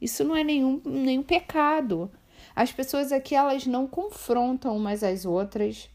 Isso 0.00 0.24
não 0.24 0.36
é 0.36 0.44
nenhum, 0.44 0.80
nenhum 0.84 1.22
pecado. 1.22 2.10
As 2.54 2.70
pessoas 2.72 3.10
aqui, 3.10 3.34
elas 3.34 3.66
não 3.66 3.86
confrontam 3.86 4.76
umas 4.76 5.02
às 5.02 5.24
outras. 5.24 5.88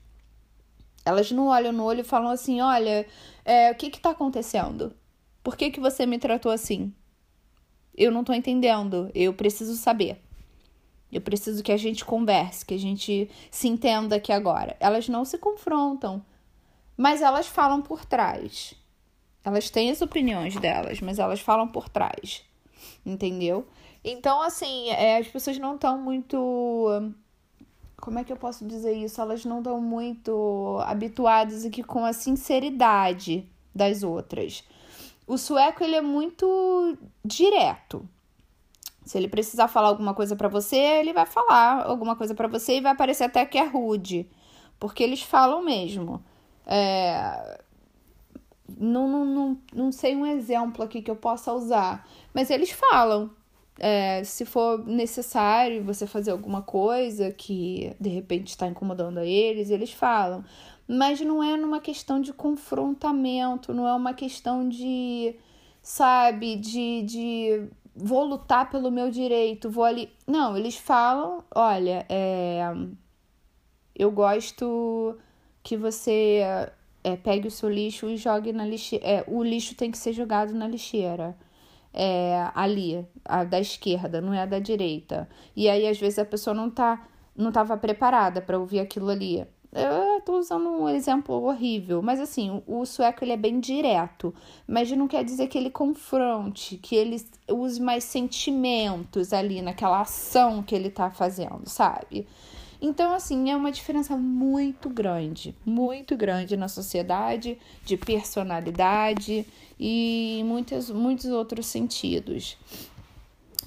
Elas 1.05 1.31
não 1.31 1.47
olham 1.47 1.71
no 1.71 1.83
olho 1.83 2.01
e 2.01 2.03
falam 2.03 2.29
assim: 2.29 2.61
olha, 2.61 3.05
é, 3.45 3.71
o 3.71 3.75
que 3.75 3.87
está 3.87 4.11
acontecendo? 4.11 4.93
Por 5.41 5.55
que, 5.55 5.71
que 5.71 5.79
você 5.79 6.05
me 6.05 6.19
tratou 6.19 6.51
assim? 6.51 6.93
Eu 7.95 8.11
não 8.11 8.21
estou 8.21 8.35
entendendo, 8.35 9.09
eu 9.13 9.33
preciso 9.33 9.75
saber. 9.75 10.21
Eu 11.11 11.21
preciso 11.21 11.63
que 11.63 11.71
a 11.71 11.77
gente 11.77 12.05
converse, 12.05 12.65
que 12.65 12.73
a 12.73 12.79
gente 12.79 13.29
se 13.49 13.67
entenda 13.67 14.17
aqui 14.17 14.31
agora. 14.31 14.77
Elas 14.79 15.09
não 15.09 15.25
se 15.25 15.37
confrontam, 15.37 16.23
mas 16.95 17.21
elas 17.21 17.47
falam 17.47 17.81
por 17.81 18.05
trás. 18.05 18.75
Elas 19.43 19.69
têm 19.69 19.89
as 19.89 20.01
opiniões 20.01 20.55
delas, 20.57 21.01
mas 21.01 21.17
elas 21.17 21.39
falam 21.39 21.67
por 21.67 21.89
trás. 21.89 22.43
Entendeu? 23.05 23.67
Então, 24.11 24.41
assim, 24.41 24.89
é, 24.89 25.17
as 25.17 25.27
pessoas 25.27 25.57
não 25.57 25.75
estão 25.75 25.97
muito. 25.97 27.13
Como 27.97 28.17
é 28.17 28.23
que 28.23 28.31
eu 28.31 28.37
posso 28.37 28.65
dizer 28.65 28.93
isso? 28.93 29.21
Elas 29.21 29.45
não 29.45 29.59
estão 29.59 29.79
muito 29.79 30.79
habituadas 30.85 31.65
aqui 31.65 31.83
com 31.83 32.03
a 32.03 32.13
sinceridade 32.13 33.47
das 33.73 34.03
outras. 34.03 34.63
O 35.27 35.37
sueco, 35.37 35.83
ele 35.83 35.95
é 35.95 36.01
muito 36.01 36.97
direto. 37.23 38.07
Se 39.05 39.17
ele 39.17 39.27
precisar 39.27 39.67
falar 39.67 39.89
alguma 39.89 40.13
coisa 40.13 40.35
para 40.35 40.47
você, 40.47 40.75
ele 40.75 41.13
vai 41.13 41.25
falar 41.25 41.85
alguma 41.85 42.15
coisa 42.15 42.33
para 42.33 42.47
você 42.47 42.77
e 42.77 42.81
vai 42.81 42.95
parecer 42.95 43.25
até 43.25 43.45
que 43.45 43.57
é 43.57 43.65
rude, 43.65 44.29
porque 44.79 45.03
eles 45.03 45.21
falam 45.21 45.63
mesmo. 45.63 46.23
É... 46.65 47.59
Não, 48.77 49.07
não, 49.07 49.25
não, 49.25 49.57
não 49.73 49.91
sei 49.91 50.15
um 50.15 50.25
exemplo 50.25 50.83
aqui 50.83 51.01
que 51.01 51.09
eu 51.09 51.15
possa 51.15 51.51
usar, 51.53 52.07
mas 52.33 52.49
eles 52.49 52.71
falam. 52.71 53.31
É, 53.79 54.23
se 54.23 54.45
for 54.45 54.85
necessário 54.85 55.83
você 55.83 56.05
fazer 56.05 56.31
alguma 56.31 56.61
coisa 56.61 57.31
que 57.31 57.95
de 57.99 58.09
repente 58.09 58.49
está 58.49 58.67
incomodando 58.67 59.19
a 59.19 59.25
eles, 59.25 59.69
eles 59.69 59.91
falam. 59.91 60.43
Mas 60.87 61.21
não 61.21 61.41
é 61.43 61.55
numa 61.55 61.79
questão 61.79 62.19
de 62.19 62.33
confrontamento, 62.33 63.73
não 63.73 63.87
é 63.87 63.93
uma 63.93 64.13
questão 64.13 64.67
de, 64.67 65.35
sabe, 65.81 66.55
de, 66.55 67.03
de 67.03 67.69
vou 67.95 68.23
lutar 68.25 68.69
pelo 68.69 68.91
meu 68.91 69.11
direito, 69.11 69.69
vou 69.69 69.83
ali. 69.83 70.09
Não, 70.27 70.57
eles 70.57 70.75
falam: 70.75 71.43
olha, 71.53 72.05
é, 72.09 72.61
eu 73.95 74.11
gosto 74.11 75.17
que 75.63 75.77
você 75.77 76.41
é, 77.03 77.15
pegue 77.17 77.47
o 77.47 77.51
seu 77.51 77.69
lixo 77.69 78.09
e 78.09 78.17
jogue 78.17 78.53
na 78.53 78.65
lixeira. 78.65 79.05
É, 79.05 79.23
o 79.27 79.43
lixo 79.43 79.75
tem 79.75 79.91
que 79.91 79.97
ser 79.97 80.13
jogado 80.13 80.53
na 80.53 80.67
lixeira. 80.67 81.35
É, 81.93 82.49
ali, 82.53 83.05
a 83.25 83.43
da 83.43 83.59
esquerda, 83.59 84.21
não 84.21 84.33
é 84.33 84.41
a 84.41 84.45
da 84.45 84.59
direita. 84.59 85.27
E 85.55 85.67
aí, 85.67 85.87
às 85.87 85.99
vezes, 85.99 86.19
a 86.19 86.25
pessoa 86.25 86.53
não 86.53 86.69
tá 86.69 87.07
não 87.35 87.49
estava 87.49 87.77
preparada 87.77 88.41
para 88.41 88.59
ouvir 88.59 88.79
aquilo 88.79 89.09
ali. 89.09 89.47
Eu 89.71 90.17
estou 90.17 90.39
usando 90.39 90.67
um 90.67 90.89
exemplo 90.89 91.35
horrível, 91.43 92.01
mas 92.01 92.19
assim, 92.19 92.61
o, 92.65 92.85
sueco 92.85 93.23
ele 93.23 93.33
é 93.33 93.37
bem 93.37 93.59
direto, 93.59 94.33
mas 94.67 94.91
não 94.91 95.07
quer 95.07 95.23
dizer 95.23 95.47
que 95.47 95.57
ele 95.57 95.69
confronte, 95.69 96.75
que 96.75 96.95
ele 96.95 97.23
use 97.47 97.79
mais 97.79 98.03
sentimentos 98.03 99.31
ali 99.31 99.61
naquela 99.61 100.01
ação 100.01 100.63
que 100.63 100.73
ele 100.73 100.87
está 100.87 101.11
fazendo, 101.11 101.69
sabe? 101.69 102.27
Então, 102.81 103.13
assim, 103.13 103.51
é 103.51 103.55
uma 103.55 103.71
diferença 103.71 104.15
muito 104.15 104.89
grande, 104.89 105.53
muito 105.65 106.15
grande 106.15 106.55
na 106.55 106.69
sociedade, 106.69 107.59
de 107.83 107.97
personalidade 107.97 109.45
e 109.77 110.41
muitos, 110.45 110.89
muitos 110.89 111.25
outros 111.25 111.65
sentidos. 111.65 112.57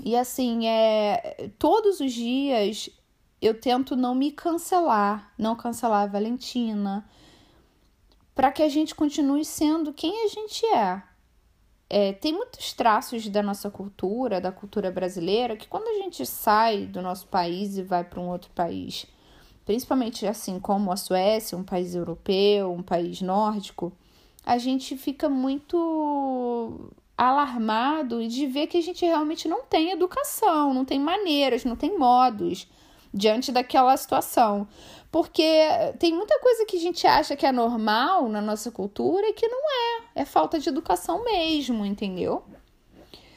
E 0.03 0.17
assim, 0.17 0.67
é, 0.67 1.51
todos 1.59 2.01
os 2.01 2.13
dias 2.13 2.89
eu 3.41 3.61
tento 3.61 3.95
não 3.97 4.15
me 4.15 4.31
cancelar, 4.31 5.33
não 5.37 5.57
cancelar 5.57 6.05
a 6.05 6.07
Valentina, 6.07 7.05
para 8.35 8.51
que 8.51 8.63
a 8.63 8.69
gente 8.69 8.95
continue 8.95 9.45
sendo 9.45 9.93
quem 9.93 10.25
a 10.25 10.29
gente 10.29 10.65
é. 10.67 11.03
É. 11.93 12.13
Tem 12.15 12.33
muitos 12.33 12.73
traços 12.73 13.29
da 13.29 13.43
nossa 13.43 13.71
cultura, 13.71 14.41
da 14.41 14.51
cultura 14.51 14.91
brasileira, 14.91 15.57
que 15.57 15.69
quando 15.69 15.89
a 15.89 16.03
gente 16.03 16.25
sai 16.25 16.87
do 16.87 17.03
nosso 17.03 17.27
país 17.27 17.77
e 17.77 17.83
vai 17.83 18.03
para 18.03 18.19
um 18.19 18.31
outro 18.31 18.51
país, 18.55 19.07
principalmente 19.67 20.27
assim 20.27 20.59
como 20.59 20.91
a 20.91 20.97
Suécia, 20.97 21.59
um 21.59 21.63
país 21.63 21.95
europeu, 21.95 22.73
um 22.73 22.83
país 22.83 23.21
nórdico, 23.21 23.93
a 24.45 24.57
gente 24.57 24.97
fica 24.97 25.29
muito 25.29 26.91
alarmado 27.17 28.27
de 28.27 28.47
ver 28.47 28.69
que 28.69 28.79
a 28.79 28.83
gente 28.83 29.05
realmente 29.05 29.47
não 29.47 29.63
tem 29.63 29.91
educação, 29.91 30.73
não 30.73 30.87
tem 30.87 30.99
maneiras, 30.99 31.63
não 31.63 31.77
tem 31.77 31.99
modos 31.99 32.67
diante 33.13 33.53
daquela 33.53 33.95
situação. 33.97 34.67
Porque 35.13 35.45
tem 35.99 36.15
muita 36.15 36.41
coisa 36.41 36.65
que 36.65 36.79
a 36.79 36.81
gente 36.81 37.07
acha 37.07 37.37
que 37.37 37.45
é 37.45 37.53
normal 37.53 38.31
na 38.31 38.41
nossa 38.41 38.71
cultura 38.71 39.29
e 39.29 39.35
que 39.35 39.47
não 39.47 39.59
é. 39.59 40.03
É 40.15 40.25
falta 40.25 40.59
de 40.59 40.71
educação 40.71 41.23
mesmo, 41.23 41.85
entendeu? 41.85 42.43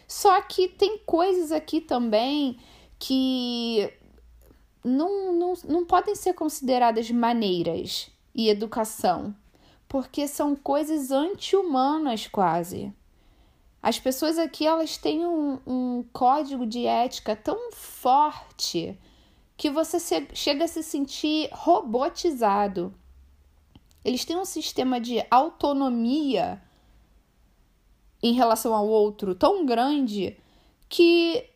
Só 0.07 0.41
que 0.41 0.69
tem 0.69 0.97
coisas 0.99 1.51
aqui 1.51 1.81
também 1.81 2.57
que 2.97 3.91
não, 4.85 5.33
não, 5.33 5.53
não 5.65 5.85
podem 5.85 6.15
ser 6.15 6.33
consideradas 6.33 7.11
maneiras 7.11 8.09
e 8.33 8.47
educação, 8.47 9.35
porque 9.85 10.29
são 10.29 10.55
coisas 10.55 11.11
anti-humanas 11.11 12.25
quase. 12.25 12.93
As 13.83 13.99
pessoas 13.99 14.39
aqui 14.39 14.65
elas 14.65 14.97
têm 14.97 15.27
um, 15.27 15.59
um 15.67 16.05
código 16.13 16.65
de 16.65 16.85
ética 16.85 17.35
tão 17.35 17.69
forte 17.73 18.97
que 19.57 19.69
você 19.69 19.97
chega 20.33 20.65
a 20.65 20.67
se 20.67 20.83
sentir 20.83 21.49
robotizado. 21.51 22.93
Eles 24.03 24.25
têm 24.25 24.37
um 24.37 24.45
sistema 24.45 24.99
de 24.99 25.25
autonomia 25.31 26.61
em 28.21 28.33
relação 28.33 28.73
ao 28.73 28.87
outro 28.87 29.33
tão 29.33 29.65
grande 29.65 30.37
que 30.89 31.49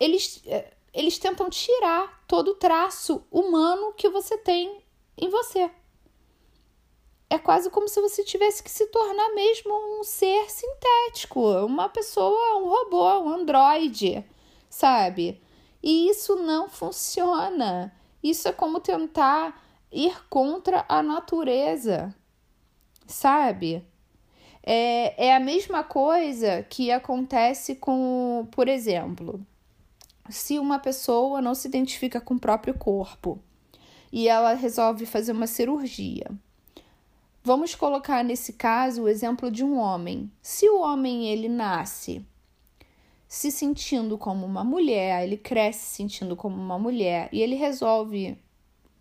eles, 0.00 0.42
eh, 0.46 0.72
eles 0.92 1.18
tentam 1.18 1.48
tirar 1.50 2.24
todo 2.26 2.52
o 2.52 2.54
traço 2.54 3.22
humano 3.30 3.92
que 3.92 4.08
você 4.08 4.38
tem 4.38 4.82
em 5.16 5.28
você 5.28 5.70
é 7.30 7.38
quase 7.38 7.68
como 7.70 7.88
se 7.88 8.00
você 8.00 8.24
tivesse 8.24 8.62
que 8.62 8.70
se 8.70 8.86
tornar 8.86 9.34
mesmo 9.34 9.72
um 9.98 10.04
ser 10.04 10.50
sintético, 10.50 11.40
uma 11.64 11.88
pessoa, 11.88 12.56
um 12.56 12.68
robô, 12.68 13.20
um 13.20 13.28
androide, 13.28 14.24
sabe? 14.70 15.40
E 15.82 16.08
isso 16.10 16.36
não 16.36 16.68
funciona. 16.68 17.92
Isso 18.22 18.48
é 18.48 18.52
como 18.52 18.80
tentar 18.80 19.60
ir 19.92 20.26
contra 20.28 20.84
a 20.88 21.02
natureza, 21.02 22.14
sabe? 23.06 23.84
É, 24.62 25.28
é 25.28 25.34
a 25.34 25.40
mesma 25.40 25.82
coisa 25.82 26.62
que 26.68 26.90
acontece 26.90 27.76
com, 27.76 28.46
por 28.50 28.68
exemplo, 28.68 29.40
se 30.28 30.58
uma 30.58 30.78
pessoa 30.78 31.40
não 31.40 31.54
se 31.54 31.68
identifica 31.68 32.20
com 32.20 32.34
o 32.34 32.40
próprio 32.40 32.74
corpo 32.74 33.40
e 34.12 34.28
ela 34.28 34.54
resolve 34.54 35.06
fazer 35.06 35.32
uma 35.32 35.46
cirurgia. 35.46 36.26
Vamos 37.42 37.74
colocar 37.74 38.22
nesse 38.22 38.52
caso 38.52 39.04
o 39.04 39.08
exemplo 39.08 39.50
de 39.50 39.64
um 39.64 39.78
homem. 39.78 40.30
Se 40.42 40.68
o 40.68 40.80
homem 40.80 41.28
ele 41.28 41.48
nasce 41.48 42.26
se 43.28 43.52
sentindo 43.52 44.16
como 44.16 44.46
uma 44.46 44.64
mulher, 44.64 45.22
ele 45.22 45.36
cresce 45.36 45.80
se 45.80 45.96
sentindo 45.96 46.34
como 46.34 46.56
uma 46.56 46.78
mulher 46.78 47.28
e 47.30 47.42
ele 47.42 47.54
resolve 47.54 48.38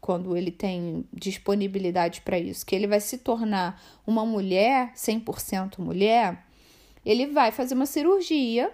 quando 0.01 0.35
ele 0.35 0.51
tem 0.51 1.05
disponibilidade 1.13 2.21
para 2.21 2.37
isso, 2.37 2.65
que 2.65 2.75
ele 2.75 2.87
vai 2.87 2.99
se 2.99 3.17
tornar 3.17 3.81
uma 4.05 4.25
mulher, 4.25 4.93
100% 4.95 5.79
mulher, 5.79 6.45
ele 7.05 7.27
vai 7.27 7.51
fazer 7.51 7.73
uma 7.73 7.85
cirurgia 7.85 8.71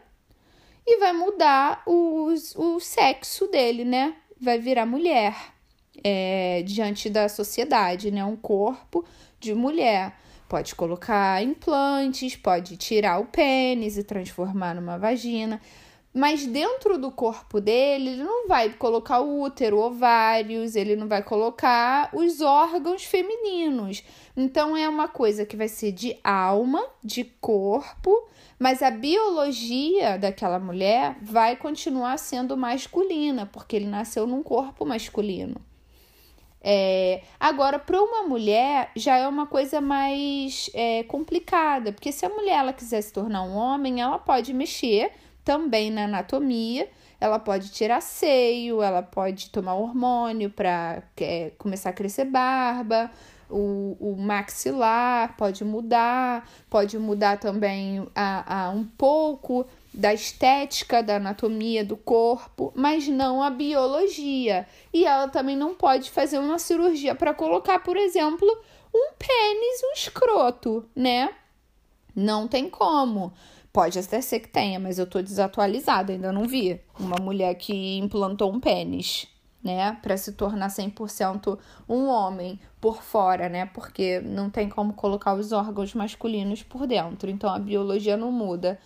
e 0.85 0.99
vai 0.99 1.13
mudar 1.13 1.83
os, 1.85 2.55
o 2.55 2.79
sexo 2.79 3.47
dele, 3.47 3.85
né? 3.85 4.15
Vai 4.39 4.59
virar 4.59 4.85
mulher 4.85 5.35
é, 6.03 6.63
diante 6.65 7.09
da 7.09 7.29
sociedade, 7.29 8.11
né? 8.11 8.25
Um 8.25 8.35
corpo 8.35 9.05
de 9.39 9.53
mulher. 9.53 10.17
Pode 10.53 10.75
colocar 10.75 11.41
implantes, 11.41 12.35
pode 12.35 12.77
tirar 12.77 13.17
o 13.17 13.25
pênis 13.25 13.97
e 13.97 14.03
transformar 14.03 14.75
numa 14.75 14.99
vagina. 14.99 15.59
Mas 16.13 16.45
dentro 16.45 16.95
do 16.95 17.09
corpo 17.09 17.59
dele, 17.59 18.11
ele 18.11 18.23
não 18.23 18.47
vai 18.47 18.69
colocar 18.69 19.19
o 19.19 19.41
útero, 19.41 19.79
ovários, 19.79 20.75
ele 20.75 20.95
não 20.95 21.07
vai 21.07 21.23
colocar 21.23 22.11
os 22.13 22.39
órgãos 22.39 23.03
femininos. 23.03 24.03
Então 24.37 24.77
é 24.77 24.87
uma 24.87 25.07
coisa 25.07 25.43
que 25.43 25.57
vai 25.57 25.67
ser 25.67 25.91
de 25.91 26.19
alma, 26.23 26.85
de 27.03 27.23
corpo, 27.41 28.29
mas 28.59 28.83
a 28.83 28.91
biologia 28.91 30.19
daquela 30.19 30.59
mulher 30.59 31.17
vai 31.19 31.55
continuar 31.55 32.19
sendo 32.19 32.55
masculina, 32.55 33.47
porque 33.47 33.75
ele 33.75 33.87
nasceu 33.87 34.27
num 34.27 34.43
corpo 34.43 34.85
masculino. 34.85 35.72
É, 36.63 37.21
agora, 37.38 37.78
para 37.78 38.02
uma 38.02 38.23
mulher, 38.23 38.89
já 38.95 39.17
é 39.17 39.28
uma 39.28 39.45
coisa 39.45 39.82
mais 39.82 40.69
é, 40.73 41.04
complicada, 41.04 41.91
porque 41.91 42.12
se 42.12 42.26
a 42.26 42.30
mulher 42.30 42.60
ela 42.60 42.71
quiser 42.71 43.02
se 43.02 43.12
tornar 43.12 43.43
um 43.43 43.54
homem, 43.54 44.02
ela 44.02 44.17
pode 44.17 44.54
mexer 44.54 45.12
também 45.43 45.91
na 45.91 46.06
anatomia, 46.06 46.89
ela 47.19 47.38
pode 47.38 47.69
tirar 47.69 48.02
seio, 48.02 48.82
ela 48.82 49.02
pode 49.02 49.49
tomar 49.49 49.73
hormônio 49.73 50.49
para 50.49 51.04
é, 51.17 51.52
começar 51.58 51.89
a 51.89 51.93
crescer 51.93 52.26
barba, 52.26 53.12
o, 53.49 53.97
o 53.99 54.15
maxilar 54.17 55.36
pode 55.38 55.63
mudar, 55.65 56.49
pode 56.69 56.97
mudar 56.97 57.38
também 57.38 58.08
a, 58.15 58.67
a 58.67 58.69
um 58.69 58.86
pouco 58.86 59.65
da 59.93 60.13
estética, 60.13 61.03
da 61.03 61.17
anatomia 61.17 61.86
do 61.86 61.95
corpo, 61.95 62.73
mas 62.75 63.08
não 63.08 63.43
a 63.43 63.49
biologia. 63.49 64.67
E 64.91 65.06
ela 65.06 65.27
também 65.27 65.56
não 65.56 65.75
pode 65.75 66.10
fazer 66.10 66.39
uma 66.39 66.58
cirurgia 66.58 67.13
para 67.13 67.34
colocar, 67.34 67.79
por 67.79 67.95
exemplo, 67.95 68.47
um 68.93 69.13
pênis, 69.17 69.84
um 69.84 69.93
escroto, 69.93 70.86
né? 70.95 71.29
Não 72.15 72.47
tem 72.47 72.69
como. 72.69 73.34
Pode 73.71 73.97
até 73.97 74.21
ser 74.21 74.39
que 74.39 74.49
tenha, 74.49 74.79
mas 74.79 74.99
eu 74.99 75.08
tô 75.08 75.21
desatualizada, 75.21 76.13
ainda 76.13 76.32
não 76.32 76.47
vi 76.47 76.79
uma 76.99 77.17
mulher 77.19 77.56
que 77.56 77.97
implantou 77.97 78.51
um 78.51 78.60
pênis, 78.60 79.27
né, 79.63 79.97
para 80.01 80.15
se 80.15 80.34
tornar 80.34 80.67
100% 80.67 81.58
um 81.89 82.06
homem 82.08 82.60
por 82.79 83.01
fora, 83.01 83.49
né? 83.49 83.65
Porque 83.65 84.19
não 84.19 84.49
tem 84.49 84.69
como 84.69 84.93
colocar 84.93 85.34
os 85.34 85.51
órgãos 85.51 85.93
masculinos 85.95 86.62
por 86.62 86.86
dentro, 86.86 87.32
então 87.32 87.49
a 87.49 87.58
biologia 87.58 88.15
não 88.15 88.32
muda. 88.32 88.79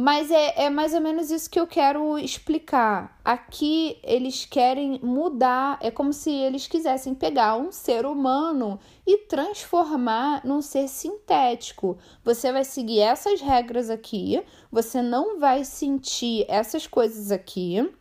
Mas 0.00 0.30
é, 0.30 0.66
é 0.66 0.70
mais 0.70 0.94
ou 0.94 1.00
menos 1.00 1.28
isso 1.28 1.50
que 1.50 1.58
eu 1.58 1.66
quero 1.66 2.16
explicar. 2.20 3.18
Aqui 3.24 3.98
eles 4.04 4.44
querem 4.44 5.00
mudar, 5.02 5.76
é 5.82 5.90
como 5.90 6.12
se 6.12 6.30
eles 6.30 6.68
quisessem 6.68 7.16
pegar 7.16 7.56
um 7.56 7.72
ser 7.72 8.06
humano 8.06 8.78
e 9.04 9.16
transformar 9.26 10.46
num 10.46 10.62
ser 10.62 10.86
sintético. 10.86 11.98
Você 12.22 12.52
vai 12.52 12.62
seguir 12.62 13.00
essas 13.00 13.40
regras 13.40 13.90
aqui, 13.90 14.40
você 14.70 15.02
não 15.02 15.40
vai 15.40 15.64
sentir 15.64 16.46
essas 16.46 16.86
coisas 16.86 17.32
aqui. 17.32 17.92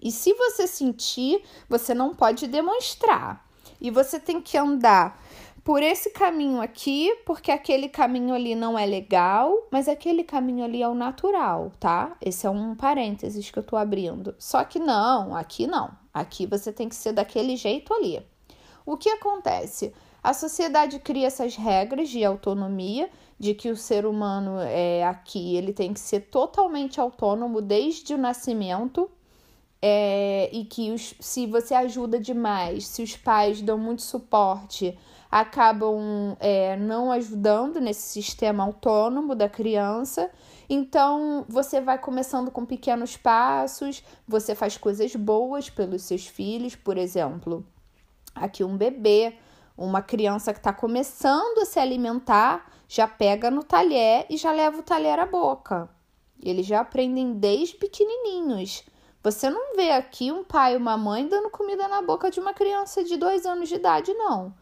E 0.00 0.10
se 0.10 0.32
você 0.32 0.66
sentir, 0.66 1.42
você 1.68 1.92
não 1.92 2.14
pode 2.14 2.46
demonstrar. 2.46 3.46
E 3.78 3.90
você 3.90 4.18
tem 4.18 4.40
que 4.40 4.56
andar 4.56 5.22
por 5.68 5.82
esse 5.82 6.08
caminho 6.08 6.62
aqui, 6.62 7.14
porque 7.26 7.52
aquele 7.52 7.90
caminho 7.90 8.32
ali 8.32 8.54
não 8.54 8.78
é 8.78 8.86
legal, 8.86 9.54
mas 9.70 9.86
aquele 9.86 10.24
caminho 10.24 10.64
ali 10.64 10.82
é 10.82 10.88
o 10.88 10.94
natural, 10.94 11.70
tá? 11.78 12.16
Esse 12.22 12.46
é 12.46 12.50
um 12.50 12.74
parênteses 12.74 13.50
que 13.50 13.58
eu 13.58 13.62
tô 13.62 13.76
abrindo. 13.76 14.34
Só 14.38 14.64
que 14.64 14.78
não, 14.78 15.36
aqui 15.36 15.66
não. 15.66 15.90
Aqui 16.14 16.46
você 16.46 16.72
tem 16.72 16.88
que 16.88 16.94
ser 16.94 17.12
daquele 17.12 17.54
jeito 17.54 17.92
ali. 17.92 18.22
O 18.86 18.96
que 18.96 19.10
acontece? 19.10 19.92
A 20.22 20.32
sociedade 20.32 21.00
cria 21.00 21.26
essas 21.26 21.54
regras 21.54 22.08
de 22.08 22.24
autonomia, 22.24 23.10
de 23.38 23.52
que 23.52 23.68
o 23.68 23.76
ser 23.76 24.06
humano 24.06 24.58
é 24.60 25.04
aqui, 25.04 25.54
ele 25.54 25.74
tem 25.74 25.92
que 25.92 26.00
ser 26.00 26.30
totalmente 26.30 26.98
autônomo 26.98 27.60
desde 27.60 28.14
o 28.14 28.18
nascimento, 28.18 29.10
é, 29.82 30.48
e 30.50 30.64
que 30.64 30.90
os, 30.90 31.14
se 31.20 31.46
você 31.46 31.74
ajuda 31.74 32.18
demais, 32.18 32.86
se 32.86 33.02
os 33.02 33.18
pais 33.18 33.60
dão 33.60 33.76
muito 33.76 34.00
suporte, 34.00 34.98
acabam 35.30 36.36
é, 36.40 36.76
não 36.76 37.12
ajudando 37.12 37.80
nesse 37.80 38.02
sistema 38.02 38.64
autônomo 38.64 39.34
da 39.34 39.48
criança. 39.48 40.30
Então, 40.68 41.44
você 41.48 41.80
vai 41.80 41.98
começando 41.98 42.50
com 42.50 42.64
pequenos 42.64 43.16
passos, 43.16 44.02
você 44.26 44.54
faz 44.54 44.76
coisas 44.76 45.14
boas 45.14 45.70
pelos 45.70 46.02
seus 46.02 46.26
filhos, 46.26 46.74
por 46.74 46.96
exemplo, 46.96 47.64
aqui 48.34 48.64
um 48.64 48.76
bebê, 48.76 49.34
uma 49.76 50.02
criança 50.02 50.52
que 50.52 50.58
está 50.58 50.72
começando 50.72 51.58
a 51.58 51.64
se 51.64 51.78
alimentar, 51.78 52.70
já 52.86 53.06
pega 53.06 53.50
no 53.50 53.62
talher 53.62 54.26
e 54.28 54.36
já 54.36 54.50
leva 54.50 54.78
o 54.78 54.82
talher 54.82 55.18
à 55.18 55.26
boca. 55.26 55.88
Eles 56.42 56.66
já 56.66 56.80
aprendem 56.80 57.34
desde 57.34 57.76
pequenininhos. 57.76 58.84
Você 59.22 59.50
não 59.50 59.74
vê 59.74 59.90
aqui 59.90 60.30
um 60.30 60.44
pai 60.44 60.74
e 60.74 60.76
uma 60.76 60.96
mãe 60.96 61.26
dando 61.26 61.50
comida 61.50 61.88
na 61.88 62.00
boca 62.00 62.30
de 62.30 62.40
uma 62.40 62.54
criança 62.54 63.02
de 63.02 63.16
dois 63.16 63.44
anos 63.44 63.68
de 63.68 63.74
idade, 63.74 64.14
não 64.14 64.54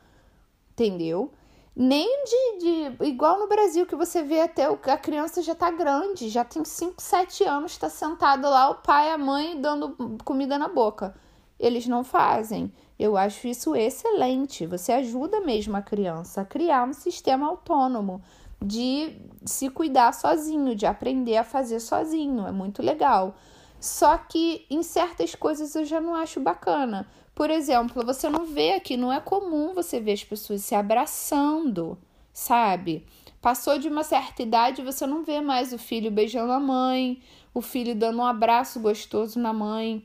entendeu? 0.76 1.32
Nem 1.74 2.24
de, 2.24 2.58
de. 2.58 3.04
Igual 3.06 3.38
no 3.38 3.48
Brasil, 3.48 3.86
que 3.86 3.96
você 3.96 4.22
vê 4.22 4.40
até 4.40 4.70
o, 4.70 4.78
a 4.84 4.96
criança 4.96 5.42
já 5.42 5.54
tá 5.54 5.70
grande, 5.70 6.28
já 6.28 6.44
tem 6.44 6.64
5, 6.64 7.02
7 7.02 7.44
anos, 7.44 7.72
está 7.72 7.88
sentado 7.88 8.48
lá, 8.48 8.70
o 8.70 8.76
pai 8.76 9.08
e 9.08 9.12
a 9.12 9.18
mãe 9.18 9.60
dando 9.60 9.94
comida 10.24 10.58
na 10.58 10.68
boca. 10.68 11.14
Eles 11.58 11.86
não 11.86 12.04
fazem. 12.04 12.72
Eu 12.98 13.16
acho 13.16 13.46
isso 13.46 13.74
excelente. 13.76 14.66
Você 14.66 14.92
ajuda 14.92 15.40
mesmo 15.40 15.76
a 15.76 15.82
criança 15.82 16.42
a 16.42 16.44
criar 16.44 16.86
um 16.86 16.92
sistema 16.92 17.46
autônomo 17.46 18.22
de 18.62 19.18
se 19.44 19.68
cuidar 19.68 20.12
sozinho, 20.12 20.74
de 20.74 20.86
aprender 20.86 21.36
a 21.36 21.44
fazer 21.44 21.80
sozinho. 21.80 22.46
É 22.46 22.52
muito 22.52 22.82
legal. 22.82 23.34
Só 23.78 24.16
que 24.16 24.66
em 24.70 24.82
certas 24.82 25.34
coisas 25.34 25.74
eu 25.74 25.84
já 25.84 26.00
não 26.00 26.14
acho 26.14 26.40
bacana. 26.40 27.06
Por 27.36 27.50
exemplo, 27.50 28.02
você 28.02 28.30
não 28.30 28.46
vê 28.46 28.72
aqui, 28.72 28.96
não 28.96 29.12
é 29.12 29.20
comum 29.20 29.74
você 29.74 30.00
ver 30.00 30.12
as 30.12 30.24
pessoas 30.24 30.62
se 30.62 30.74
abraçando, 30.74 31.98
sabe? 32.32 33.04
Passou 33.42 33.78
de 33.78 33.88
uma 33.88 34.02
certa 34.02 34.42
idade, 34.42 34.80
você 34.80 35.06
não 35.06 35.22
vê 35.22 35.42
mais 35.42 35.70
o 35.70 35.76
filho 35.76 36.10
beijando 36.10 36.50
a 36.50 36.58
mãe, 36.58 37.20
o 37.52 37.60
filho 37.60 37.94
dando 37.94 38.20
um 38.20 38.24
abraço 38.24 38.80
gostoso 38.80 39.38
na 39.38 39.52
mãe, 39.52 40.02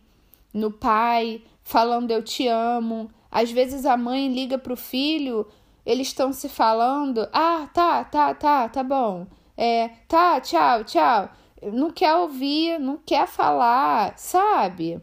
no 0.54 0.74
pai, 0.74 1.41
falando 1.63 2.12
eu 2.12 2.22
te 2.22 2.50
amo. 2.50 3.10
Às 3.32 3.50
vezes 3.50 3.86
a 3.86 3.96
mãe 3.96 4.28
liga 4.28 4.58
pro 4.58 4.76
filho, 4.76 5.48
eles 5.86 6.08
estão 6.08 6.34
se 6.34 6.50
falando, 6.50 7.30
ah, 7.32 7.65
tá, 7.74 8.04
tá, 8.04 8.34
tá, 8.34 8.67
tá 8.67 8.84
bom. 8.84 9.26
É, 9.56 9.88
tá, 10.06 10.41
tchau, 10.41 10.84
tchau. 10.84 11.30
Não 11.72 11.91
quer 11.91 12.13
ouvir, 12.13 12.78
não 12.78 12.98
quer 12.98 13.26
falar, 13.26 14.17
sabe? 14.17 15.02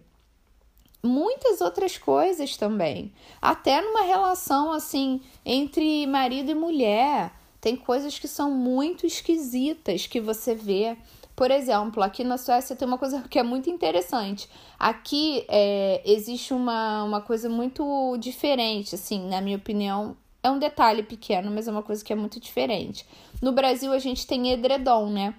Muitas 1.02 1.60
outras 1.60 1.96
coisas 1.96 2.56
também. 2.56 3.12
Até 3.40 3.80
numa 3.80 4.02
relação 4.02 4.72
assim 4.72 5.20
entre 5.44 6.06
marido 6.06 6.50
e 6.50 6.54
mulher, 6.54 7.32
tem 7.60 7.76
coisas 7.76 8.18
que 8.18 8.26
são 8.26 8.50
muito 8.50 9.06
esquisitas 9.06 10.06
que 10.06 10.20
você 10.20 10.54
vê. 10.54 10.96
Por 11.36 11.52
exemplo, 11.52 12.02
aqui 12.02 12.24
na 12.24 12.36
Suécia 12.36 12.74
tem 12.74 12.86
uma 12.86 12.98
coisa 12.98 13.22
que 13.30 13.38
é 13.38 13.42
muito 13.42 13.70
interessante. 13.70 14.48
Aqui 14.78 15.44
é, 15.48 16.02
existe 16.04 16.52
uma, 16.52 17.04
uma 17.04 17.20
coisa 17.20 17.48
muito 17.48 18.16
diferente, 18.18 18.94
assim, 18.94 19.28
na 19.28 19.40
minha 19.40 19.56
opinião. 19.56 20.16
É 20.42 20.50
um 20.50 20.58
detalhe 20.58 21.02
pequeno, 21.02 21.50
mas 21.50 21.68
é 21.68 21.70
uma 21.70 21.82
coisa 21.82 22.04
que 22.04 22.12
é 22.12 22.16
muito 22.16 22.40
diferente. 22.40 23.06
No 23.40 23.52
Brasil, 23.52 23.92
a 23.92 23.98
gente 23.98 24.26
tem 24.26 24.50
edredom, 24.50 25.10
né? 25.10 25.34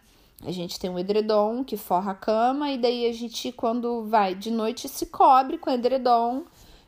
A 0.45 0.51
gente 0.51 0.79
tem 0.79 0.89
um 0.89 0.97
edredom 0.97 1.63
que 1.63 1.75
forra 1.75 2.11
a 2.11 2.15
cama, 2.15 2.71
e 2.71 2.77
daí 2.77 3.05
a 3.07 3.13
gente, 3.13 3.51
quando 3.51 4.05
vai 4.05 4.33
de 4.33 4.49
noite, 4.49 4.87
se 4.87 5.07
cobre 5.07 5.57
com 5.57 5.69
edredom 5.69 6.45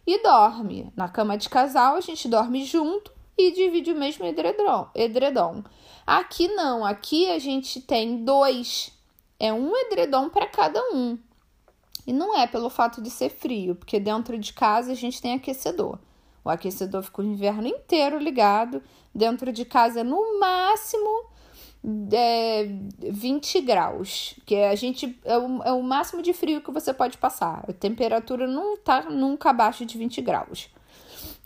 e 0.07 0.21
dorme. 0.23 0.91
Na 0.95 1.09
cama 1.09 1.37
de 1.37 1.49
casal, 1.49 1.95
a 1.95 2.01
gente 2.01 2.27
dorme 2.27 2.63
junto 2.63 3.11
e 3.37 3.51
divide 3.51 3.91
o 3.91 3.95
mesmo 3.95 4.25
edredom. 4.25 4.87
edredom. 4.95 5.63
Aqui 6.07 6.47
não, 6.47 6.85
aqui 6.85 7.27
a 7.29 7.39
gente 7.39 7.81
tem 7.81 8.23
dois 8.23 8.91
é 9.41 9.51
um 9.51 9.75
edredom 9.75 10.29
para 10.29 10.45
cada 10.45 10.79
um. 10.93 11.17
E 12.05 12.13
não 12.13 12.37
é 12.37 12.45
pelo 12.45 12.69
fato 12.69 13.01
de 13.01 13.09
ser 13.09 13.29
frio, 13.29 13.73
porque 13.73 13.99
dentro 13.99 14.37
de 14.37 14.53
casa 14.53 14.91
a 14.91 14.95
gente 14.95 15.19
tem 15.19 15.33
aquecedor. 15.33 15.97
O 16.43 16.49
aquecedor 16.49 17.01
fica 17.01 17.21
o 17.21 17.25
inverno 17.25 17.67
inteiro 17.67 18.19
ligado. 18.19 18.83
Dentro 19.13 19.51
de 19.51 19.65
casa, 19.65 20.03
no 20.03 20.39
máximo, 20.39 21.25
é, 22.11 22.67
20 22.99 23.61
graus. 23.61 24.35
Que 24.45 24.55
a 24.55 24.75
gente 24.75 25.19
é 25.25 25.37
o, 25.37 25.63
é 25.63 25.71
o 25.71 25.81
máximo 25.81 26.21
de 26.21 26.33
frio 26.33 26.61
que 26.61 26.71
você 26.71 26.93
pode 26.93 27.17
passar. 27.17 27.63
A 27.67 27.73
temperatura 27.73 28.47
não 28.47 28.77
tá 28.77 29.09
nunca 29.09 29.49
abaixo 29.49 29.85
de 29.85 29.97
20 29.97 30.21
graus. 30.21 30.69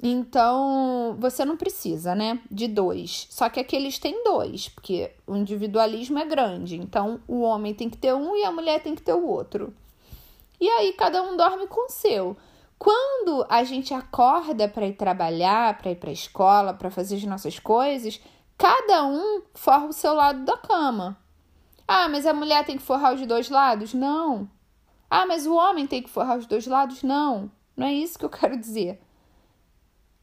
Então, 0.03 1.15
você 1.19 1.45
não 1.45 1.55
precisa, 1.55 2.13
né, 2.13 2.39
de 2.51 2.67
dois. 2.67 3.27
Só 3.29 3.49
que 3.49 3.59
aqueles 3.59 3.97
têm 3.97 4.23
dois, 4.23 4.69
porque 4.69 5.11
o 5.25 5.35
individualismo 5.35 6.19
é 6.19 6.25
grande. 6.25 6.75
Então, 6.75 7.19
o 7.27 7.41
homem 7.41 7.73
tem 7.73 7.89
que 7.89 7.97
ter 7.97 8.13
um 8.13 8.35
e 8.35 8.43
a 8.43 8.51
mulher 8.51 8.83
tem 8.83 8.93
que 8.93 9.01
ter 9.01 9.13
o 9.13 9.25
outro. 9.25 9.73
E 10.59 10.67
aí, 10.67 10.93
cada 10.93 11.23
um 11.23 11.35
dorme 11.37 11.67
com 11.67 11.87
o 11.87 11.89
seu. 11.89 12.35
Quando 12.77 13.45
a 13.49 13.63
gente 13.63 13.93
acorda 13.93 14.67
para 14.67 14.85
ir 14.85 14.93
trabalhar, 14.93 15.77
para 15.77 15.91
ir 15.91 15.95
para 15.95 16.09
a 16.09 16.13
escola, 16.13 16.73
para 16.73 16.91
fazer 16.91 17.15
as 17.15 17.23
nossas 17.23 17.57
coisas, 17.57 18.19
cada 18.57 19.05
um 19.05 19.41
forra 19.53 19.85
o 19.85 19.93
seu 19.93 20.13
lado 20.13 20.43
da 20.45 20.57
cama. 20.57 21.17
Ah, 21.87 22.09
mas 22.09 22.25
a 22.25 22.33
mulher 22.33 22.65
tem 22.65 22.77
que 22.77 22.83
forrar 22.83 23.13
os 23.13 23.25
dois 23.25 23.49
lados? 23.49 23.93
Não. 23.93 24.49
Ah, 25.09 25.25
mas 25.25 25.45
o 25.45 25.53
homem 25.53 25.85
tem 25.85 26.01
que 26.01 26.09
forrar 26.09 26.37
os 26.37 26.45
dois 26.45 26.65
lados? 26.65 27.03
Não. 27.03 27.51
Não 27.77 27.87
é 27.87 27.93
isso 27.93 28.17
que 28.17 28.25
eu 28.25 28.29
quero 28.31 28.57
dizer. 28.57 29.01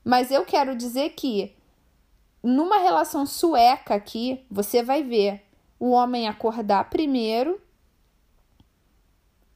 Mas 0.04 0.30
eu 0.30 0.44
quero 0.44 0.74
dizer 0.74 1.10
que 1.10 1.54
numa 2.42 2.78
relação 2.78 3.24
sueca 3.24 3.94
aqui, 3.94 4.44
você 4.50 4.82
vai 4.82 5.02
ver 5.02 5.44
o 5.78 5.90
homem 5.90 6.26
acordar 6.26 6.90
primeiro, 6.90 7.60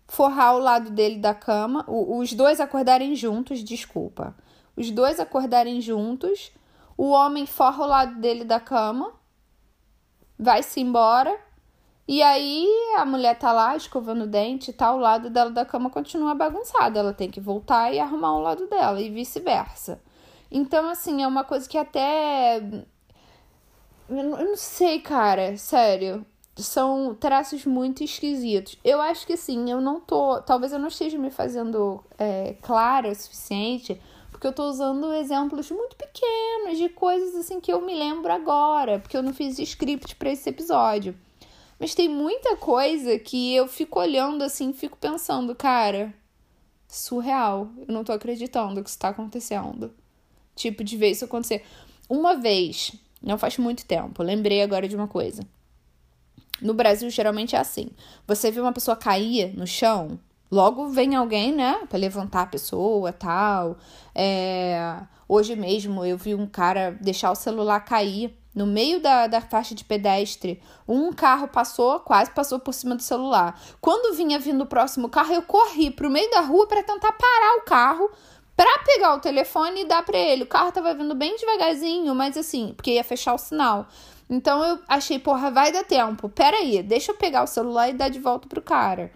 forrar 0.07 0.55
o 0.55 0.61
lado 0.61 0.91
dele 0.91 1.19
da 1.19 1.35
cama, 1.35 1.85
os 1.89 2.33
dois 2.33 2.61
acordarem 2.61 3.17
juntos, 3.17 3.63
desculpa. 3.65 4.37
Os 4.77 4.91
dois 4.91 5.19
acordarem 5.19 5.81
juntos, 5.81 6.53
o 6.97 7.11
homem 7.11 7.47
forra 7.47 7.85
o 7.85 7.89
lado 7.89 8.21
dele 8.21 8.45
da 8.45 8.59
cama, 8.59 9.13
vai-se 10.39 10.81
embora, 10.81 11.39
e 12.09 12.23
aí 12.23 12.69
a 12.97 13.05
mulher 13.05 13.37
tá 13.37 13.53
lá 13.53 13.77
escovando 13.77 14.23
o 14.23 14.27
dente 14.27 14.71
e 14.71 14.75
tá, 14.75 14.95
o 14.95 14.99
lado 14.99 15.29
dela 15.29 15.51
da 15.51 15.65
cama 15.65 15.91
continua 15.91 16.35
bagunçado. 16.35 16.99
Ela 16.99 17.13
tem 17.13 17.29
que 17.29 17.41
voltar 17.41 17.93
e 17.93 17.99
arrumar 17.99 18.37
o 18.37 18.41
lado 18.41 18.69
dela, 18.69 19.01
e 19.01 19.11
vice-versa. 19.11 20.01
Então, 20.51 20.89
assim, 20.89 21.23
é 21.23 21.27
uma 21.27 21.43
coisa 21.43 21.69
que 21.69 21.77
até. 21.77 22.59
Eu 24.09 24.23
não 24.23 24.57
sei, 24.57 25.01
cara, 25.01 25.57
sério. 25.57 26.25
São 26.57 27.15
traços 27.15 27.67
muito 27.67 28.03
esquisitos. 28.05 28.79
Eu 28.85 29.01
acho 29.01 29.27
que 29.27 29.35
assim, 29.35 29.71
eu 29.71 29.81
não 29.81 30.01
tô. 30.01 30.41
Talvez 30.43 30.73
eu 30.73 30.79
não 30.79 30.89
esteja 30.89 31.19
me 31.19 31.31
fazendo 31.31 32.03
é, 32.17 32.55
clara 32.63 33.11
o 33.11 33.15
suficiente, 33.15 34.01
porque 34.37 34.47
eu 34.47 34.53
tô 34.53 34.69
usando 34.69 35.15
exemplos 35.15 35.71
muito 35.71 35.97
pequenos 35.97 36.77
de 36.77 36.91
coisas 36.91 37.35
assim 37.35 37.59
que 37.59 37.73
eu 37.73 37.81
me 37.81 37.95
lembro 37.95 38.31
agora, 38.31 38.99
porque 38.99 39.17
eu 39.17 39.23
não 39.23 39.33
fiz 39.33 39.59
script 39.59 40.15
para 40.15 40.31
esse 40.31 40.47
episódio. 40.51 41.17
Mas 41.81 41.95
tem 41.95 42.07
muita 42.07 42.55
coisa 42.55 43.19
que 43.19 43.55
eu 43.55 43.67
fico 43.67 43.99
olhando 43.99 44.45
assim, 44.45 44.75
fico 44.75 44.99
pensando, 44.99 45.55
cara, 45.55 46.13
surreal. 46.87 47.71
Eu 47.89 47.95
não 47.95 48.05
tô 48.05 48.13
acreditando 48.13 48.83
que 48.85 48.91
isso 48.91 48.99
tá 48.99 49.09
acontecendo 49.09 49.91
tipo 50.55 50.85
de 50.85 50.99
ver 50.99 51.13
isso 51.13 51.25
acontecer. 51.25 51.65
Uma 52.07 52.35
vez, 52.37 52.93
não 53.23 53.39
faz 53.39 53.57
muito 53.57 53.87
tempo, 53.87 54.23
lembrei 54.23 54.61
agora 54.61 54.87
de 54.87 54.95
uma 54.95 55.09
coisa. 55.09 55.43
No 56.61 56.75
Brasil, 56.75 57.09
geralmente 57.09 57.57
é 57.57 57.59
assim: 57.59 57.89
você 58.27 58.51
vê 58.51 58.61
uma 58.61 58.73
pessoa 58.73 58.99
cair 58.99 59.57
no 59.57 59.67
chão, 59.67 60.21
logo 60.51 60.89
vem 60.89 61.15
alguém, 61.15 61.53
né, 61.53 61.81
para 61.89 61.99
levantar 61.99 62.43
a 62.43 62.47
pessoa 62.47 63.13
tal. 63.13 63.77
É... 64.15 64.97
Hoje 65.29 65.57
mesmo 65.57 66.05
eu 66.05 66.17
vi 66.17 66.35
um 66.35 66.47
cara 66.47 66.97
deixar 67.01 67.33
o 67.33 67.35
celular 67.35 67.81
cair 67.81 68.37
no 68.55 68.67
meio 68.67 69.01
da, 69.01 69.27
da 69.27 69.41
faixa 69.41 69.75
de 69.75 69.85
pedestre. 69.85 70.63
Um 70.89 71.13
carro 71.13 71.47
passou, 71.49 72.01
quase 72.01 72.31
passou 72.31 72.59
por 72.59 72.73
cima 72.73 72.95
do 72.95 73.03
celular. 73.03 73.61
Quando 73.81 74.17
vinha 74.17 74.39
vindo 74.39 74.63
o 74.63 74.67
próximo 74.67 75.11
carro, 75.11 75.35
eu 75.35 75.43
corri 75.43 75.91
pro 75.91 76.11
meio 76.11 76.31
da 76.31 76.41
rua 76.41 76.67
para 76.67 76.83
tentar 76.83 77.13
parar 77.13 77.59
o 77.59 77.65
carro 77.67 78.11
para 78.57 78.79
pegar 78.79 79.15
o 79.15 79.21
telefone 79.21 79.83
e 79.83 79.85
dar 79.85 80.03
para 80.03 80.17
ele. 80.17 80.45
O 80.45 80.47
carro 80.47 80.73
tava 80.73 80.95
vindo 80.95 81.15
bem 81.15 81.37
devagarzinho, 81.37 82.15
mas 82.15 82.39
assim, 82.39 82.73
porque 82.75 82.93
ia 82.93 83.05
fechar 83.05 83.35
o 83.35 83.39
sinal. 83.39 83.87
Então 84.31 84.65
eu 84.65 84.79
achei, 84.89 85.19
porra, 85.19 85.51
vai 85.51 85.71
dar 85.71 85.85
tempo. 85.85 86.29
Pera 86.29 86.57
aí, 86.57 86.83
deixa 86.83 87.13
eu 87.13 87.17
pegar 87.17 87.43
o 87.43 87.47
celular 87.47 87.91
e 87.91 87.93
dar 87.93 88.09
de 88.09 88.19
volta 88.19 88.49
pro 88.49 88.63
cara. 88.63 89.13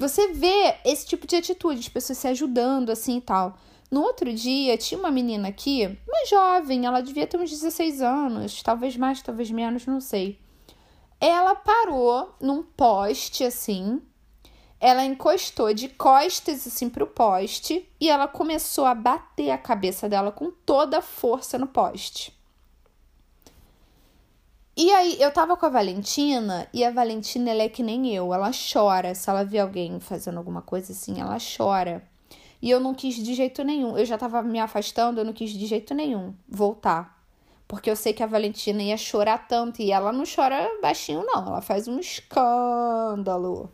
Você 0.00 0.28
vê 0.28 0.76
esse 0.84 1.04
tipo 1.04 1.26
de 1.26 1.34
atitude, 1.34 1.80
as 1.80 1.88
pessoas 1.88 2.18
se 2.18 2.28
ajudando 2.28 2.90
assim 2.90 3.16
e 3.16 3.20
tal. 3.20 3.58
No 3.90 4.02
outro 4.02 4.32
dia, 4.32 4.78
tinha 4.78 4.96
uma 4.96 5.10
menina 5.10 5.48
aqui, 5.48 5.86
uma 6.06 6.26
jovem, 6.26 6.86
ela 6.86 7.00
devia 7.00 7.26
ter 7.26 7.36
uns 7.36 7.50
16 7.50 8.00
anos, 8.00 8.62
talvez 8.62 8.96
mais, 8.96 9.20
talvez 9.22 9.50
menos, 9.50 9.86
não 9.86 10.00
sei. 10.00 10.38
Ela 11.20 11.56
parou 11.56 12.32
num 12.40 12.62
poste 12.62 13.42
assim, 13.42 14.00
ela 14.78 15.04
encostou 15.04 15.74
de 15.74 15.88
costas 15.88 16.64
assim 16.64 16.88
pro 16.88 17.08
poste 17.08 17.84
e 18.00 18.08
ela 18.08 18.28
começou 18.28 18.86
a 18.86 18.94
bater 18.94 19.50
a 19.50 19.58
cabeça 19.58 20.08
dela 20.08 20.30
com 20.30 20.52
toda 20.52 20.98
a 20.98 21.02
força 21.02 21.58
no 21.58 21.66
poste. 21.66 22.37
E 24.80 24.92
aí, 24.92 25.20
eu 25.20 25.32
tava 25.32 25.56
com 25.56 25.66
a 25.66 25.68
Valentina 25.68 26.68
e 26.72 26.84
a 26.84 26.92
Valentina 26.92 27.50
ela 27.50 27.64
é 27.64 27.68
que 27.68 27.82
nem 27.82 28.14
eu, 28.14 28.32
ela 28.32 28.52
chora. 28.52 29.12
Se 29.12 29.28
ela 29.28 29.42
vê 29.44 29.58
alguém 29.58 29.98
fazendo 29.98 30.38
alguma 30.38 30.62
coisa 30.62 30.92
assim, 30.92 31.20
ela 31.20 31.36
chora. 31.56 32.00
E 32.62 32.70
eu 32.70 32.78
não 32.78 32.94
quis 32.94 33.16
de 33.16 33.34
jeito 33.34 33.64
nenhum. 33.64 33.98
Eu 33.98 34.04
já 34.06 34.16
tava 34.16 34.40
me 34.40 34.60
afastando, 34.60 35.20
eu 35.20 35.24
não 35.24 35.32
quis 35.32 35.50
de 35.50 35.66
jeito 35.66 35.94
nenhum 35.94 36.32
voltar. 36.48 37.20
Porque 37.66 37.90
eu 37.90 37.96
sei 37.96 38.12
que 38.12 38.22
a 38.22 38.26
Valentina 38.26 38.80
ia 38.80 38.96
chorar 38.96 39.48
tanto 39.48 39.82
e 39.82 39.90
ela 39.90 40.12
não 40.12 40.22
chora 40.22 40.70
baixinho, 40.80 41.24
não. 41.26 41.48
Ela 41.48 41.60
faz 41.60 41.88
um 41.88 41.98
escândalo. 41.98 43.68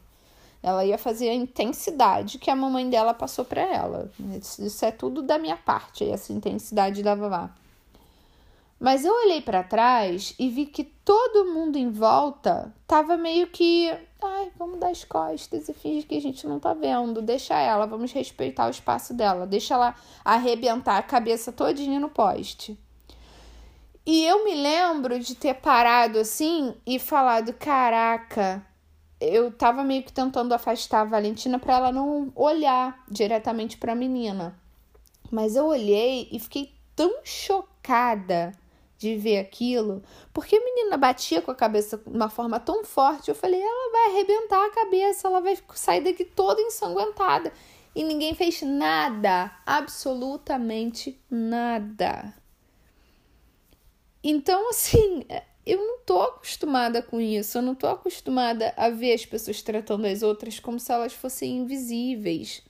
Ela 0.62 0.86
ia 0.86 0.96
fazer 0.96 1.28
a 1.28 1.34
intensidade 1.34 2.38
que 2.38 2.50
a 2.50 2.56
mamãe 2.56 2.88
dela 2.88 3.12
passou 3.12 3.44
para 3.44 3.60
ela. 3.60 4.10
Isso 4.58 4.82
é 4.82 4.90
tudo 4.90 5.20
da 5.20 5.38
minha 5.38 5.58
parte, 5.58 6.02
essa 6.08 6.32
intensidade 6.32 7.02
da 7.02 7.14
vovó. 7.14 7.50
Mas 8.84 9.02
eu 9.02 9.14
olhei 9.14 9.40
para 9.40 9.62
trás 9.62 10.34
e 10.38 10.50
vi 10.50 10.66
que 10.66 10.84
todo 10.84 11.46
mundo 11.46 11.78
em 11.78 11.90
volta 11.90 12.70
tava 12.86 13.16
meio 13.16 13.46
que, 13.46 13.90
ai, 14.22 14.52
vamos 14.58 14.78
dar 14.78 14.90
as 14.90 15.02
costas 15.02 15.70
e 15.70 15.72
fingir 15.72 16.06
que 16.06 16.14
a 16.14 16.20
gente 16.20 16.46
não 16.46 16.60
tá 16.60 16.74
vendo, 16.74 17.22
deixa 17.22 17.58
ela, 17.58 17.86
vamos 17.86 18.12
respeitar 18.12 18.66
o 18.66 18.70
espaço 18.70 19.14
dela, 19.14 19.46
deixa 19.46 19.72
ela 19.72 19.94
arrebentar 20.22 20.98
a 20.98 21.02
cabeça 21.02 21.50
todinha 21.50 21.98
no 21.98 22.10
poste. 22.10 22.78
E 24.04 24.22
eu 24.26 24.44
me 24.44 24.54
lembro 24.54 25.18
de 25.18 25.34
ter 25.34 25.54
parado 25.54 26.18
assim 26.18 26.74
e 26.86 26.98
falado: 26.98 27.54
caraca, 27.54 28.62
eu 29.18 29.50
tava 29.50 29.82
meio 29.82 30.02
que 30.02 30.12
tentando 30.12 30.52
afastar 30.52 31.00
a 31.00 31.04
Valentina 31.04 31.58
para 31.58 31.76
ela 31.76 31.90
não 31.90 32.30
olhar 32.36 33.02
diretamente 33.10 33.78
para 33.78 33.92
a 33.92 33.96
menina. 33.96 34.54
Mas 35.30 35.56
eu 35.56 35.64
olhei 35.64 36.28
e 36.30 36.38
fiquei 36.38 36.74
tão 36.94 37.24
chocada 37.24 38.52
de 38.98 39.16
ver 39.16 39.38
aquilo, 39.38 40.02
porque 40.32 40.56
a 40.56 40.64
menina 40.64 40.96
batia 40.96 41.42
com 41.42 41.50
a 41.50 41.54
cabeça 41.54 41.98
de 41.98 42.08
uma 42.08 42.30
forma 42.30 42.60
tão 42.60 42.84
forte, 42.84 43.28
eu 43.28 43.34
falei, 43.34 43.60
ela 43.60 43.92
vai 43.92 44.10
arrebentar 44.10 44.64
a 44.64 44.70
cabeça, 44.70 45.28
ela 45.28 45.40
vai 45.40 45.58
sair 45.74 46.00
daqui 46.00 46.24
toda 46.24 46.60
ensanguentada. 46.60 47.52
E 47.94 48.02
ninguém 48.02 48.34
fez 48.34 48.62
nada, 48.62 49.52
absolutamente 49.64 51.20
nada. 51.30 52.34
Então, 54.22 54.70
assim, 54.70 55.24
eu 55.66 55.78
não 55.78 55.98
tô 56.00 56.20
acostumada 56.22 57.02
com 57.02 57.20
isso, 57.20 57.58
eu 57.58 57.62
não 57.62 57.74
tô 57.74 57.86
acostumada 57.86 58.72
a 58.76 58.90
ver 58.90 59.12
as 59.12 59.24
pessoas 59.24 59.62
tratando 59.62 60.06
as 60.06 60.22
outras 60.22 60.58
como 60.58 60.80
se 60.80 60.90
elas 60.92 61.12
fossem 61.12 61.58
invisíveis. 61.58 62.62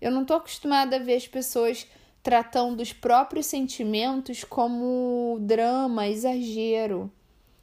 Eu 0.00 0.10
não 0.10 0.24
tô 0.24 0.34
acostumada 0.34 0.96
a 0.96 0.98
ver 0.98 1.16
as 1.16 1.28
pessoas 1.28 1.86
tratando 2.22 2.80
os 2.80 2.92
próprios 2.92 3.46
sentimentos 3.46 4.44
como 4.44 5.38
drama, 5.40 6.08
exagero. 6.08 7.10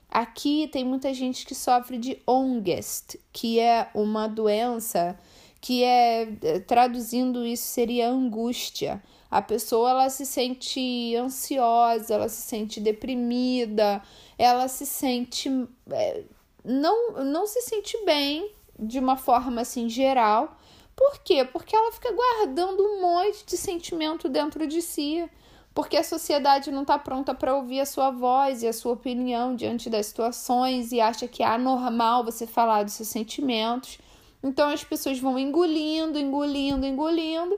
Aqui 0.09 0.67
tem 0.71 0.83
muita 0.83 1.13
gente 1.13 1.45
que 1.45 1.53
sofre 1.53 1.97
de 1.97 2.19
Angst, 2.27 3.15
que 3.31 3.59
é 3.59 3.89
uma 3.93 4.27
doença 4.27 5.17
que 5.61 5.83
é 5.83 6.25
traduzindo 6.65 7.45
isso 7.45 7.65
seria 7.65 8.09
angústia. 8.09 9.03
A 9.29 9.41
pessoa 9.41 9.91
ela 9.91 10.09
se 10.09 10.25
sente 10.25 11.15
ansiosa, 11.15 12.15
ela 12.15 12.29
se 12.29 12.41
sente 12.41 12.79
deprimida, 12.79 14.01
ela 14.37 14.67
se 14.67 14.85
sente 14.85 15.49
é, 15.91 16.23
não 16.63 17.23
não 17.23 17.45
se 17.45 17.61
sente 17.61 17.95
bem 18.05 18.51
de 18.79 18.97
uma 18.97 19.15
forma 19.17 19.61
assim 19.61 19.87
geral 19.87 20.57
por 20.99 21.19
quê? 21.19 21.45
Porque 21.45 21.73
ela 21.73 21.93
fica 21.93 22.11
guardando 22.11 22.83
um 22.83 22.99
monte 22.99 23.45
de 23.45 23.55
sentimento 23.55 24.27
dentro 24.27 24.67
de 24.67 24.81
si. 24.81 25.25
Porque 25.73 25.95
a 25.95 26.03
sociedade 26.03 26.71
não 26.71 26.81
está 26.81 26.99
pronta 26.99 27.33
para 27.33 27.55
ouvir 27.55 27.79
a 27.79 27.85
sua 27.85 28.11
voz 28.11 28.63
e 28.63 28.67
a 28.67 28.73
sua 28.73 28.91
opinião 28.91 29.55
diante 29.55 29.89
das 29.89 30.07
situações 30.07 30.91
e 30.91 30.99
acha 30.99 31.25
que 31.25 31.41
é 31.41 31.45
anormal 31.45 32.25
você 32.25 32.45
falar 32.45 32.83
dos 32.83 32.95
seus 32.95 33.07
sentimentos. 33.07 33.97
Então 34.43 34.69
as 34.69 34.83
pessoas 34.83 35.17
vão 35.19 35.39
engolindo, 35.39 36.19
engolindo, 36.19 36.85
engolindo. 36.85 37.57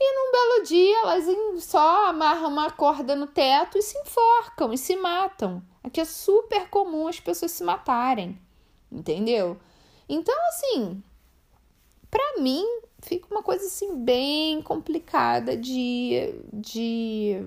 E 0.00 0.14
num 0.16 0.32
belo 0.32 0.66
dia 0.66 1.00
elas 1.02 1.62
só 1.62 2.08
amarram 2.08 2.48
uma 2.48 2.72
corda 2.72 3.14
no 3.14 3.28
teto 3.28 3.78
e 3.78 3.82
se 3.82 3.96
enforcam 3.96 4.72
e 4.72 4.78
se 4.78 4.96
matam. 4.96 5.62
Aqui 5.84 6.00
é 6.00 6.04
super 6.04 6.68
comum 6.68 7.06
as 7.06 7.20
pessoas 7.20 7.52
se 7.52 7.62
matarem, 7.62 8.36
entendeu? 8.90 9.56
Então, 10.08 10.34
assim, 10.48 11.00
para 12.12 12.42
mim 12.42 12.62
fica 13.00 13.26
uma 13.30 13.42
coisa 13.42 13.64
assim 13.64 13.96
bem 13.96 14.60
complicada 14.60 15.56
de, 15.56 16.34
de 16.52 17.42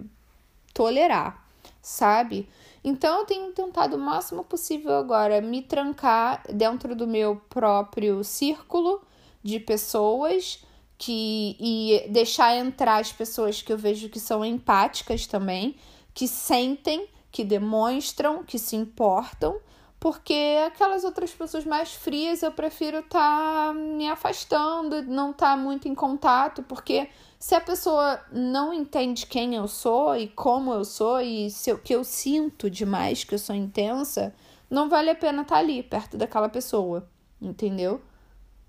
tolerar, 0.74 1.48
sabe? 1.82 2.50
Então 2.84 3.20
eu 3.20 3.26
tenho 3.26 3.52
tentado 3.52 3.96
o 3.96 4.00
máximo 4.00 4.44
possível 4.44 4.96
agora 4.96 5.40
me 5.40 5.62
trancar 5.62 6.44
dentro 6.52 6.96
do 6.96 7.08
meu 7.08 7.38
próprio 7.48 8.24
círculo 8.24 9.02
de 9.44 9.60
pessoas 9.60 10.64
que 10.98 11.56
e 11.60 12.08
deixar 12.10 12.56
entrar 12.58 12.98
as 12.98 13.12
pessoas 13.12 13.62
que 13.62 13.72
eu 13.72 13.78
vejo 13.78 14.10
que 14.10 14.20
são 14.20 14.44
empáticas 14.44 15.28
também, 15.28 15.76
que 16.14 16.28
sentem, 16.28 17.08
que 17.32 17.44
demonstram, 17.44 18.44
que 18.44 18.58
se 18.58 18.76
importam 18.76 19.60
porque 20.06 20.64
aquelas 20.68 21.04
outras 21.04 21.32
pessoas 21.32 21.66
mais 21.66 21.92
frias 21.96 22.44
eu 22.44 22.52
prefiro 22.52 23.00
estar 23.00 23.70
tá 23.70 23.74
me 23.74 24.08
afastando, 24.08 25.02
não 25.02 25.32
estar 25.32 25.56
tá 25.56 25.58
muito 25.58 25.88
em 25.88 25.96
contato, 25.96 26.62
porque 26.62 27.10
se 27.40 27.56
a 27.56 27.60
pessoa 27.60 28.24
não 28.32 28.72
entende 28.72 29.26
quem 29.26 29.56
eu 29.56 29.68
sou 29.68 30.16
e 30.16 30.28
como 30.28 30.72
eu 30.72 30.86
sou 30.86 31.20
e 31.20 31.50
se 31.50 31.74
o 31.74 31.80
que 31.80 31.96
eu 31.96 32.04
sinto 32.04 32.70
demais, 32.70 33.24
que 33.24 33.34
eu 33.34 33.40
sou 33.40 33.56
intensa, 33.56 34.32
não 34.70 34.88
vale 34.90 35.10
a 35.10 35.16
pena 35.16 35.42
estar 35.42 35.56
tá 35.56 35.60
ali 35.60 35.82
perto 35.82 36.18
daquela 36.18 36.50
pessoa, 36.50 37.10
entendeu? 37.42 38.00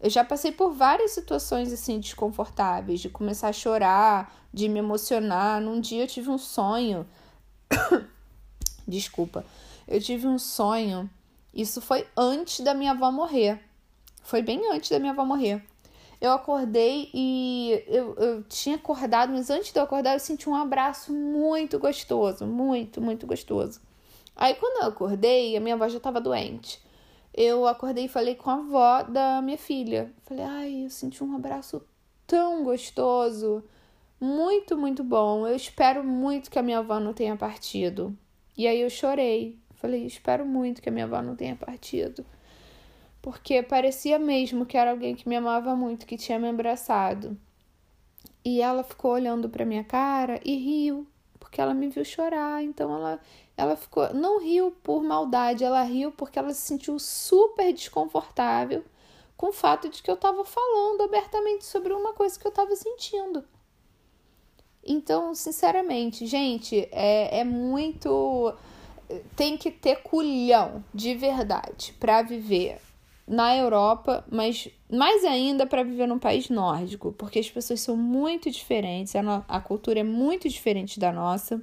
Eu 0.00 0.08
já 0.08 0.24
passei 0.24 0.52
por 0.52 0.72
várias 0.72 1.10
situações 1.10 1.70
assim 1.70 2.00
desconfortáveis, 2.00 2.98
de 2.98 3.10
começar 3.10 3.48
a 3.48 3.52
chorar, 3.52 4.34
de 4.54 4.70
me 4.70 4.78
emocionar. 4.78 5.60
Num 5.60 5.82
dia 5.82 6.04
eu 6.04 6.08
tive 6.08 6.30
um 6.30 6.38
sonho. 6.38 7.06
Desculpa. 8.88 9.44
Eu 9.86 10.00
tive 10.00 10.26
um 10.26 10.38
sonho 10.38 11.10
isso 11.56 11.80
foi 11.80 12.06
antes 12.16 12.60
da 12.60 12.74
minha 12.74 12.92
avó 12.92 13.10
morrer. 13.10 13.58
Foi 14.22 14.42
bem 14.42 14.60
antes 14.70 14.90
da 14.90 14.98
minha 14.98 15.12
avó 15.12 15.24
morrer. 15.24 15.64
Eu 16.20 16.32
acordei 16.32 17.10
e 17.14 17.82
eu, 17.86 18.14
eu 18.16 18.42
tinha 18.44 18.76
acordado, 18.76 19.32
mas 19.32 19.50
antes 19.50 19.72
de 19.72 19.78
eu 19.78 19.82
acordar, 19.82 20.14
eu 20.14 20.20
senti 20.20 20.48
um 20.48 20.54
abraço 20.54 21.12
muito 21.12 21.78
gostoso, 21.78 22.46
muito, 22.46 23.00
muito 23.00 23.26
gostoso. 23.26 23.80
Aí, 24.34 24.54
quando 24.54 24.82
eu 24.82 24.88
acordei, 24.88 25.56
a 25.56 25.60
minha 25.60 25.74
avó 25.74 25.88
já 25.88 25.96
estava 25.96 26.20
doente. 26.20 26.78
Eu 27.32 27.66
acordei 27.66 28.04
e 28.04 28.08
falei 28.08 28.34
com 28.34 28.50
a 28.50 28.54
avó 28.54 29.02
da 29.02 29.40
minha 29.42 29.58
filha. 29.58 30.12
Falei, 30.24 30.44
ai, 30.44 30.84
eu 30.84 30.90
senti 30.90 31.24
um 31.24 31.34
abraço 31.34 31.82
tão 32.26 32.64
gostoso, 32.64 33.64
muito, 34.20 34.76
muito 34.76 35.04
bom. 35.04 35.46
Eu 35.46 35.56
espero 35.56 36.02
muito 36.04 36.50
que 36.50 36.58
a 36.58 36.62
minha 36.62 36.78
avó 36.78 36.98
não 36.98 37.12
tenha 37.12 37.36
partido. 37.36 38.16
E 38.56 38.66
aí 38.66 38.80
eu 38.80 38.90
chorei. 38.90 39.58
Falei, 39.76 40.06
espero 40.06 40.44
muito 40.44 40.82
que 40.82 40.88
a 40.88 40.92
minha 40.92 41.04
avó 41.04 41.20
não 41.22 41.36
tenha 41.36 41.54
partido. 41.54 42.24
Porque 43.20 43.62
parecia 43.62 44.18
mesmo 44.18 44.64
que 44.64 44.76
era 44.76 44.90
alguém 44.90 45.14
que 45.14 45.28
me 45.28 45.36
amava 45.36 45.74
muito, 45.76 46.06
que 46.06 46.16
tinha 46.16 46.38
me 46.38 46.48
abraçado. 46.48 47.36
E 48.44 48.60
ela 48.60 48.82
ficou 48.82 49.12
olhando 49.12 49.48
para 49.48 49.64
minha 49.64 49.84
cara 49.84 50.40
e 50.44 50.56
riu, 50.56 51.06
porque 51.38 51.60
ela 51.60 51.74
me 51.74 51.88
viu 51.88 52.04
chorar. 52.04 52.62
Então 52.62 52.94
ela, 52.94 53.20
ela 53.56 53.76
ficou. 53.76 54.14
Não 54.14 54.40
riu 54.40 54.70
por 54.82 55.02
maldade, 55.02 55.64
ela 55.64 55.82
riu 55.82 56.12
porque 56.12 56.38
ela 56.38 56.54
se 56.54 56.60
sentiu 56.62 56.98
super 56.98 57.72
desconfortável 57.72 58.84
com 59.36 59.48
o 59.48 59.52
fato 59.52 59.88
de 59.88 60.02
que 60.02 60.10
eu 60.10 60.14
estava 60.14 60.44
falando 60.44 61.02
abertamente 61.02 61.64
sobre 61.64 61.92
uma 61.92 62.12
coisa 62.12 62.38
que 62.38 62.46
eu 62.46 62.50
estava 62.50 62.74
sentindo. 62.74 63.44
Então, 64.82 65.34
sinceramente, 65.34 66.26
gente, 66.26 66.88
é, 66.92 67.40
é 67.40 67.44
muito 67.44 68.54
tem 69.34 69.56
que 69.56 69.70
ter 69.70 70.02
culhão 70.02 70.84
de 70.92 71.14
verdade 71.14 71.94
para 71.98 72.22
viver 72.22 72.78
na 73.26 73.56
Europa, 73.56 74.24
mas 74.30 74.68
mais 74.90 75.24
ainda 75.24 75.66
para 75.66 75.82
viver 75.82 76.06
num 76.06 76.18
país 76.18 76.48
nórdico, 76.48 77.12
porque 77.12 77.40
as 77.40 77.50
pessoas 77.50 77.80
são 77.80 77.96
muito 77.96 78.50
diferentes, 78.50 79.16
a, 79.16 79.22
no, 79.22 79.44
a 79.48 79.60
cultura 79.60 80.00
é 80.00 80.04
muito 80.04 80.48
diferente 80.48 81.00
da 81.00 81.12
nossa. 81.12 81.60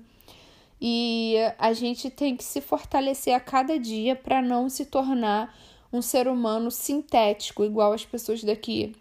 E 0.82 1.36
a 1.58 1.72
gente 1.72 2.10
tem 2.10 2.36
que 2.36 2.44
se 2.44 2.60
fortalecer 2.60 3.34
a 3.34 3.40
cada 3.40 3.80
dia 3.80 4.18
para 4.18 4.42
não 4.42 4.68
se 4.68 4.86
tornar 4.86 5.56
um 5.94 6.02
ser 6.02 6.28
humano 6.28 6.70
sintético, 6.70 7.64
igual 7.64 7.94
as 7.94 8.04
pessoas 8.04 8.44
daqui 8.44 8.94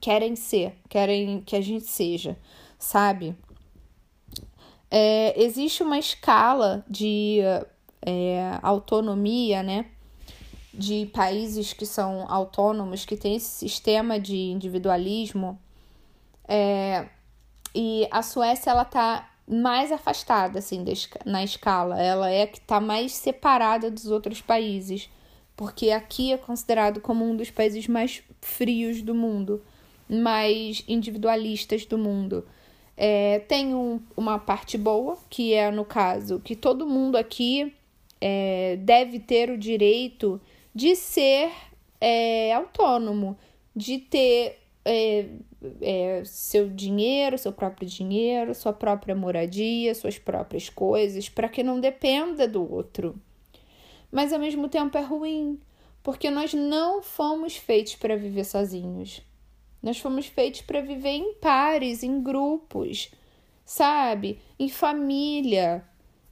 querem 0.00 0.34
ser, 0.34 0.74
querem 0.88 1.40
que 1.42 1.54
a 1.54 1.60
gente 1.60 1.86
seja, 1.86 2.36
sabe? 2.78 3.36
É, 4.90 5.40
existe 5.42 5.82
uma 5.82 5.98
escala 5.98 6.84
de 6.88 7.40
é, 8.02 8.58
autonomia, 8.62 9.62
né? 9.62 9.86
De 10.72 11.06
países 11.06 11.72
que 11.72 11.84
são 11.84 12.30
autônomos, 12.30 13.04
que 13.04 13.16
tem 13.16 13.36
esse 13.36 13.48
sistema 13.48 14.18
de 14.18 14.36
individualismo. 14.36 15.58
É, 16.46 17.08
e 17.74 18.08
a 18.10 18.22
Suécia, 18.22 18.70
ela 18.70 18.84
tá 18.84 19.28
mais 19.46 19.90
afastada, 19.90 20.58
assim, 20.58 20.84
na 21.24 21.42
escala. 21.42 22.00
Ela 22.00 22.30
é 22.30 22.46
que 22.46 22.60
tá 22.60 22.80
mais 22.80 23.12
separada 23.12 23.90
dos 23.90 24.06
outros 24.06 24.40
países. 24.40 25.08
Porque 25.56 25.90
aqui 25.90 26.32
é 26.32 26.36
considerado 26.36 27.00
como 27.00 27.24
um 27.24 27.34
dos 27.34 27.50
países 27.50 27.88
mais 27.88 28.22
frios 28.40 29.02
do 29.02 29.14
mundo, 29.14 29.60
mais 30.08 30.84
individualistas 30.86 31.84
do 31.84 31.98
mundo. 31.98 32.46
É, 33.00 33.38
tem 33.46 33.76
um, 33.76 34.00
uma 34.16 34.40
parte 34.40 34.76
boa, 34.76 35.16
que 35.30 35.54
é, 35.54 35.70
no 35.70 35.84
caso, 35.84 36.40
que 36.40 36.56
todo 36.56 36.84
mundo 36.84 37.16
aqui 37.16 37.72
é, 38.20 38.76
deve 38.80 39.20
ter 39.20 39.50
o 39.50 39.56
direito 39.56 40.40
de 40.74 40.96
ser 40.96 41.52
é, 42.00 42.52
autônomo, 42.52 43.38
de 43.74 43.98
ter 43.98 44.58
é, 44.84 45.26
é, 45.80 46.22
seu 46.24 46.68
dinheiro, 46.68 47.38
seu 47.38 47.52
próprio 47.52 47.88
dinheiro, 47.88 48.52
sua 48.52 48.72
própria 48.72 49.14
moradia, 49.14 49.94
suas 49.94 50.18
próprias 50.18 50.68
coisas, 50.68 51.28
para 51.28 51.48
que 51.48 51.62
não 51.62 51.78
dependa 51.78 52.48
do 52.48 52.68
outro. 52.68 53.14
Mas 54.10 54.32
ao 54.32 54.40
mesmo 54.40 54.68
tempo 54.68 54.98
é 54.98 55.02
ruim, 55.02 55.60
porque 56.02 56.30
nós 56.30 56.52
não 56.52 57.00
fomos 57.00 57.56
feitos 57.56 57.94
para 57.94 58.16
viver 58.16 58.44
sozinhos. 58.44 59.22
Nós 59.82 59.98
fomos 59.98 60.26
feitos 60.26 60.60
para 60.62 60.80
viver 60.80 61.10
em 61.10 61.34
pares, 61.34 62.02
em 62.02 62.22
grupos, 62.22 63.10
sabe? 63.64 64.40
Em 64.58 64.68
família. 64.68 65.84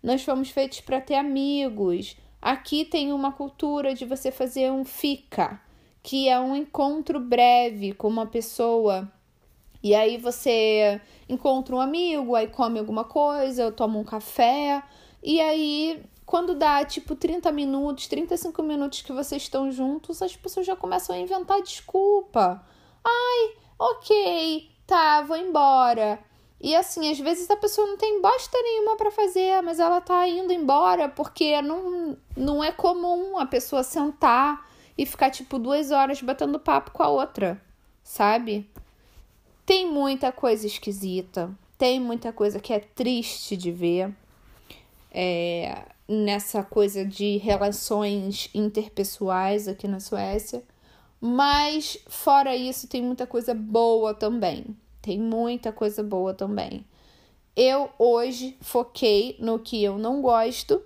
Nós 0.02 0.22
fomos 0.22 0.50
feitos 0.50 0.80
para 0.80 1.00
ter 1.00 1.14
amigos. 1.14 2.16
Aqui 2.40 2.84
tem 2.84 3.12
uma 3.12 3.32
cultura 3.32 3.94
de 3.94 4.04
você 4.04 4.30
fazer 4.30 4.70
um 4.70 4.84
fica, 4.84 5.60
que 6.02 6.28
é 6.28 6.38
um 6.38 6.54
encontro 6.54 7.18
breve 7.18 7.92
com 7.92 8.08
uma 8.08 8.26
pessoa. 8.26 9.10
E 9.82 9.94
aí 9.94 10.16
você 10.16 11.00
encontra 11.28 11.74
um 11.74 11.80
amigo, 11.80 12.34
aí 12.34 12.48
come 12.48 12.78
alguma 12.78 13.04
coisa, 13.04 13.70
toma 13.70 13.98
um 13.98 14.04
café 14.04 14.82
E 15.22 15.40
aí, 15.40 16.02
quando 16.24 16.54
dá 16.54 16.84
tipo 16.84 17.14
30 17.14 17.52
minutos, 17.52 18.08
35 18.08 18.62
minutos 18.62 19.02
que 19.02 19.12
vocês 19.12 19.42
estão 19.42 19.70
juntos, 19.70 20.22
as 20.22 20.36
pessoas 20.36 20.66
já 20.66 20.74
começam 20.74 21.14
a 21.14 21.18
inventar 21.18 21.62
desculpa. 21.62 22.64
Ai, 23.06 23.54
ok, 23.78 24.68
tá, 24.86 25.22
vou 25.22 25.36
embora. 25.36 26.18
E 26.60 26.74
assim, 26.74 27.10
às 27.10 27.18
vezes 27.18 27.48
a 27.50 27.56
pessoa 27.56 27.86
não 27.86 27.96
tem 27.96 28.20
bosta 28.20 28.58
nenhuma 28.60 28.96
para 28.96 29.10
fazer, 29.10 29.62
mas 29.62 29.78
ela 29.78 30.00
tá 30.00 30.26
indo 30.26 30.52
embora 30.52 31.08
porque 31.08 31.60
não, 31.62 32.16
não 32.36 32.64
é 32.64 32.72
comum 32.72 33.38
a 33.38 33.46
pessoa 33.46 33.82
sentar 33.82 34.66
e 34.98 35.06
ficar 35.06 35.30
tipo 35.30 35.58
duas 35.58 35.90
horas 35.90 36.20
batendo 36.20 36.58
papo 36.58 36.90
com 36.90 37.02
a 37.02 37.08
outra, 37.08 37.60
sabe? 38.02 38.68
Tem 39.64 39.86
muita 39.86 40.32
coisa 40.32 40.66
esquisita, 40.66 41.50
tem 41.76 42.00
muita 42.00 42.32
coisa 42.32 42.58
que 42.58 42.72
é 42.72 42.80
triste 42.80 43.56
de 43.56 43.70
ver 43.70 44.12
é, 45.10 45.84
nessa 46.08 46.62
coisa 46.62 47.04
de 47.04 47.36
relações 47.38 48.48
interpessoais 48.54 49.68
aqui 49.68 49.86
na 49.86 50.00
Suécia, 50.00 50.62
mas 51.26 51.98
fora 52.08 52.54
isso, 52.54 52.88
tem 52.88 53.02
muita 53.02 53.26
coisa 53.26 53.54
boa 53.54 54.14
também 54.14 54.76
tem 55.06 55.20
muita 55.20 55.70
coisa 55.70 56.02
boa 56.02 56.34
também. 56.34 56.84
Eu 57.54 57.88
hoje 57.96 58.56
foquei 58.60 59.36
no 59.38 59.56
que 59.56 59.82
eu 59.82 59.96
não 59.96 60.20
gosto. 60.20 60.82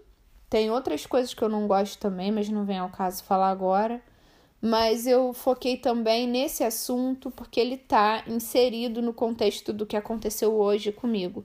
Tem 0.51 0.71
outras 0.71 1.07
coisas 1.07 1.33
que 1.33 1.43
eu 1.43 1.49
não 1.49 1.67
gosto 1.67 1.99
também, 1.99 2.31
mas 2.31 2.47
não 2.51 2.67
vem 2.67 2.77
ao 2.77 2.91
caso 2.91 3.25
falar 3.25 3.49
agora. 3.49 4.03
Mas 4.61 5.07
eu 5.07 5.33
foquei 5.33 5.79
também 5.79 6.29
nesse 6.29 6.63
assunto 6.63 7.31
porque 7.31 7.59
ele 7.59 7.77
está 7.77 8.23
inserido 8.27 9.01
no 9.01 9.15
contexto 9.15 9.73
do 9.73 9.87
que 9.87 9.97
aconteceu 9.97 10.53
hoje 10.55 10.93
comigo. 10.93 11.43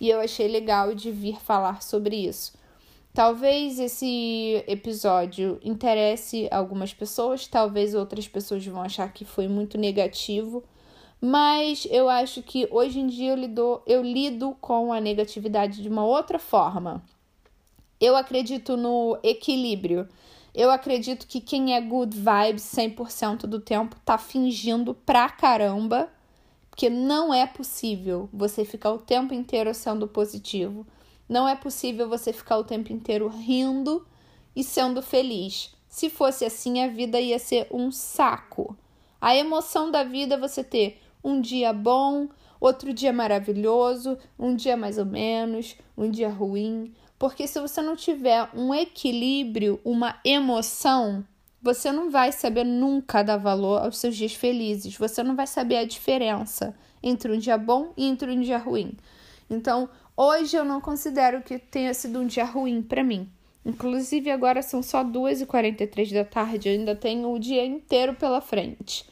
E 0.00 0.08
eu 0.08 0.20
achei 0.20 0.46
legal 0.46 0.94
de 0.94 1.10
vir 1.10 1.40
falar 1.40 1.82
sobre 1.82 2.14
isso. 2.14 2.52
Talvez 3.14 3.78
esse 3.78 4.64
episódio 4.66 5.58
interesse 5.62 6.48
algumas 6.50 6.94
pessoas, 6.94 7.46
talvez 7.46 7.94
outras 7.94 8.26
pessoas 8.26 8.64
vão 8.66 8.80
achar 8.80 9.12
que 9.12 9.22
foi 9.22 9.46
muito 9.48 9.76
negativo, 9.76 10.64
mas 11.20 11.86
eu 11.90 12.08
acho 12.08 12.42
que 12.42 12.66
hoje 12.70 13.00
em 13.00 13.06
dia 13.06 13.32
eu 13.32 13.36
lido, 13.36 13.82
eu 13.86 14.02
lido 14.02 14.56
com 14.62 14.94
a 14.94 15.00
negatividade 15.00 15.82
de 15.82 15.88
uma 15.90 16.04
outra 16.04 16.38
forma. 16.38 17.02
Eu 18.00 18.16
acredito 18.16 18.78
no 18.78 19.18
equilíbrio. 19.22 20.08
Eu 20.54 20.70
acredito 20.70 21.26
que 21.26 21.40
quem 21.40 21.74
é 21.74 21.80
good 21.80 22.16
vibes 22.16 22.64
100% 22.64 23.42
do 23.42 23.60
tempo 23.60 23.94
tá 24.04 24.16
fingindo 24.16 24.94
pra 24.94 25.28
caramba, 25.28 26.08
porque 26.70 26.88
não 26.88 27.32
é 27.32 27.46
possível 27.46 28.28
você 28.32 28.64
ficar 28.64 28.90
o 28.90 28.98
tempo 28.98 29.32
inteiro 29.34 29.72
sendo 29.74 30.08
positivo. 30.08 30.86
Não 31.32 31.48
é 31.48 31.56
possível 31.56 32.10
você 32.10 32.30
ficar 32.30 32.58
o 32.58 32.64
tempo 32.64 32.92
inteiro 32.92 33.26
rindo 33.26 34.06
e 34.54 34.62
sendo 34.62 35.00
feliz. 35.00 35.74
Se 35.88 36.10
fosse 36.10 36.44
assim, 36.44 36.84
a 36.84 36.88
vida 36.88 37.18
ia 37.18 37.38
ser 37.38 37.68
um 37.70 37.90
saco. 37.90 38.76
A 39.18 39.34
emoção 39.34 39.90
da 39.90 40.04
vida 40.04 40.34
é 40.34 40.38
você 40.38 40.62
ter 40.62 41.00
um 41.24 41.40
dia 41.40 41.72
bom, 41.72 42.28
outro 42.60 42.92
dia 42.92 43.14
maravilhoso, 43.14 44.18
um 44.38 44.54
dia 44.54 44.76
mais 44.76 44.98
ou 44.98 45.06
menos, 45.06 45.74
um 45.96 46.10
dia 46.10 46.28
ruim. 46.28 46.92
Porque 47.18 47.46
se 47.46 47.58
você 47.58 47.80
não 47.80 47.96
tiver 47.96 48.50
um 48.54 48.74
equilíbrio, 48.74 49.80
uma 49.86 50.20
emoção, 50.22 51.24
você 51.62 51.90
não 51.90 52.10
vai 52.10 52.30
saber 52.30 52.64
nunca 52.64 53.22
dar 53.22 53.38
valor 53.38 53.80
aos 53.80 53.96
seus 53.96 54.18
dias 54.18 54.34
felizes. 54.34 54.98
Você 54.98 55.22
não 55.22 55.34
vai 55.34 55.46
saber 55.46 55.78
a 55.78 55.86
diferença 55.86 56.76
entre 57.02 57.32
um 57.32 57.38
dia 57.38 57.56
bom 57.56 57.94
e 57.96 58.04
entre 58.04 58.30
um 58.30 58.40
dia 58.42 58.58
ruim. 58.58 58.94
Então, 59.52 59.88
hoje 60.16 60.56
eu 60.56 60.64
não 60.64 60.80
considero 60.80 61.42
que 61.42 61.58
tenha 61.58 61.92
sido 61.94 62.20
um 62.20 62.26
dia 62.26 62.44
ruim 62.44 62.82
para 62.82 63.02
mim. 63.04 63.30
Inclusive, 63.64 64.30
agora 64.30 64.60
são 64.60 64.82
só 64.82 65.04
2h43 65.04 66.12
da 66.12 66.24
tarde, 66.24 66.68
eu 66.68 66.74
ainda 66.74 66.96
tenho 66.96 67.32
o 67.32 67.38
dia 67.38 67.64
inteiro 67.64 68.14
pela 68.14 68.40
frente. 68.40 69.08